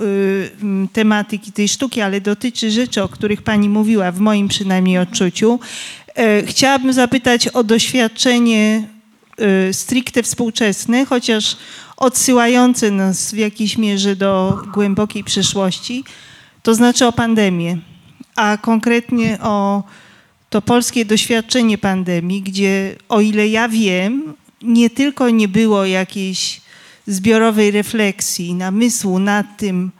tematyki 0.92 1.52
tej 1.52 1.68
sztuki, 1.68 2.00
ale 2.00 2.20
dotyczy 2.20 2.70
rzeczy, 2.70 3.02
o 3.02 3.08
których 3.08 3.42
Pani 3.42 3.68
mówiła, 3.68 4.12
w 4.12 4.20
moim 4.20 4.48
przynajmniej 4.48 4.98
odczuciu. 4.98 5.60
E, 6.14 6.42
Chciałabym 6.46 6.92
zapytać 6.92 7.48
o 7.48 7.64
doświadczenie 7.64 8.88
stricte 9.72 10.22
współczesne, 10.22 11.04
chociaż 11.04 11.56
odsyłające 11.96 12.90
nas 12.90 13.32
w 13.32 13.36
jakiejś 13.36 13.78
mierze 13.78 14.16
do 14.16 14.62
głębokiej 14.74 15.24
przeszłości, 15.24 16.04
to 16.62 16.74
znaczy 16.74 17.06
o 17.06 17.12
pandemię 17.12 17.78
a 18.36 18.58
konkretnie 18.62 19.38
o 19.40 19.82
to 20.50 20.62
polskie 20.62 21.04
doświadczenie 21.04 21.78
pandemii, 21.78 22.42
gdzie 22.42 22.96
o 23.08 23.20
ile 23.20 23.48
ja 23.48 23.68
wiem, 23.68 24.34
nie 24.62 24.90
tylko 24.90 25.30
nie 25.30 25.48
było 25.48 25.84
jakiejś 25.84 26.60
zbiorowej 27.06 27.70
refleksji, 27.70 28.54
namysłu 28.54 29.18
nad 29.18 29.46
tym, 29.56 29.90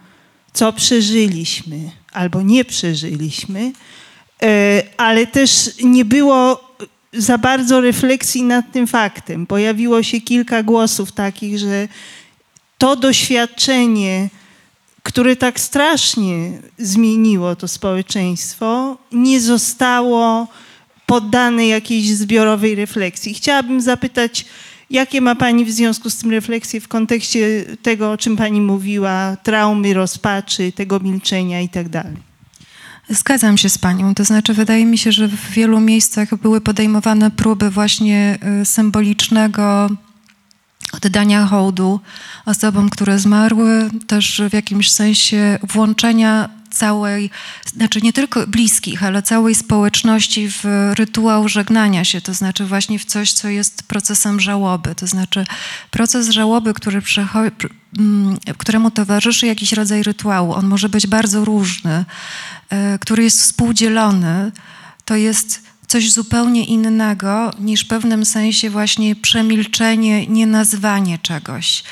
co 0.52 0.72
przeżyliśmy 0.72 1.78
albo 2.12 2.42
nie 2.42 2.64
przeżyliśmy, 2.64 3.72
e, 4.42 4.82
ale 4.96 5.26
też 5.26 5.70
nie 5.82 6.04
było 6.04 6.66
za 7.12 7.38
bardzo 7.38 7.80
refleksji 7.80 8.42
nad 8.42 8.72
tym 8.72 8.86
faktem. 8.86 9.46
Pojawiło 9.46 10.02
się 10.02 10.20
kilka 10.20 10.62
głosów 10.62 11.12
takich, 11.12 11.58
że 11.58 11.88
to 12.78 12.96
doświadczenie, 12.96 14.28
które 15.06 15.36
tak 15.36 15.60
strasznie 15.60 16.50
zmieniło 16.78 17.56
to 17.56 17.68
społeczeństwo, 17.68 18.98
nie 19.12 19.40
zostało 19.40 20.48
poddane 21.06 21.66
jakiejś 21.66 22.10
zbiorowej 22.10 22.74
refleksji. 22.74 23.34
Chciałabym 23.34 23.80
zapytać, 23.80 24.44
jakie 24.90 25.20
ma 25.20 25.34
Pani 25.34 25.64
w 25.64 25.70
związku 25.70 26.10
z 26.10 26.16
tym 26.16 26.30
refleksje 26.30 26.80
w 26.80 26.88
kontekście 26.88 27.64
tego, 27.82 28.10
o 28.10 28.16
czym 28.16 28.36
Pani 28.36 28.60
mówiła, 28.60 29.36
traumy, 29.42 29.94
rozpaczy, 29.94 30.72
tego 30.72 31.00
milczenia 31.00 31.60
i 31.60 31.68
tak. 31.68 31.86
Zgadzam 33.08 33.58
się 33.58 33.68
z 33.68 33.78
Panią. 33.78 34.14
To 34.14 34.24
znaczy, 34.24 34.54
wydaje 34.54 34.86
mi 34.86 34.98
się, 34.98 35.12
że 35.12 35.28
w 35.28 35.50
wielu 35.50 35.80
miejscach 35.80 36.36
były 36.36 36.60
podejmowane 36.60 37.30
próby 37.30 37.70
właśnie 37.70 38.38
y, 38.62 38.64
symbolicznego 38.64 39.88
oddania 40.96 41.46
hołdu 41.46 42.00
osobom, 42.44 42.90
które 42.90 43.18
zmarły, 43.18 43.90
też 44.06 44.42
w 44.50 44.52
jakimś 44.52 44.92
sensie 44.92 45.58
włączenia 45.62 46.48
całej, 46.70 47.30
znaczy 47.76 48.00
nie 48.02 48.12
tylko 48.12 48.46
bliskich, 48.46 49.02
ale 49.02 49.22
całej 49.22 49.54
społeczności 49.54 50.48
w 50.50 50.64
rytuał 50.94 51.48
żegnania 51.48 52.04
się, 52.04 52.20
to 52.20 52.34
znaczy 52.34 52.64
właśnie 52.64 52.98
w 52.98 53.04
coś, 53.04 53.32
co 53.32 53.48
jest 53.48 53.82
procesem 53.82 54.40
żałoby, 54.40 54.94
to 54.94 55.06
znaczy 55.06 55.44
proces 55.90 56.28
żałoby, 56.28 56.74
który 56.74 57.02
mm, 57.98 58.36
któremu 58.58 58.90
towarzyszy 58.90 59.46
jakiś 59.46 59.72
rodzaj 59.72 60.02
rytuału. 60.02 60.52
On 60.52 60.66
może 60.66 60.88
być 60.88 61.06
bardzo 61.06 61.44
różny, 61.44 62.04
e, 62.70 62.98
który 62.98 63.22
jest 63.24 63.40
współdzielony, 63.40 64.52
to 65.04 65.16
jest 65.16 65.65
coś 65.88 66.12
zupełnie 66.12 66.64
innego 66.64 67.50
niż 67.60 67.84
w 67.84 67.88
pewnym 67.88 68.24
sensie 68.24 68.70
właśnie 68.70 69.16
przemilczenie, 69.16 70.26
nienazwanie 70.26 71.18
czegoś. 71.18 71.82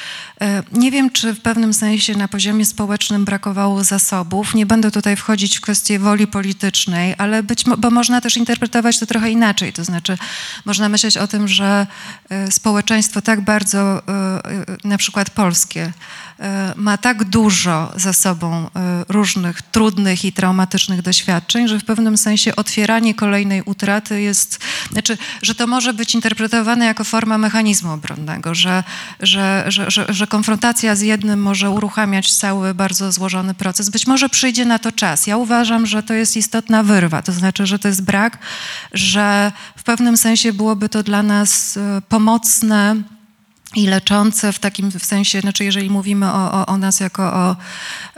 E, 0.45 0.63
Nie 0.73 0.91
wiem, 0.91 1.11
czy 1.11 1.35
w 1.35 1.41
pewnym 1.41 1.75
sensie 1.75 2.17
na 2.17 2.29
poziomie 2.29 2.65
społecznym 2.65 3.25
brakowało 3.25 3.85
zasobów. 3.85 4.55
Nie 4.55 4.67
będę 4.67 4.91
tutaj 4.91 5.17
wchodzić 5.17 5.59
w 5.59 5.61
kwestię 5.61 5.99
woli 5.99 6.27
politycznej, 6.27 7.15
ale 7.19 7.43
być, 7.43 7.65
bo 7.79 7.91
można 7.91 8.21
też 8.21 8.37
interpretować 8.37 8.99
to 8.99 9.07
trochę 9.07 9.31
inaczej. 9.31 9.73
To 9.73 9.85
znaczy, 9.85 10.19
można 10.65 10.89
myśleć 10.89 11.17
o 11.17 11.27
tym, 11.27 11.49
że 11.49 11.87
e, 12.31 12.53
społeczeństwo 12.53 13.23
tak 13.23 13.41
bardzo, 13.41 13.99
e, 13.99 14.03
na 14.85 14.99
przykład 14.99 15.31
polskie, 15.31 15.93
ma 16.77 16.99
tak 16.99 17.25
dużo 17.25 17.93
za 17.97 18.13
sobą 18.13 18.71
różnych 19.09 19.63
trudnych 19.63 20.25
i 20.25 20.33
traumatycznych 20.33 21.03
doświadczeń, 21.03 21.69
że 21.69 21.79
w 21.79 21.85
pewnym 21.85 22.17
sensie 22.17 22.57
otwieranie 22.57 23.15
kolejnej 23.15 23.63
utraty 23.63 24.21
jest, 24.23 24.59
znaczy, 24.93 25.19
że 25.43 25.55
to 25.55 25.67
może 25.67 25.95
być 25.95 26.15
interpretowane 26.15 26.87
jako 26.87 27.05
forma 27.05 27.39
mechanizmu 27.39 27.93
obronnego, 27.93 28.55
że, 28.55 28.85
że, 29.21 29.65
że, 29.69 30.07
że 30.09 30.27
konfrontacja 30.35 30.97
z 30.97 31.01
jednym 31.01 31.43
może 31.43 31.71
uruchamiać 31.71 32.33
cały 32.33 32.75
bardzo 32.75 33.13
złożony 33.13 33.55
proces. 33.55 33.91
Być 33.91 34.07
może 34.07 34.29
przyjdzie 34.29 34.65
na 34.65 34.79
to 34.79 34.93
czas. 34.93 35.27
Ja 35.27 35.37
uważam, 35.37 35.87
że 35.87 36.03
to 36.03 36.15
jest 36.15 36.37
istotna 36.37 36.83
wyrwa, 36.83 37.23
to 37.23 37.33
znaczy, 37.33 37.67
że 37.67 37.79
to 37.79 37.89
jest 37.89 38.03
brak, 38.03 38.39
że 38.93 39.53
w 39.77 39.83
pewnym 39.83 40.17
sensie 40.17 40.53
byłoby 40.53 40.89
to 40.89 41.03
dla 41.03 41.23
nas 41.23 41.77
e, 41.77 42.03
pomocne 42.09 42.97
i 43.75 43.87
leczące 43.87 44.53
w 44.53 44.59
takim 44.59 44.91
sensie, 44.93 45.41
znaczy 45.41 45.65
jeżeli 45.65 45.91
mówimy 45.91 46.33
o, 46.33 46.53
o, 46.53 46.67
o 46.67 46.77
nas 46.79 47.01
jako 47.01 47.23
o, 47.23 47.57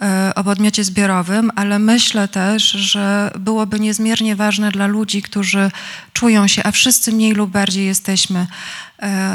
e, 0.03 0.33
o 0.35 0.45
podmiocie 0.45 0.85
zbiorowym, 0.85 1.51
ale 1.57 1.79
myślę 1.79 2.29
też, 2.29 2.63
że 2.71 3.31
byłoby 3.39 3.81
niezmiernie 3.81 4.37
ważne 4.37 4.71
dla 4.71 4.87
ludzi, 4.87 5.23
którzy 5.23 5.71
czują 6.13 6.47
się, 6.47 6.63
a 6.65 6.71
wszyscy 6.71 7.13
mniej 7.13 7.33
lub 7.33 7.51
bardziej 7.51 7.87
jesteśmy 7.87 8.47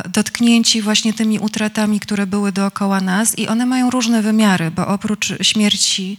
dotknięci 0.09 0.81
właśnie 0.81 1.13
tymi 1.13 1.39
utratami, 1.39 1.99
które 1.99 2.27
były 2.27 2.51
dookoła 2.51 3.01
nas 3.01 3.37
i 3.39 3.47
one 3.47 3.65
mają 3.65 3.89
różne 3.89 4.21
wymiary, 4.21 4.71
bo 4.71 4.87
oprócz 4.87 5.33
śmierci 5.41 6.17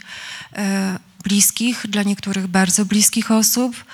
e, 0.55 0.99
bliskich, 1.23 1.85
dla 1.89 2.03
niektórych 2.03 2.47
bardzo 2.47 2.85
bliskich 2.85 3.31
osób, 3.31 3.85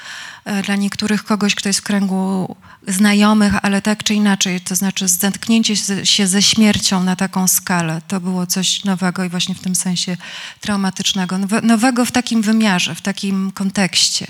e, 0.45 0.61
dla 0.63 0.75
niektórych 0.75 1.23
kogoś, 1.23 1.55
kto 1.55 1.69
jest 1.69 1.79
w 1.79 1.83
kręgu 1.83 2.55
znajomych, 2.87 3.53
ale 3.61 3.81
tak 3.81 4.03
czy 4.03 4.13
inaczej, 4.13 4.61
to 4.61 4.75
znaczy 4.75 5.07
zetknięcie 5.07 5.75
się- 6.03 6.27
ze 6.27 6.41
śmiercią 6.41 7.03
na 7.03 7.15
taką 7.15 7.47
skalę, 7.47 8.01
to 8.07 8.19
było 8.19 8.47
coś 8.47 8.83
nowego 8.83 9.23
i 9.23 9.29
właśnie 9.29 9.55
w 9.55 9.59
tym 9.59 9.75
sensie 9.75 10.17
traumatycznego. 10.61 11.37
Nowe- 11.37 11.63
Nowego 11.63 12.05
w 12.05 12.11
takim 12.11 12.41
wymiarze, 12.41 12.95
w 12.95 13.01
takim 13.01 13.51
kontekście. 13.51 14.27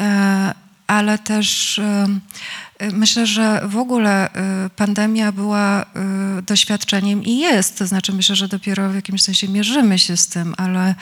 E, 0.00 0.54
Ale 0.86 1.18
też 1.18 1.78
e, 1.78 1.82
e, 1.84 2.08
myślę, 2.92 3.26
że 3.26 3.60
w 3.64 3.76
ogóle 3.76 4.32
e, 4.32 4.70
pandemia 4.76 5.32
była 5.32 5.82
e, 5.82 5.86
doświadczeniem 6.42 7.22
i 7.24 7.38
jest, 7.38 7.78
to 7.78 7.86
znaczy 7.86 8.12
myślę, 8.12 8.36
że 8.36 8.48
dopiero 8.48 8.90
w 8.90 8.94
jakimś 8.94 9.22
sensie 9.22 9.48
mierzymy 9.48 9.98
się 9.98 10.16
z 10.16 10.28
tym, 10.28 10.54
ale 10.56 10.94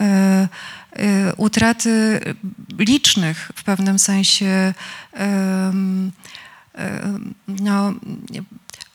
e, 0.00 0.48
utraty 1.36 2.20
licznych 2.78 3.52
w 3.54 3.64
pewnym 3.64 3.98
sensie 3.98 4.74
no, 7.48 7.94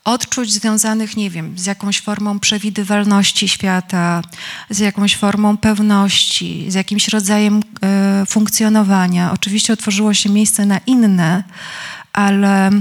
odczuć 0.04 0.54
związanych, 0.54 1.18
nie 1.18 1.30
wiem, 1.30 1.54
z 1.58 1.66
jakąś 1.66 2.02
formą 2.02 2.40
przewidywalności 2.40 3.48
świata, 3.48 4.22
z 4.70 4.80
jakąś 4.80 5.16
formą 5.16 5.58
pewności, 5.58 6.72
z 6.72 6.74
jakimś 6.74 7.08
rodzajem 7.08 7.62
funkcjonowania. 8.28 9.32
Oczywiście 9.32 9.74
otworzyło 9.74 10.14
się 10.14 10.30
miejsce 10.30 10.66
na 10.66 10.78
inne, 10.78 11.44
ale, 12.14 12.72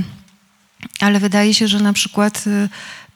ale 1.01 1.21
wydaje 1.21 1.55
się, 1.55 1.69
że 1.69 1.81
na 1.81 1.93
przykład 1.93 2.47
y, 2.47 2.69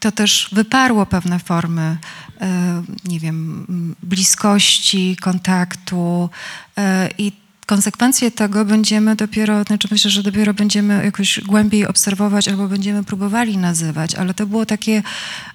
to 0.03 0.13
też 0.13 0.49
wyparło 0.53 1.07
pewne 1.07 1.39
formy, 1.39 1.97
e, 2.41 2.83
nie 3.05 3.21
wiem, 3.21 3.67
bliskości, 4.03 5.17
kontaktu 5.21 6.31
e, 6.79 7.09
i 7.19 7.33
konsekwencje 7.67 8.31
tego 8.31 8.65
będziemy 8.65 9.17
dopiero, 9.17 9.63
znaczy 9.65 9.89
myślę, 9.91 10.11
że 10.11 10.23
dopiero 10.23 10.55
będziemy 10.55 11.05
jakoś 11.05 11.41
głębiej 11.41 11.87
obserwować 11.87 12.49
albo 12.49 12.69
będziemy 12.69 13.05
próbowali 13.05 13.59
nazywać, 13.59 14.15
ale 14.15 14.35
to 14.35 14.47
było 14.47 14.67
takie 14.67 15.03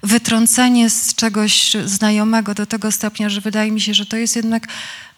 wytrącenie 0.02 0.90
z 0.90 1.14
czegoś 1.14 1.76
znajomego 1.84 2.54
do 2.54 2.66
tego 2.66 2.92
stopnia, 2.92 3.28
że 3.28 3.40
wydaje 3.40 3.70
mi 3.72 3.80
się, 3.80 3.94
że 3.94 4.06
to 4.06 4.16
jest 4.16 4.36
jednak 4.36 4.66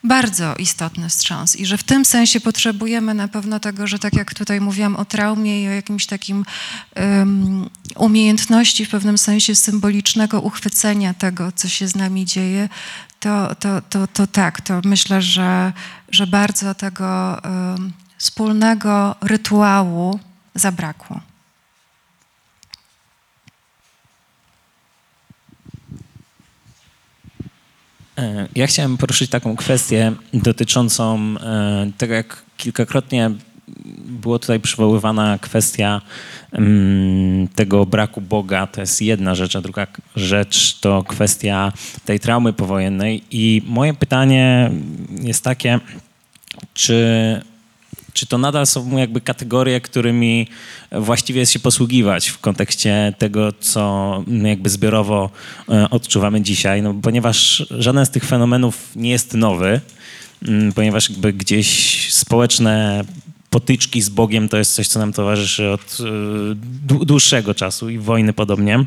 bardzo 0.04 0.54
istotny 0.56 1.08
wstrząs 1.08 1.56
i 1.56 1.66
że 1.66 1.78
w 1.78 1.84
tym 1.84 2.04
sensie 2.04 2.40
potrzebujemy 2.40 3.14
na 3.14 3.28
pewno 3.28 3.60
tego, 3.60 3.86
że 3.86 3.98
tak 3.98 4.16
jak 4.16 4.34
tutaj 4.34 4.60
mówiłam 4.60 4.96
o 4.96 5.04
traumie 5.04 5.62
i 5.62 5.68
o 5.68 5.70
jakimś 5.70 6.06
takim 6.06 6.44
um, 6.96 7.70
umiejętności 7.96 8.86
w 8.86 8.90
pewnym 8.90 9.18
sensie 9.18 9.54
symbolicznego 9.54 10.40
uchwycenia 10.40 11.14
tego, 11.14 11.52
co 11.52 11.68
się 11.68 11.88
z 11.88 11.96
nami 11.96 12.24
dzieje, 12.24 12.68
to, 13.20 13.54
to, 13.54 13.82
to, 13.82 14.06
to 14.06 14.26
tak, 14.26 14.60
to 14.60 14.80
myślę, 14.84 15.22
że, 15.22 15.72
że 16.10 16.26
bardzo 16.26 16.74
tego 16.74 17.40
um, 17.44 17.92
wspólnego 18.18 19.14
rytuału 19.20 20.20
zabrakło. 20.54 21.29
Ja 28.54 28.66
chciałem 28.66 28.96
poruszyć 28.96 29.30
taką 29.30 29.56
kwestię 29.56 30.12
dotyczącą 30.34 31.18
e, 31.40 31.90
tego, 31.98 32.14
jak 32.14 32.42
kilkakrotnie 32.56 33.30
było 34.04 34.38
tutaj 34.38 34.60
przywoływana 34.60 35.38
kwestia 35.38 36.00
mm, 36.52 37.48
tego 37.48 37.86
braku 37.86 38.20
Boga. 38.20 38.66
To 38.66 38.80
jest 38.80 39.02
jedna 39.02 39.34
rzecz, 39.34 39.56
a 39.56 39.60
druga 39.60 39.86
rzecz 40.16 40.80
to 40.80 41.02
kwestia 41.02 41.72
tej 42.04 42.20
traumy 42.20 42.52
powojennej. 42.52 43.22
I 43.30 43.62
moje 43.66 43.94
pytanie 43.94 44.70
jest 45.22 45.44
takie, 45.44 45.80
czy 46.74 47.40
czy 48.12 48.26
to 48.26 48.38
nadal 48.38 48.66
są 48.66 48.96
jakby 48.96 49.20
kategorie, 49.20 49.80
którymi 49.80 50.46
właściwie 50.92 51.40
jest 51.40 51.52
się 51.52 51.58
posługiwać 51.58 52.28
w 52.28 52.38
kontekście 52.38 53.14
tego, 53.18 53.52
co 53.52 54.24
jakby 54.42 54.70
zbiorowo 54.70 55.30
e, 55.68 55.90
odczuwamy 55.90 56.42
dzisiaj, 56.42 56.82
no, 56.82 56.94
ponieważ 57.02 57.66
żaden 57.70 58.06
z 58.06 58.10
tych 58.10 58.24
fenomenów 58.24 58.88
nie 58.96 59.10
jest 59.10 59.34
nowy, 59.34 59.80
mm, 60.48 60.72
ponieważ 60.72 61.10
jakby 61.10 61.32
gdzieś 61.32 62.12
społeczne 62.12 63.04
potyczki 63.50 64.02
z 64.02 64.08
Bogiem 64.08 64.48
to 64.48 64.56
jest 64.56 64.74
coś, 64.74 64.88
co 64.88 64.98
nam 64.98 65.12
towarzyszy 65.12 65.68
od 65.68 65.98
e, 66.00 66.04
dłu- 66.86 67.04
dłuższego 67.04 67.54
czasu 67.54 67.90
i 67.90 67.98
wojny 67.98 68.32
podobnie. 68.32 68.84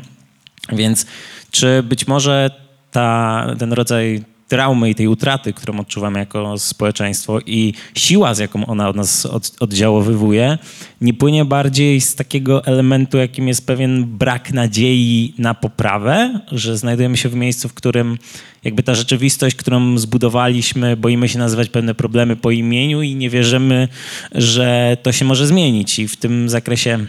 Więc 0.72 1.06
czy 1.50 1.82
być 1.82 2.06
może 2.06 2.50
ta, 2.90 3.46
ten 3.58 3.72
rodzaj 3.72 4.24
traumy 4.48 4.90
i 4.90 4.94
tej 4.94 5.08
utraty, 5.08 5.52
którą 5.52 5.80
odczuwamy 5.80 6.18
jako 6.18 6.58
społeczeństwo 6.58 7.40
i 7.46 7.74
siła, 7.94 8.34
z 8.34 8.38
jaką 8.38 8.66
ona 8.66 8.88
od 8.88 8.96
nas 8.96 9.26
od, 9.26 9.52
oddziałowywuje, 9.60 10.58
nie 11.00 11.14
płynie 11.14 11.44
bardziej 11.44 12.00
z 12.00 12.14
takiego 12.14 12.64
elementu, 12.64 13.18
jakim 13.18 13.48
jest 13.48 13.66
pewien 13.66 14.04
brak 14.04 14.52
nadziei 14.52 15.34
na 15.38 15.54
poprawę, 15.54 16.40
że 16.52 16.78
znajdujemy 16.78 17.16
się 17.16 17.28
w 17.28 17.34
miejscu, 17.34 17.68
w 17.68 17.74
którym 17.74 18.18
jakby 18.64 18.82
ta 18.82 18.94
rzeczywistość, 18.94 19.56
którą 19.56 19.98
zbudowaliśmy, 19.98 20.96
boimy 20.96 21.28
się 21.28 21.38
nazywać 21.38 21.68
pewne 21.68 21.94
problemy 21.94 22.36
po 22.36 22.50
imieniu 22.50 23.02
i 23.02 23.14
nie 23.14 23.30
wierzymy, 23.30 23.88
że 24.32 24.96
to 25.02 25.12
się 25.12 25.24
może 25.24 25.46
zmienić. 25.46 25.98
I 25.98 26.08
w 26.08 26.16
tym 26.16 26.48
zakresie 26.48 27.06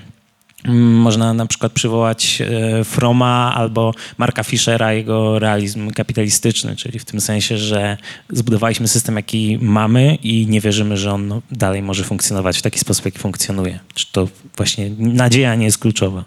Można 0.74 1.34
na 1.34 1.46
przykład 1.46 1.72
przywołać 1.72 2.42
e, 2.42 2.84
Froma 2.84 3.54
albo 3.56 3.94
Marka 4.18 4.44
Fischera, 4.44 4.94
jego 4.94 5.40
realizm 5.40 5.92
kapitalistyczny, 5.92 6.76
czyli 6.76 7.00
w 7.00 7.06
tym 7.06 7.22
sensie, 7.22 7.58
że 7.58 7.98
zbudowaliśmy 8.30 8.88
system, 8.88 9.16
jaki 9.16 9.58
mamy 9.62 10.16
i 10.16 10.48
nie 10.48 10.62
wierzymy, 10.62 10.98
że 10.98 11.14
on 11.14 11.28
no, 11.28 11.42
dalej 11.52 11.82
może 11.82 12.04
funkcjonować 12.04 12.58
w 12.58 12.62
taki 12.62 12.80
sposób, 12.80 13.06
jaki 13.06 13.20
funkcjonuje. 13.20 13.80
Czy 13.94 14.12
to 14.12 14.28
właśnie 14.58 14.92
nadzieja 14.98 15.56
nie 15.56 15.66
jest 15.66 15.78
kluczowa? 15.78 16.24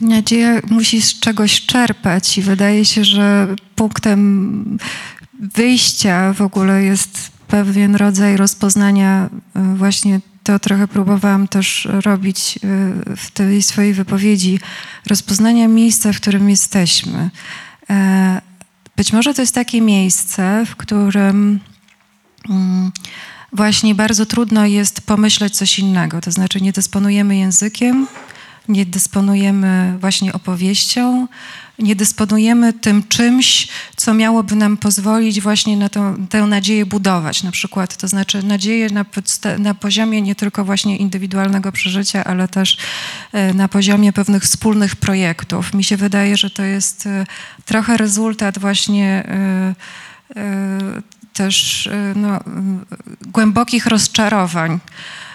Nadzieja 0.00 0.60
musi 0.70 1.02
z 1.02 1.20
czegoś 1.20 1.66
czerpać 1.66 2.38
i 2.38 2.42
wydaje 2.42 2.84
się, 2.84 3.04
że 3.04 3.54
punktem 3.74 4.78
wyjścia 5.40 6.32
w 6.32 6.42
ogóle 6.42 6.82
jest 6.82 7.30
pewien 7.48 7.96
rodzaj 7.96 8.36
rozpoznania 8.36 9.30
y, 9.56 9.76
właśnie 9.76 10.20
to 10.44 10.58
trochę 10.58 10.88
próbowałam 10.88 11.48
też 11.48 11.88
robić 11.90 12.56
y, 12.56 13.16
w 13.16 13.30
tej 13.30 13.62
swojej 13.62 13.92
wypowiedzi, 13.92 14.60
rozpoznania 15.06 15.68
miejsca, 15.68 16.12
w 16.12 16.20
którym 16.20 16.50
jesteśmy. 16.50 17.30
E, 17.90 18.40
Być 18.96 19.12
może 19.12 19.34
to 19.34 19.42
jest 19.42 19.54
takie 19.54 19.80
miejsce, 19.80 20.66
w 20.66 20.76
którym 20.76 21.60
mm, 22.50 22.92
właśnie 23.52 23.94
bardzo 23.94 24.26
trudno 24.26 24.66
jest 24.66 25.00
pomyśleć 25.00 25.56
coś 25.56 25.78
innego. 25.78 26.20
To 26.20 26.30
znaczy 26.30 26.60
nie 26.60 26.72
dysponujemy 26.72 27.36
językiem, 27.36 28.06
nie 28.68 28.86
dysponujemy 28.86 29.98
właśnie 30.00 30.32
opowieścią, 30.32 31.28
nie 31.78 31.96
dysponujemy 31.96 32.72
tym 32.72 33.08
czymś, 33.08 33.68
co 33.96 34.14
miałoby 34.14 34.56
nam 34.56 34.76
pozwolić 34.76 35.40
właśnie 35.40 35.76
na 35.76 35.88
tą, 35.88 36.26
tę 36.26 36.42
nadzieję 36.42 36.86
budować. 36.86 37.42
Na 37.42 37.50
przykład, 37.50 37.96
to 37.96 38.08
znaczy 38.08 38.42
nadzieję 38.42 38.90
na, 38.90 39.04
na 39.58 39.74
poziomie 39.74 40.22
nie 40.22 40.34
tylko 40.34 40.64
właśnie 40.64 40.96
indywidualnego 40.96 41.72
przeżycia, 41.72 42.24
ale 42.24 42.48
też 42.48 42.76
e, 43.32 43.54
na 43.54 43.68
poziomie 43.68 44.12
pewnych 44.12 44.42
wspólnych 44.42 44.96
projektów. 44.96 45.74
Mi 45.74 45.84
się 45.84 45.96
wydaje, 45.96 46.36
że 46.36 46.50
to 46.50 46.62
jest 46.62 47.06
e, 47.06 47.26
trochę 47.64 47.96
rezultat 47.96 48.58
właśnie 48.58 49.06
e, 49.06 49.74
też 51.32 51.88
no, 52.16 52.40
głębokich 53.26 53.86
rozczarowań 53.86 54.80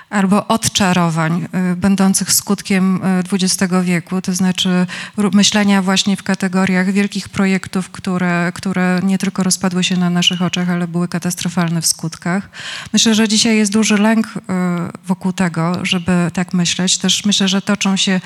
albo 0.09 0.47
odczarowań 0.47 1.47
y, 1.71 1.75
będących 1.75 2.33
skutkiem 2.33 3.01
y, 3.03 3.23
XX 3.31 3.73
wieku, 3.83 4.21
to 4.21 4.33
znaczy 4.33 4.85
myślenia 5.33 5.81
właśnie 5.81 6.17
w 6.17 6.23
kategoriach 6.23 6.91
wielkich 6.91 7.29
projektów, 7.29 7.89
które, 7.89 8.51
które 8.55 8.99
nie 9.03 9.17
tylko 9.17 9.43
rozpadły 9.43 9.83
się 9.83 9.97
na 9.97 10.09
naszych 10.09 10.41
oczach, 10.41 10.69
ale 10.69 10.87
były 10.87 11.07
katastrofalne 11.07 11.81
w 11.81 11.85
skutkach. 11.85 12.49
Myślę, 12.93 13.15
że 13.15 13.27
dzisiaj 13.27 13.57
jest 13.57 13.71
duży 13.71 13.97
lęk 13.97 14.27
y, 14.27 14.41
wokół 15.05 15.33
tego, 15.33 15.85
żeby 15.85 16.11
tak 16.33 16.53
myśleć. 16.53 16.97
Też 16.97 17.25
myślę, 17.25 17.47
że 17.47 17.61
toczą 17.61 17.95
się 17.95 18.21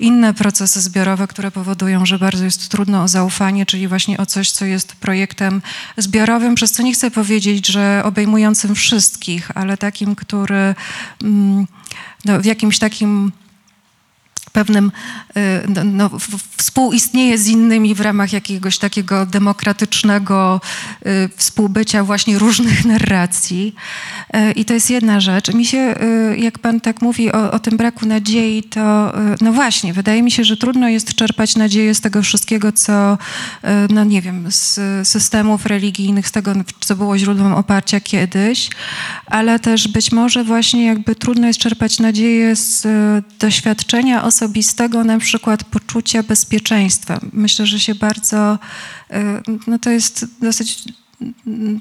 inne 0.00 0.34
procesy 0.34 0.80
zbiorowe, 0.80 1.26
które 1.26 1.50
powodują, 1.50 2.06
że 2.06 2.18
bardzo 2.18 2.44
jest 2.44 2.68
trudno 2.68 3.02
o 3.02 3.08
zaufanie, 3.08 3.66
czyli 3.66 3.88
właśnie 3.88 4.18
o 4.18 4.26
coś, 4.26 4.50
co 4.50 4.64
jest 4.64 4.96
projektem 4.96 5.62
zbiorowym, 5.96 6.54
przez 6.54 6.72
co 6.72 6.82
nie 6.82 6.92
chcę 6.92 7.10
powiedzieć, 7.10 7.66
że 7.66 8.02
obejmującym 8.04 8.74
wszystkich, 8.74 9.50
ale 9.54 9.76
takim, 9.76 10.16
który 10.16 10.74
no, 12.24 12.40
w 12.40 12.44
jakimś 12.44 12.78
takim 12.78 13.32
pewnym, 14.54 14.92
y, 15.36 15.40
no, 15.68 15.84
no, 15.84 16.10
współistnieje 16.56 17.38
z 17.38 17.48
innymi 17.48 17.94
w 17.94 18.00
ramach 18.00 18.32
jakiegoś 18.32 18.78
takiego 18.78 19.26
demokratycznego 19.26 20.60
y, 21.06 21.28
współbycia 21.36 22.04
właśnie 22.04 22.38
różnych 22.38 22.84
narracji. 22.94 23.74
Y, 24.36 24.52
I 24.52 24.64
to 24.64 24.74
jest 24.74 24.90
jedna 24.90 25.20
rzecz. 25.20 25.54
Mi 25.54 25.66
się, 25.66 25.94
jak 26.36 26.58
pan 26.58 26.80
tak 26.80 27.02
mówi 27.02 27.32
o, 27.32 27.50
o 27.50 27.58
tym 27.58 27.76
braku 27.76 28.06
nadziei, 28.06 28.62
to 28.62 29.12
no 29.40 29.52
właśnie, 29.52 29.92
wydaje 29.92 30.22
mi 30.22 30.30
się, 30.30 30.44
że 30.44 30.56
trudno 30.56 30.88
jest 30.88 31.14
czerpać 31.14 31.56
nadzieję 31.56 31.94
z 31.94 32.00
tego 32.00 32.22
wszystkiego, 32.22 32.72
co, 32.72 33.18
no 33.90 34.04
nie 34.04 34.22
wiem, 34.22 34.46
z 34.48 34.78
systemów 35.08 35.66
religijnych, 35.66 36.28
z 36.28 36.32
tego, 36.32 36.52
co 36.80 36.96
było 36.96 37.18
źródłem 37.18 37.54
oparcia 37.54 38.00
kiedyś, 38.00 38.70
ale 39.26 39.58
też 39.58 39.88
być 39.88 40.12
może 40.12 40.44
właśnie 40.44 40.86
jakby 40.86 41.14
trudno 41.14 41.46
jest 41.46 41.58
czerpać 41.58 41.98
nadzieję 41.98 42.56
z 42.56 42.86
doświadczenia 43.38 44.22
osobistego, 44.44 45.04
na 45.04 45.18
przykład 45.18 45.64
poczucia 45.64 46.22
bezpieczeństwa. 46.22 47.20
Myślę, 47.32 47.66
że 47.66 47.80
się 47.80 47.94
bardzo, 47.94 48.58
y, 49.10 49.16
no 49.66 49.78
to 49.78 49.90
jest 49.90 50.26
dosyć 50.40 50.84
mm, 51.46 51.80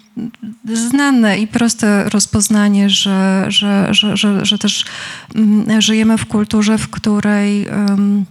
znane 0.73 1.39
i 1.39 1.47
proste 1.47 2.09
rozpoznanie, 2.09 2.89
że, 2.89 3.45
że, 3.47 3.87
że, 3.93 4.17
że, 4.17 4.45
że 4.45 4.57
też 4.57 4.85
mm, 5.35 5.81
żyjemy 5.81 6.17
w 6.17 6.25
kulturze, 6.25 6.77
w 6.77 6.89
której 6.89 7.67
em, 7.67 8.25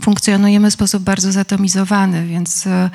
funkcjonujemy 0.00 0.70
w 0.70 0.74
sposób 0.74 1.02
bardzo 1.02 1.32
zatomizowany, 1.32 2.26
więc 2.26 2.66
e, 2.66 2.90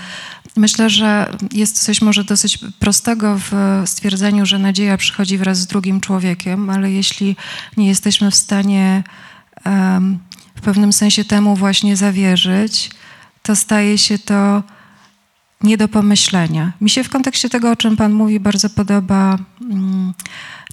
myślę, 0.55 0.89
że 0.89 1.38
jest 1.51 1.84
coś 1.84 2.01
może 2.01 2.24
dosyć 2.24 2.60
prostego 2.80 3.39
w 3.39 3.84
stwierdzeniu, 3.86 4.45
że 4.45 4.60
nadzieja 4.60 4.97
przychodzi 4.97 5.38
wraz 5.38 5.57
z 5.57 5.68
drugim 5.68 6.01
człowiekiem, 6.01 6.70
ale 6.70 6.91
jeśli 6.91 7.36
nie 7.78 7.88
jesteśmy 7.88 8.32
w 8.32 8.36
stanie 8.36 9.03
em, 9.64 10.20
w 10.60 10.62
pewnym 10.62 10.93
sensie 10.93 11.26
temu 11.26 11.55
właśnie 11.55 11.95
zawierzyć, 11.95 12.91
to 13.43 13.55
staje 13.55 13.97
się 13.97 14.20
to 14.20 14.64
nie 15.62 15.78
do 15.78 15.88
pomyślenia. 15.88 16.74
Mi 16.82 16.89
się 16.89 17.03
w 17.03 17.10
kontekście 17.10 17.49
tego, 17.49 17.72
o 17.72 17.76
czym 17.76 17.97
Pan 17.97 18.14
mówi, 18.14 18.39
bardzo 18.39 18.70
podoba 18.70 19.38
mm, 19.62 20.14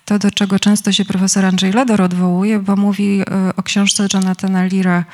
to, 0.05 0.19
do 0.19 0.31
czego 0.31 0.59
często 0.59 0.93
się 0.93 1.05
profesor 1.05 1.45
Andrzej 1.45 1.73
Ledor 1.73 2.03
odwołuje, 2.03 2.59
bo 2.59 2.77
mówi 2.77 3.21
y, 3.21 3.25
o 3.57 3.63
książce 3.63 4.07
Jonathana 4.15 4.63
Leara 4.73 5.05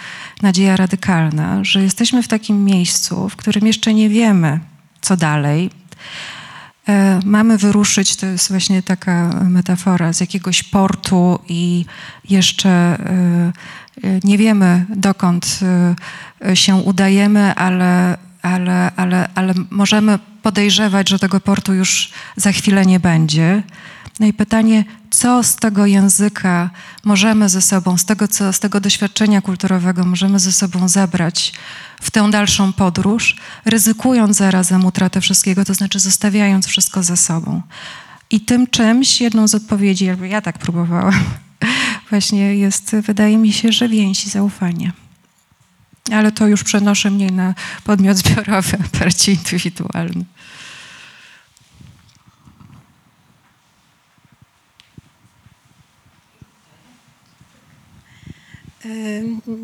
Nadzieja 0.43 0.77
radykalna, 0.77 1.65
że 1.65 1.83
jesteśmy 1.83 2.23
w 2.23 2.29
takim 2.29 2.65
miejscu, 2.65 3.29
w 3.29 3.37
którym 3.37 3.67
jeszcze 3.67 3.95
nie 3.95 4.09
wiemy, 4.09 4.61
co 5.01 5.17
dalej. 5.17 5.71
E, 6.89 7.21
Mamy 7.25 7.59
wyruszyć, 7.59 8.17
to 8.17 8.27
jest 8.27 8.49
właśnie 8.49 8.83
taka 8.83 9.41
metafora, 9.49 10.13
z 10.13 10.21
jakiegoś 10.21 10.63
portu 10.63 11.39
i 11.49 11.85
jeszcze 12.29 12.71
e, 12.71 12.99
e, 14.05 14.21
nie 14.25 14.39
wiemy, 14.39 14.87
dokąd 14.97 15.61
się 16.55 16.75
udajemy, 16.75 17.55
ale, 17.55 18.19
ale, 18.43 18.91
ale, 18.97 19.29
ale 19.35 19.55
możemy 19.71 20.19
podejrzewać, 20.43 21.09
że 21.09 21.19
tego 21.19 21.41
portu 21.41 21.75
już 21.75 22.11
za 22.37 22.53
chwilę 22.53 22.87
nie 22.87 23.01
będzie. 23.01 23.63
No 24.21 24.27
i 24.27 24.33
pytanie, 24.33 24.85
co 25.11 25.43
z 25.43 25.57
tego 25.57 25.87
języka 25.87 26.71
możemy 27.05 27.49
ze 27.49 27.63
sobą, 27.63 27.99
z 27.99 28.05
tego, 28.05 28.29
co, 28.29 28.53
z 28.53 28.61
tego 28.61 28.81
doświadczenia 28.81 29.43
kulturowego 29.43 30.05
możemy 30.05 30.39
ze 30.39 30.53
sobą 30.53 30.89
zabrać 30.89 31.53
w 32.01 32.11
tę 32.11 32.31
dalszą 32.31 32.73
podróż, 32.73 33.37
ryzykując 33.65 34.37
zarazem 34.37 34.85
utratę 34.85 35.21
wszystkiego, 35.21 35.65
to 35.65 35.75
znaczy 35.75 35.99
zostawiając 35.99 36.67
wszystko 36.67 37.03
za 37.03 37.17
sobą. 37.17 37.63
I 38.31 38.41
tym 38.41 38.67
czymś, 38.67 39.21
jedną 39.21 39.49
z 39.49 39.55
odpowiedzi, 39.55 40.05
jakby 40.05 40.29
ja 40.29 40.41
tak 40.41 40.59
próbowałam, 40.59 41.25
właśnie 42.11 42.57
jest, 42.57 42.97
wydaje 42.97 43.37
mi 43.37 43.53
się, 43.53 43.73
że 43.73 43.89
więź 43.89 44.27
i 44.27 44.31
zaufanie. 44.31 44.93
Ale 46.13 46.33
to 46.33 46.47
już 46.47 46.65
przenoszę 46.65 47.11
mniej 47.11 47.33
na 47.33 47.55
podmiot 47.85 48.17
zbiorowy, 48.17 48.79
bardziej 49.01 49.35
indywidualny. 49.35 50.25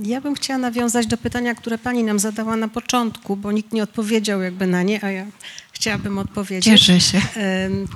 Ja 0.03 0.21
bym 0.21 0.35
chciała 0.35 0.59
nawiązać 0.59 1.07
do 1.07 1.17
pytania, 1.17 1.55
które 1.55 1.79
pani 1.79 2.05
nam 2.05 2.19
zadała 2.19 2.57
na 2.57 2.69
początku, 2.69 3.37
bo 3.37 3.53
nikt 3.53 3.73
nie 3.73 3.83
odpowiedział 3.83 4.43
jakby 4.43 4.67
na 4.67 4.83
nie, 4.83 5.05
a 5.05 5.11
ja 5.11 5.27
chciałabym 5.73 6.19
odpowiedzieć. 6.19 6.65
Cieszę 6.65 7.01
się. 7.01 7.21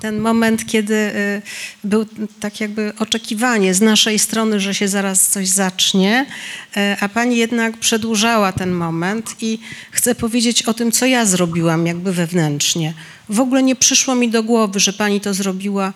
Ten 0.00 0.18
moment, 0.18 0.66
kiedy 0.66 0.94
y, 0.94 1.42
był 1.84 2.06
tak 2.40 2.60
jakby 2.60 2.92
oczekiwanie 2.98 3.74
z 3.74 3.80
naszej 3.80 4.18
strony, 4.18 4.60
że 4.60 4.74
się 4.74 4.88
zaraz 4.88 5.28
coś 5.28 5.48
zacznie, 5.48 6.26
y, 6.76 6.80
a 7.00 7.08
pani 7.08 7.36
jednak 7.36 7.76
przedłużała 7.76 8.52
ten 8.52 8.70
moment 8.70 9.36
i 9.40 9.58
chcę 9.90 10.14
powiedzieć 10.14 10.62
o 10.62 10.74
tym, 10.74 10.92
co 10.92 11.06
ja 11.06 11.26
zrobiłam 11.26 11.86
jakby 11.86 12.12
wewnętrznie. 12.12 12.94
W 13.32 13.40
ogóle 13.40 13.62
nie 13.62 13.76
przyszło 13.76 14.14
mi 14.14 14.28
do 14.30 14.42
głowy, 14.42 14.80
że 14.80 14.92
pani 14.92 15.20
to 15.20 15.34
zrobiła 15.34 15.92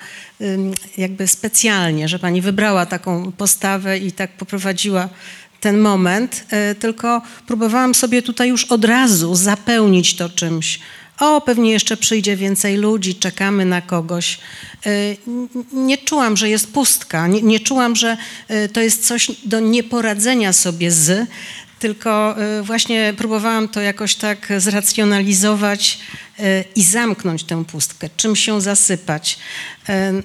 jakby 0.97 1.27
specjalnie, 1.29 2.09
że 2.09 2.19
pani 2.19 2.41
wybrała 2.41 2.87
taką 2.87 3.33
postawę 3.33 3.99
i 3.99 4.13
tak 4.13 4.31
poprowadziła 4.37 5.09
ten 5.61 5.79
moment, 5.79 6.45
y, 6.71 6.75
tylko 6.75 7.23
próbowałam 7.47 7.95
sobie 7.95 8.23
tutaj 8.23 8.49
już 8.49 8.65
od 8.65 8.85
razu 8.85 9.35
zapełnić 9.35 10.17
to 10.17 10.29
czymś. 10.29 10.79
O, 11.21 11.41
pewnie 11.41 11.71
jeszcze 11.71 11.97
przyjdzie 11.97 12.37
więcej 12.37 12.77
ludzi, 12.77 13.15
czekamy 13.15 13.65
na 13.65 13.81
kogoś. 13.81 14.39
N- 15.27 15.49
Nie 15.73 15.99
czułam, 15.99 16.37
że 16.37 16.49
jest 16.49 16.73
pustka, 16.73 17.27
nie, 17.27 17.43
nie 17.43 17.61
czułam, 17.61 17.97
że 17.97 18.17
y, 18.51 18.69
to 18.69 18.81
jest 18.81 19.07
coś 19.07 19.31
do 19.45 19.61
nieporadzenia 19.61 20.53
sobie 20.53 20.91
z, 20.91 21.29
tylko 21.79 22.37
właśnie 22.63 23.15
próbowałam 23.17 23.69
to 23.69 23.81
jakoś 23.81 24.15
tak 24.15 24.53
zracjonalizować 24.59 25.99
i 26.77 26.83
zamknąć 26.83 27.45
tę 27.45 27.65
pustkę, 27.65 28.09
czym 28.17 28.37
się 28.37 28.61
zasypać. 28.61 29.39
Mm, 29.89 30.23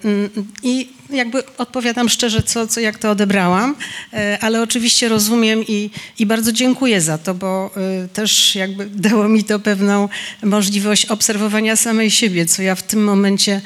I 0.63 0.89
jakby 1.11 1.43
odpowiadam 1.57 2.09
szczerze, 2.09 2.43
co, 2.43 2.67
co, 2.67 2.79
jak 2.79 2.97
to 2.97 3.11
odebrałam, 3.11 3.75
y, 4.13 4.39
ale 4.41 4.61
oczywiście 4.61 5.09
rozumiem 5.09 5.63
i, 5.67 5.89
i 6.19 6.25
bardzo 6.25 6.51
dziękuję 6.51 7.01
za 7.01 7.17
to, 7.17 7.33
bo 7.33 7.71
y, 8.05 8.07
też 8.07 8.55
jakby 8.55 8.85
dało 8.85 9.29
mi 9.29 9.43
to 9.43 9.59
pewną 9.59 10.09
możliwość 10.43 11.05
obserwowania 11.05 11.75
samej 11.75 12.11
siebie, 12.11 12.45
co 12.45 12.61
ja 12.61 12.75
w 12.75 12.83
tym 12.83 13.03
momencie 13.03 13.61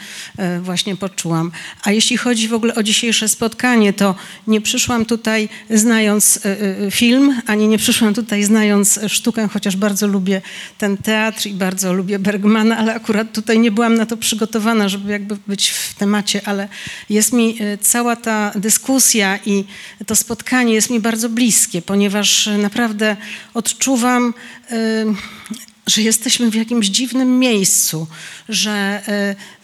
właśnie 0.62 0.96
poczułam. 0.96 1.52
A 1.84 1.92
jeśli 1.92 2.18
chodzi 2.18 2.48
w 2.48 2.54
ogóle 2.54 2.76
o 2.76 2.84
dzisiejsze 2.84 3.30
spotkanie, 3.30 3.94
to 3.94 4.16
nie 4.48 4.62
przyszłam 4.62 5.06
tutaj 5.06 5.50
znając 5.70 6.40
film, 6.92 7.42
ani 7.48 7.68
nie 7.68 7.78
przyszłam 7.78 8.14
tutaj 8.14 8.44
znając 8.44 9.00
sztukę, 9.08 9.48
chociaż 9.54 9.76
bardzo 9.76 10.08
lubię 10.08 10.42
ten 10.78 10.98
teatr 10.98 11.48
i 11.48 11.54
bardzo 11.54 11.94
lubię 11.94 12.20
Bergmana, 12.36 12.78
ale 12.78 12.96
akurat 12.96 13.32
tutaj 13.32 13.60
nie 13.60 13.72
byłam 13.72 13.96
na 13.96 14.06
to 14.06 14.18
przygotowana, 14.18 14.90
żeby 14.90 15.12
jakby 15.12 15.38
być 15.48 15.70
w 15.70 15.94
temacie, 15.94 16.42
ale 16.46 16.68
jest 17.10 17.34
mi 17.34 17.62
y, 17.62 17.78
cała 17.82 18.16
ta 18.16 18.52
dyskusja 18.56 19.40
i 19.46 19.66
to 20.06 20.16
spotkanie 20.16 20.74
jest 20.74 20.90
mi 20.90 21.00
bardzo 21.00 21.30
bliskie, 21.30 21.82
ponieważ 21.82 22.48
y, 22.48 22.58
naprawdę 22.58 23.18
odczuwam, 23.54 24.34
y, 24.72 24.76
że 25.88 26.02
jesteśmy 26.02 26.52
w 26.52 26.56
jakimś 26.56 26.88
dziwnym 26.88 27.40
miejscu, 27.40 28.08
że 28.50 29.02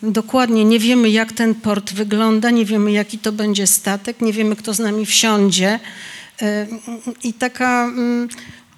dokładnie 0.04 0.66
nie 0.66 0.80
wiemy, 0.80 1.10
jak 1.10 1.34
ten 1.34 1.56
port 1.56 1.94
wygląda, 1.94 2.50
nie 2.50 2.66
wiemy, 2.66 2.92
jaki 2.92 3.18
to 3.18 3.32
będzie 3.32 3.68
statek, 3.68 4.22
nie 4.22 4.34
wiemy, 4.34 4.56
kto 4.56 4.74
z 4.74 4.80
nami 4.80 5.06
wsiądzie. 5.06 5.80
I 7.24 7.34
taka 7.34 7.84
mm, 7.84 8.30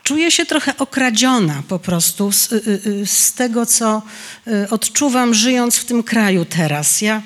czuję 0.04 0.32
się 0.32 0.46
trochę 0.46 0.78
okradziona 0.78 1.64
po 1.68 1.80
prostu 1.80 2.32
z, 2.32 2.52
y, 2.52 2.82
y, 2.88 3.06
z 3.06 3.34
tego, 3.34 3.66
co 3.66 4.02
y, 4.48 4.70
odczuwam, 4.70 5.34
żyjąc 5.34 5.78
w 5.78 5.86
tym 5.86 6.04
kraju 6.04 6.46
teraz. 6.46 7.02
Ja 7.02 7.22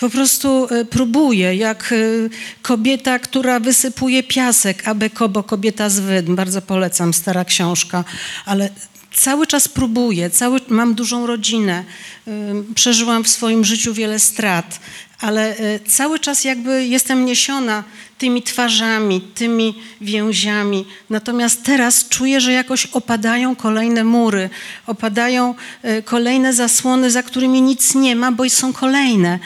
po 0.00 0.10
prostu 0.10 0.68
y, 0.72 0.84
próbuję, 0.84 1.54
jak 1.54 1.92
y, 1.92 2.30
kobieta, 2.62 3.18
która 3.18 3.60
wysypuje 3.60 4.22
piasek, 4.22 4.88
aby 4.88 5.10
kobo 5.10 5.42
kobieta 5.42 5.90
z 5.90 6.00
Wydm. 6.00 6.36
Bardzo 6.36 6.62
polecam, 6.62 7.14
stara 7.14 7.44
książka, 7.44 8.04
ale 8.46 8.70
cały 9.12 9.46
czas 9.46 9.68
próbuję, 9.68 10.30
cały, 10.30 10.60
mam 10.68 10.94
dużą 10.94 11.26
rodzinę, 11.26 11.84
y, 12.28 12.30
przeżyłam 12.74 13.24
w 13.24 13.28
swoim 13.28 13.64
życiu 13.64 13.94
wiele 13.94 14.18
strat, 14.18 14.80
ale 15.20 15.58
y, 15.60 15.80
cały 15.86 16.18
czas 16.18 16.44
jakby 16.44 16.86
jestem 16.86 17.24
niesiona 17.24 17.84
tymi 18.20 18.42
twarzami, 18.42 19.20
tymi 19.20 19.74
więziami. 20.00 20.84
Natomiast 21.10 21.62
teraz 21.62 22.08
czuję, 22.08 22.40
że 22.40 22.52
jakoś 22.52 22.86
opadają 22.86 23.56
kolejne 23.56 24.04
mury, 24.04 24.50
opadają 24.86 25.54
y, 25.84 26.02
kolejne 26.02 26.52
zasłony, 26.52 27.10
za 27.10 27.22
którymi 27.22 27.62
nic 27.62 27.94
nie 27.94 28.16
ma, 28.16 28.32
bo 28.32 28.48
są 28.48 28.72
kolejne. 28.72 29.38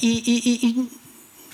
I, 0.00 0.08
i, 0.08 0.66
i 0.66 0.74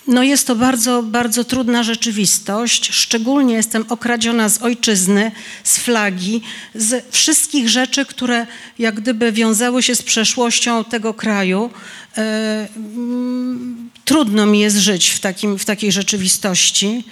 no 0.06 0.22
jest 0.22 0.46
to 0.46 0.56
bardzo, 0.56 1.02
bardzo 1.02 1.44
trudna 1.44 1.82
rzeczywistość. 1.82 2.88
Szczególnie 2.92 3.54
jestem 3.54 3.84
okradziona 3.88 4.48
z 4.48 4.62
ojczyzny, 4.62 5.32
z 5.64 5.78
flagi, 5.78 6.42
z 6.74 7.04
wszystkich 7.10 7.68
rzeczy, 7.68 8.06
które 8.06 8.46
jak 8.78 8.94
gdyby 8.94 9.32
wiązały 9.32 9.82
się 9.82 9.94
z 9.94 10.02
przeszłością 10.02 10.84
tego 10.84 11.14
kraju. 11.14 11.70
E, 12.16 12.68
mm, 12.76 13.90
Trudno 14.06 14.46
mi 14.46 14.60
jest 14.60 14.76
żyć 14.76 15.08
w, 15.08 15.20
takim, 15.20 15.58
w 15.58 15.64
takiej 15.64 15.92
rzeczywistości. 15.92 17.04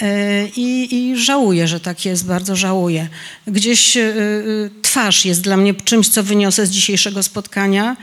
E, 0.00 0.46
I, 0.56 0.94
I 0.96 1.16
żałuję, 1.16 1.68
że 1.68 1.80
tak 1.80 2.04
jest, 2.04 2.26
bardzo 2.26 2.56
żałuję. 2.56 3.08
Gdzieś 3.46 3.96
e, 3.96 4.00
e, 4.00 4.12
twarz 4.82 5.24
jest 5.24 5.40
dla 5.40 5.56
mnie 5.56 5.74
czymś, 5.74 6.08
co 6.08 6.22
wyniosę 6.22 6.66
z 6.66 6.70
dzisiejszego 6.70 7.22
spotkania. 7.22 7.96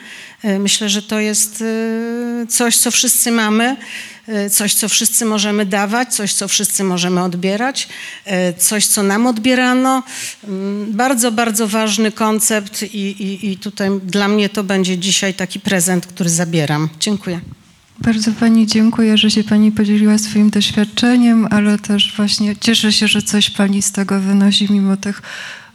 Myślę, 0.59 0.89
że 0.89 1.01
to 1.01 1.19
jest 1.19 1.63
coś, 2.49 2.77
co 2.77 2.91
wszyscy 2.91 3.31
mamy, 3.31 3.75
coś, 4.51 4.73
co 4.73 4.89
wszyscy 4.89 5.25
możemy 5.25 5.65
dawać, 5.65 6.13
coś, 6.13 6.33
co 6.33 6.47
wszyscy 6.47 6.83
możemy 6.83 7.23
odbierać, 7.23 7.87
coś, 8.57 8.87
co 8.87 9.03
nam 9.03 9.27
odbierano. 9.27 10.03
Mm, 10.43 10.93
Bardzo, 10.93 11.31
bardzo 11.31 11.67
ważny 11.67 12.11
koncept 12.11 12.83
i, 12.83 12.97
i, 12.97 13.51
i 13.51 13.57
tutaj 13.57 13.89
dla 14.03 14.27
mnie 14.27 14.49
to 14.49 14.63
będzie 14.63 14.97
dzisiaj 14.97 15.33
taki 15.33 15.59
prezent, 15.59 16.07
który 16.07 16.29
zabieram. 16.29 16.89
Dziękuję. 16.99 17.41
Bardzo 18.01 18.31
Pani 18.31 18.67
dziękuję, 18.67 19.17
że 19.17 19.31
się 19.31 19.43
Pani 19.43 19.71
podzieliła 19.71 20.17
swoim 20.17 20.49
doświadczeniem, 20.49 21.47
ale 21.51 21.79
też 21.79 22.13
właśnie 22.17 22.55
cieszę 22.55 22.91
się, 22.91 23.07
że 23.07 23.21
coś 23.21 23.49
Pani 23.49 23.81
z 23.81 23.91
tego 23.91 24.19
wynosi, 24.19 24.73
mimo 24.73 24.97
tych 24.97 25.21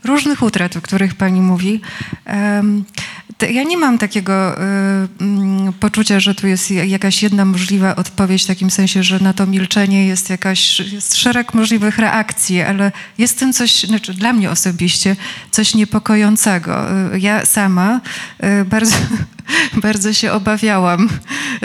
różnych 0.05 0.43
utrat, 0.43 0.77
o 0.77 0.81
których 0.81 1.15
Pani 1.15 1.41
mówi. 1.41 1.81
To 2.25 2.33
Ja 3.53 3.63
nie 3.63 3.77
mam 3.77 3.99
takiego 3.99 4.55
y, 4.55 4.61
mm, 5.21 5.73
poczucia, 5.73 6.21
że 6.21 6.35
tu 6.35 6.47
jest 6.47 6.71
jakaś 6.71 7.23
jedna 7.23 7.45
możliwa 7.45 7.97
odpowiedź, 7.97 8.45
w 8.45 8.47
takim 8.47 8.71
sensie, 8.71 9.03
że 9.03 9.19
na 9.19 9.33
to 9.33 9.47
milczenie 9.47 10.07
jest 10.07 10.31
jakaś, 10.31 10.81
jest 10.81 11.17
szereg 11.17 11.55
możliwych 11.55 11.99
reakcji, 11.99 12.63
ale 12.63 12.93
jest 13.19 13.37
w 13.37 13.39
tym 13.39 13.53
coś, 13.53 13.83
znaczy 13.83 14.15
dla 14.15 14.33
mnie 14.33 14.51
osobiście, 14.51 15.17
coś 15.51 15.75
niepokojącego. 15.75 16.91
Y, 17.15 17.21
Ja 17.21 17.47
sama 17.47 18.01
y, 18.61 18.65
bardzo, 18.65 18.97
bardzo 19.83 20.13
się 20.13 20.33
obawiałam 20.33 21.09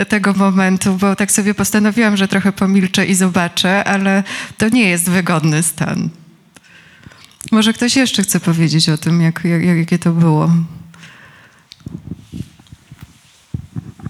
tego 0.08 0.32
momentu, 0.32 0.94
bo 0.94 1.16
tak 1.16 1.32
sobie 1.32 1.54
postanowiłam, 1.54 2.16
że 2.16 2.28
trochę 2.28 2.52
pomilczę 2.52 3.06
i 3.06 3.14
zobaczę, 3.14 3.84
ale 3.84 4.22
to 4.58 4.68
nie 4.68 4.88
jest 4.88 5.10
wygodny 5.10 5.62
stan. 5.62 6.08
Może 7.52 7.72
ktoś 7.72 7.96
jeszcze 7.96 8.22
chce 8.22 8.40
powiedzieć 8.40 8.88
o 8.88 8.98
tym, 8.98 9.20
jak, 9.20 9.44
jak, 9.44 9.62
jakie 9.78 9.98
to 9.98 10.12
było? 10.12 10.50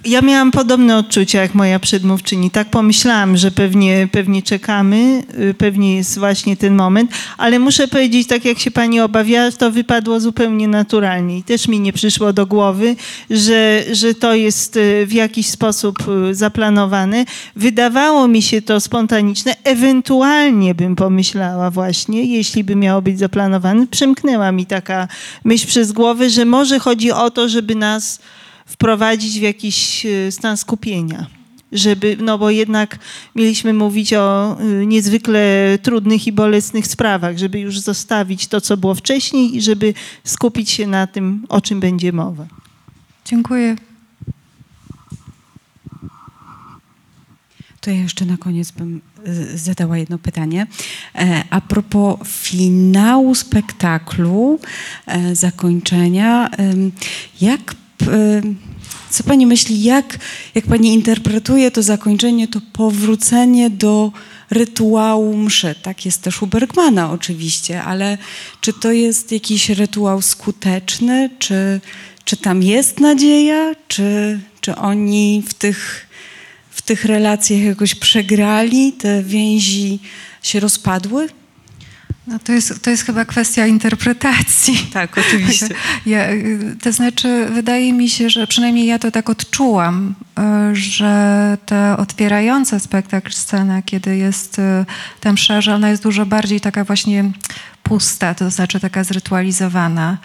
Ja 0.05 0.20
miałam 0.20 0.51
podobne 0.51 0.96
odczucia 0.96 1.42
jak 1.42 1.55
moja 1.55 1.78
przedmówczyni. 1.78 2.51
Tak 2.51 2.70
pomyślałam, 2.70 3.36
że 3.36 3.51
pewnie, 3.51 4.09
pewnie 4.12 4.42
czekamy, 4.42 5.22
y, 5.51 5.55
pewnie 5.55 5.96
jest 5.96 6.18
właśnie 6.18 6.57
ten 6.57 6.74
moment, 6.74 7.11
ale 7.38 7.59
muszę 7.59 7.88
powiedzieć, 7.88 8.28
tak 8.28 8.44
jak 8.44 8.59
się 8.59 8.70
pani 8.70 9.01
obawiała, 9.01 9.51
to 9.51 9.70
wypadło 9.70 10.20
zupełnie 10.20 10.68
naturalnie 10.68 11.38
i 11.38 11.42
też 11.42 11.68
mi 11.68 11.80
nie 11.80 11.92
przyszło 11.92 12.32
do 12.32 12.46
głowy, 12.46 12.96
że, 13.30 13.84
że 13.92 14.14
to 14.14 14.34
jest 14.34 14.76
y, 14.76 15.07
w 15.07 15.12
jakiś 15.12 15.46
sposób 15.46 15.98
y, 16.30 16.34
zaplanowane. 16.34 17.24
Wydawało 17.57 18.28
mi 18.28 18.42
się 18.42 18.62
to 18.62 18.80
spontaniczne, 18.80 19.57
ewentualnie 19.64 20.74
bym 20.74 20.96
pomyślała 20.96 21.70
właśnie, 21.70 22.24
jeśli 22.24 22.64
by 22.64 22.76
miało 22.76 23.03
być 23.03 23.18
zaplanowane, 23.18 23.86
przemknęła 23.86 24.53
mi 24.53 24.66
taka 24.66 25.09
myśl 25.44 25.66
przez 25.66 25.92
głowę, 25.92 26.30
że 26.30 26.44
może 26.44 26.78
chodzi 26.78 27.12
o 27.12 27.30
to, 27.30 27.48
żeby 27.48 27.74
nas 27.74 28.20
wprowadzić 28.71 29.39
w 29.39 29.43
jakiś 29.43 30.07
e, 30.07 30.33
stan 30.33 30.57
skupienia. 30.57 31.27
Żeby, 31.73 32.16
no 32.21 32.39
bo 32.39 32.51
jednak 32.51 32.99
mieliśmy 33.35 33.73
mówić 33.73 34.14
o 34.14 34.57
y, 34.61 34.87
niezwykle 34.87 35.79
trudnych 35.83 36.27
i 36.27 36.33
bolesnych 36.33 36.87
sprawach, 36.87 37.39
żeby 37.39 37.61
już 37.61 37.79
zostawić 37.79 38.47
to, 38.47 38.61
co 38.61 38.77
było 38.77 38.95
wcześniej 38.95 39.57
i 39.57 39.62
żeby 39.62 39.95
skupić 40.25 40.71
się 40.71 40.87
na 40.87 41.07
tym, 41.07 41.47
o 41.49 41.61
czym 41.61 41.81
będzie 41.81 42.12
mowa. 42.12 42.47
Dziękuję. 43.25 43.77
To 47.81 47.91
ja 47.91 47.97
jeszcze 47.97 48.25
na 48.25 48.37
koniec 48.37 48.71
bym 48.71 49.01
y, 49.27 49.59
zadała 49.59 49.99
jedno 49.99 50.18
pytanie. 50.18 50.66
E, 51.14 51.45
A 51.51 51.61
propos 51.61 52.18
finału 52.25 53.35
spektaklu, 53.35 54.59
e, 55.07 55.37
zakończenia, 55.37 56.51
jak, 57.41 57.75
co 59.11 59.24
pani 59.24 59.46
myśli, 59.46 59.82
jak, 59.82 60.18
jak 60.55 60.66
pani 60.66 60.94
interpretuje 60.94 61.70
to 61.70 61.82
zakończenie, 61.82 62.48
to 62.48 62.61
powrócenie 62.72 63.70
do 63.70 64.12
rytuału 64.51 65.36
mszy? 65.36 65.74
Tak 65.82 66.07
jest 66.07 66.22
też 66.22 66.42
u 66.42 66.46
Bergmana 66.46 67.12
oczywiście, 67.12 67.82
ale 67.82 68.18
czy 68.61 68.72
to 68.72 68.92
jest 68.92 69.32
jakiś 69.32 69.68
rytuał 69.68 70.22
skuteczny, 70.22 71.30
czy, 71.38 71.80
czy 72.24 72.36
tam 72.36 72.62
jest 72.62 73.01
nadzieja, 73.01 73.74
czy, 73.88 74.40
czy 74.61 74.76
oni 74.76 75.42
w 75.48 75.55
tych 75.55 76.11
w 76.70 76.82
tych 76.82 77.05
relacjach 77.05 77.61
jakoś 77.61 77.94
przegrali, 77.94 78.92
te 78.92 79.22
więzi 79.22 79.98
się 80.42 80.61
rozpadły? 80.61 81.28
No 82.27 82.39
to, 82.39 82.53
jest, 82.53 82.83
to 82.83 82.91
jest 82.91 83.07
chyba 83.07 83.25
kwestia 83.25 83.66
interpretacji. 83.66 84.87
Tak, 84.93 85.18
oczywiście. 85.18 85.68
Ja, 86.07 86.25
to 86.83 86.93
znaczy, 86.93 87.47
wydaje 87.51 87.93
mi 87.93 88.09
się, 88.09 88.31
że 88.31 88.47
przynajmniej 88.47 88.87
ja 88.87 88.99
to 88.99 89.11
tak 89.11 89.31
odczułam, 89.31 90.14
y, 90.73 90.77
że 90.77 91.59
ta 91.66 91.97
otwierająca 91.97 92.79
spektakl 92.79 93.33
scena, 93.33 93.83
kiedy 93.83 94.16
jest 94.16 94.59
y, 94.59 94.62
tam 95.21 95.35
msza, 95.35 95.75
ona 95.75 95.91
jest 95.91 96.03
dużo 96.03 96.27
bardziej 96.27 96.61
taka 96.61 96.85
właśnie 96.85 97.31
pusta, 97.83 98.35
to 98.35 98.51
znaczy 98.51 98.81
taka 98.81 99.05
zrytualizowana, 99.05 100.18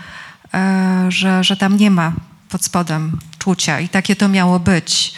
y, 1.08 1.12
że, 1.12 1.43
że 1.43 1.58
tam 1.58 1.78
nie 1.78 1.91
ma 1.91 2.14
pod 2.50 2.66
spodem 2.66 3.20
czucia 3.39 3.80
i 3.80 3.89
takie 3.89 4.16
to 4.16 4.28
miało 4.28 4.60
być. 4.60 5.14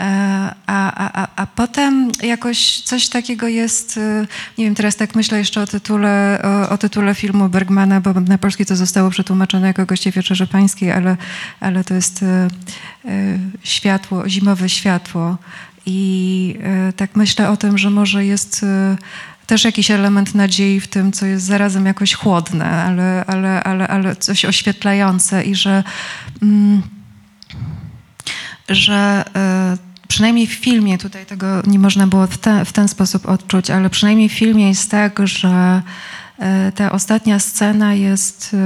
E, 0.00 0.54
A, 0.66 0.92
a, 0.92 1.22
a, 1.22 1.28
a 1.36 1.46
potem 1.46 2.12
jakoś 2.22 2.80
coś 2.80 3.08
takiego 3.08 3.48
jest, 3.48 3.96
e, 3.96 4.26
nie 4.58 4.64
wiem, 4.64 4.74
teraz 4.74 4.96
tak 4.96 5.14
myślę 5.14 5.38
jeszcze 5.38 5.62
o 5.62 5.66
tytule, 5.66 6.42
o, 6.44 6.68
o 6.68 6.78
tytule 6.78 7.14
filmu 7.14 7.48
Bergmana, 7.48 8.00
bo 8.00 8.12
na 8.12 8.38
polski 8.38 8.66
to 8.66 8.76
zostało 8.76 9.10
przetłumaczone 9.10 9.66
jako 9.66 9.86
Goście 9.86 10.10
Wieczerzy 10.10 10.46
Pańskiej, 10.46 10.92
ale, 10.92 11.16
ale 11.60 11.84
to 11.84 11.94
jest 11.94 12.22
e, 12.22 12.26
e, 12.26 13.38
światło, 13.62 14.28
zimowe 14.28 14.68
światło. 14.68 15.38
I 15.86 16.58
tak 16.96 17.16
myślę 17.16 17.50
o 17.50 17.56
tym, 17.56 17.78
że 17.78 17.90
może 17.90 18.24
jest 18.24 18.66
też 19.46 19.64
jakiś 19.64 19.90
element 19.90 20.34
nadziei 20.34 20.80
w 20.80 20.88
tym, 20.88 21.12
co 21.12 21.26
jest 21.26 21.46
zarazem 21.46 21.86
jakoś 21.86 22.14
chłodne, 22.14 22.64
ale, 22.64 23.24
ale, 23.26 23.64
ale, 23.64 23.88
ale 23.88 24.16
coś 24.16 24.44
oświetlające 24.44 25.44
i 25.44 25.54
że... 25.54 25.84
Mm, 26.42 26.82
że 28.68 29.24
y, 29.74 29.89
przynajmniej 30.10 30.46
w 30.46 30.52
filmie, 30.52 30.98
tutaj 30.98 31.26
tego 31.26 31.62
nie 31.66 31.78
można 31.78 32.06
było 32.06 32.26
w, 32.26 32.38
te, 32.38 32.64
w 32.64 32.72
ten 32.72 32.88
sposób 32.88 33.28
odczuć, 33.28 33.70
ale 33.70 33.90
przynajmniej 33.90 34.28
w 34.28 34.32
filmie 34.32 34.68
jest 34.68 34.90
tak, 34.90 35.20
że 35.28 35.82
y, 36.68 36.72
ta 36.72 36.92
ostatnia 36.92 37.38
scena 37.38 37.94
jest 37.94 38.54
y, 38.54 38.56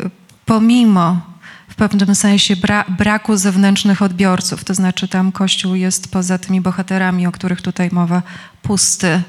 y, 0.00 0.10
pomimo 0.44 1.20
w 1.68 1.74
pewnym 1.74 2.14
sensie 2.14 2.56
bra, 2.56 2.84
braku 2.88 3.36
zewnętrznych 3.36 4.02
odbiorców, 4.02 4.64
to 4.64 4.74
znaczy 4.74 5.08
tam 5.08 5.32
Kościół 5.32 5.74
jest 5.74 6.12
poza 6.12 6.38
tymi 6.38 6.60
bohaterami, 6.60 7.26
o 7.26 7.32
których 7.32 7.62
tutaj 7.62 7.88
mowa, 7.92 8.22
pusty, 8.62 9.22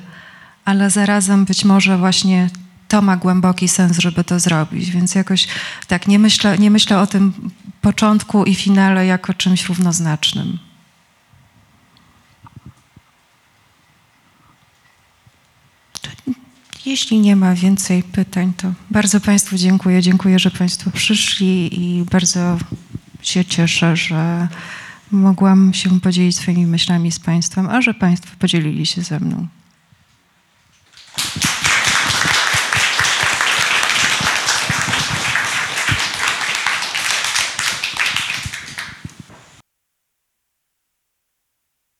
ale 0.65 0.89
zarazem 0.89 1.45
być 1.45 1.65
może 1.65 1.97
właśnie 1.97 2.49
to 2.87 3.01
ma 3.01 3.17
głęboki 3.17 3.67
sens, 3.67 3.97
żeby 3.97 4.23
to 4.23 4.39
zrobić. 4.39 4.91
Więc 4.91 5.15
jakoś 5.15 5.47
tak, 5.87 6.07
nie 6.07 6.19
myślę, 6.19 6.57
nie 6.57 6.71
myślę 6.71 6.99
o 6.99 7.07
tym 7.07 7.33
początku 7.81 8.43
i 8.43 8.55
finale 8.55 9.05
jako 9.05 9.33
czymś 9.33 9.65
równoznacznym. 9.69 10.66
Jeśli 16.85 17.19
nie 17.19 17.35
ma 17.35 17.55
więcej 17.55 18.03
pytań, 18.03 18.53
to 18.57 18.73
bardzo 18.91 19.19
Państwu 19.19 19.57
dziękuję. 19.57 20.01
Dziękuję, 20.01 20.39
że 20.39 20.51
Państwo 20.51 20.91
przyszli 20.91 21.69
i 21.81 22.03
bardzo 22.03 22.57
się 23.21 23.45
cieszę, 23.45 23.95
że 23.95 24.47
mogłam 25.11 25.73
się 25.73 25.99
podzielić 25.99 26.35
swoimi 26.35 26.67
myślami 26.67 27.11
z 27.11 27.19
Państwem, 27.19 27.69
a 27.69 27.81
że 27.81 27.93
Państwo 27.93 28.35
podzielili 28.39 28.85
się 28.85 29.01
ze 29.01 29.19
mną. 29.19 29.47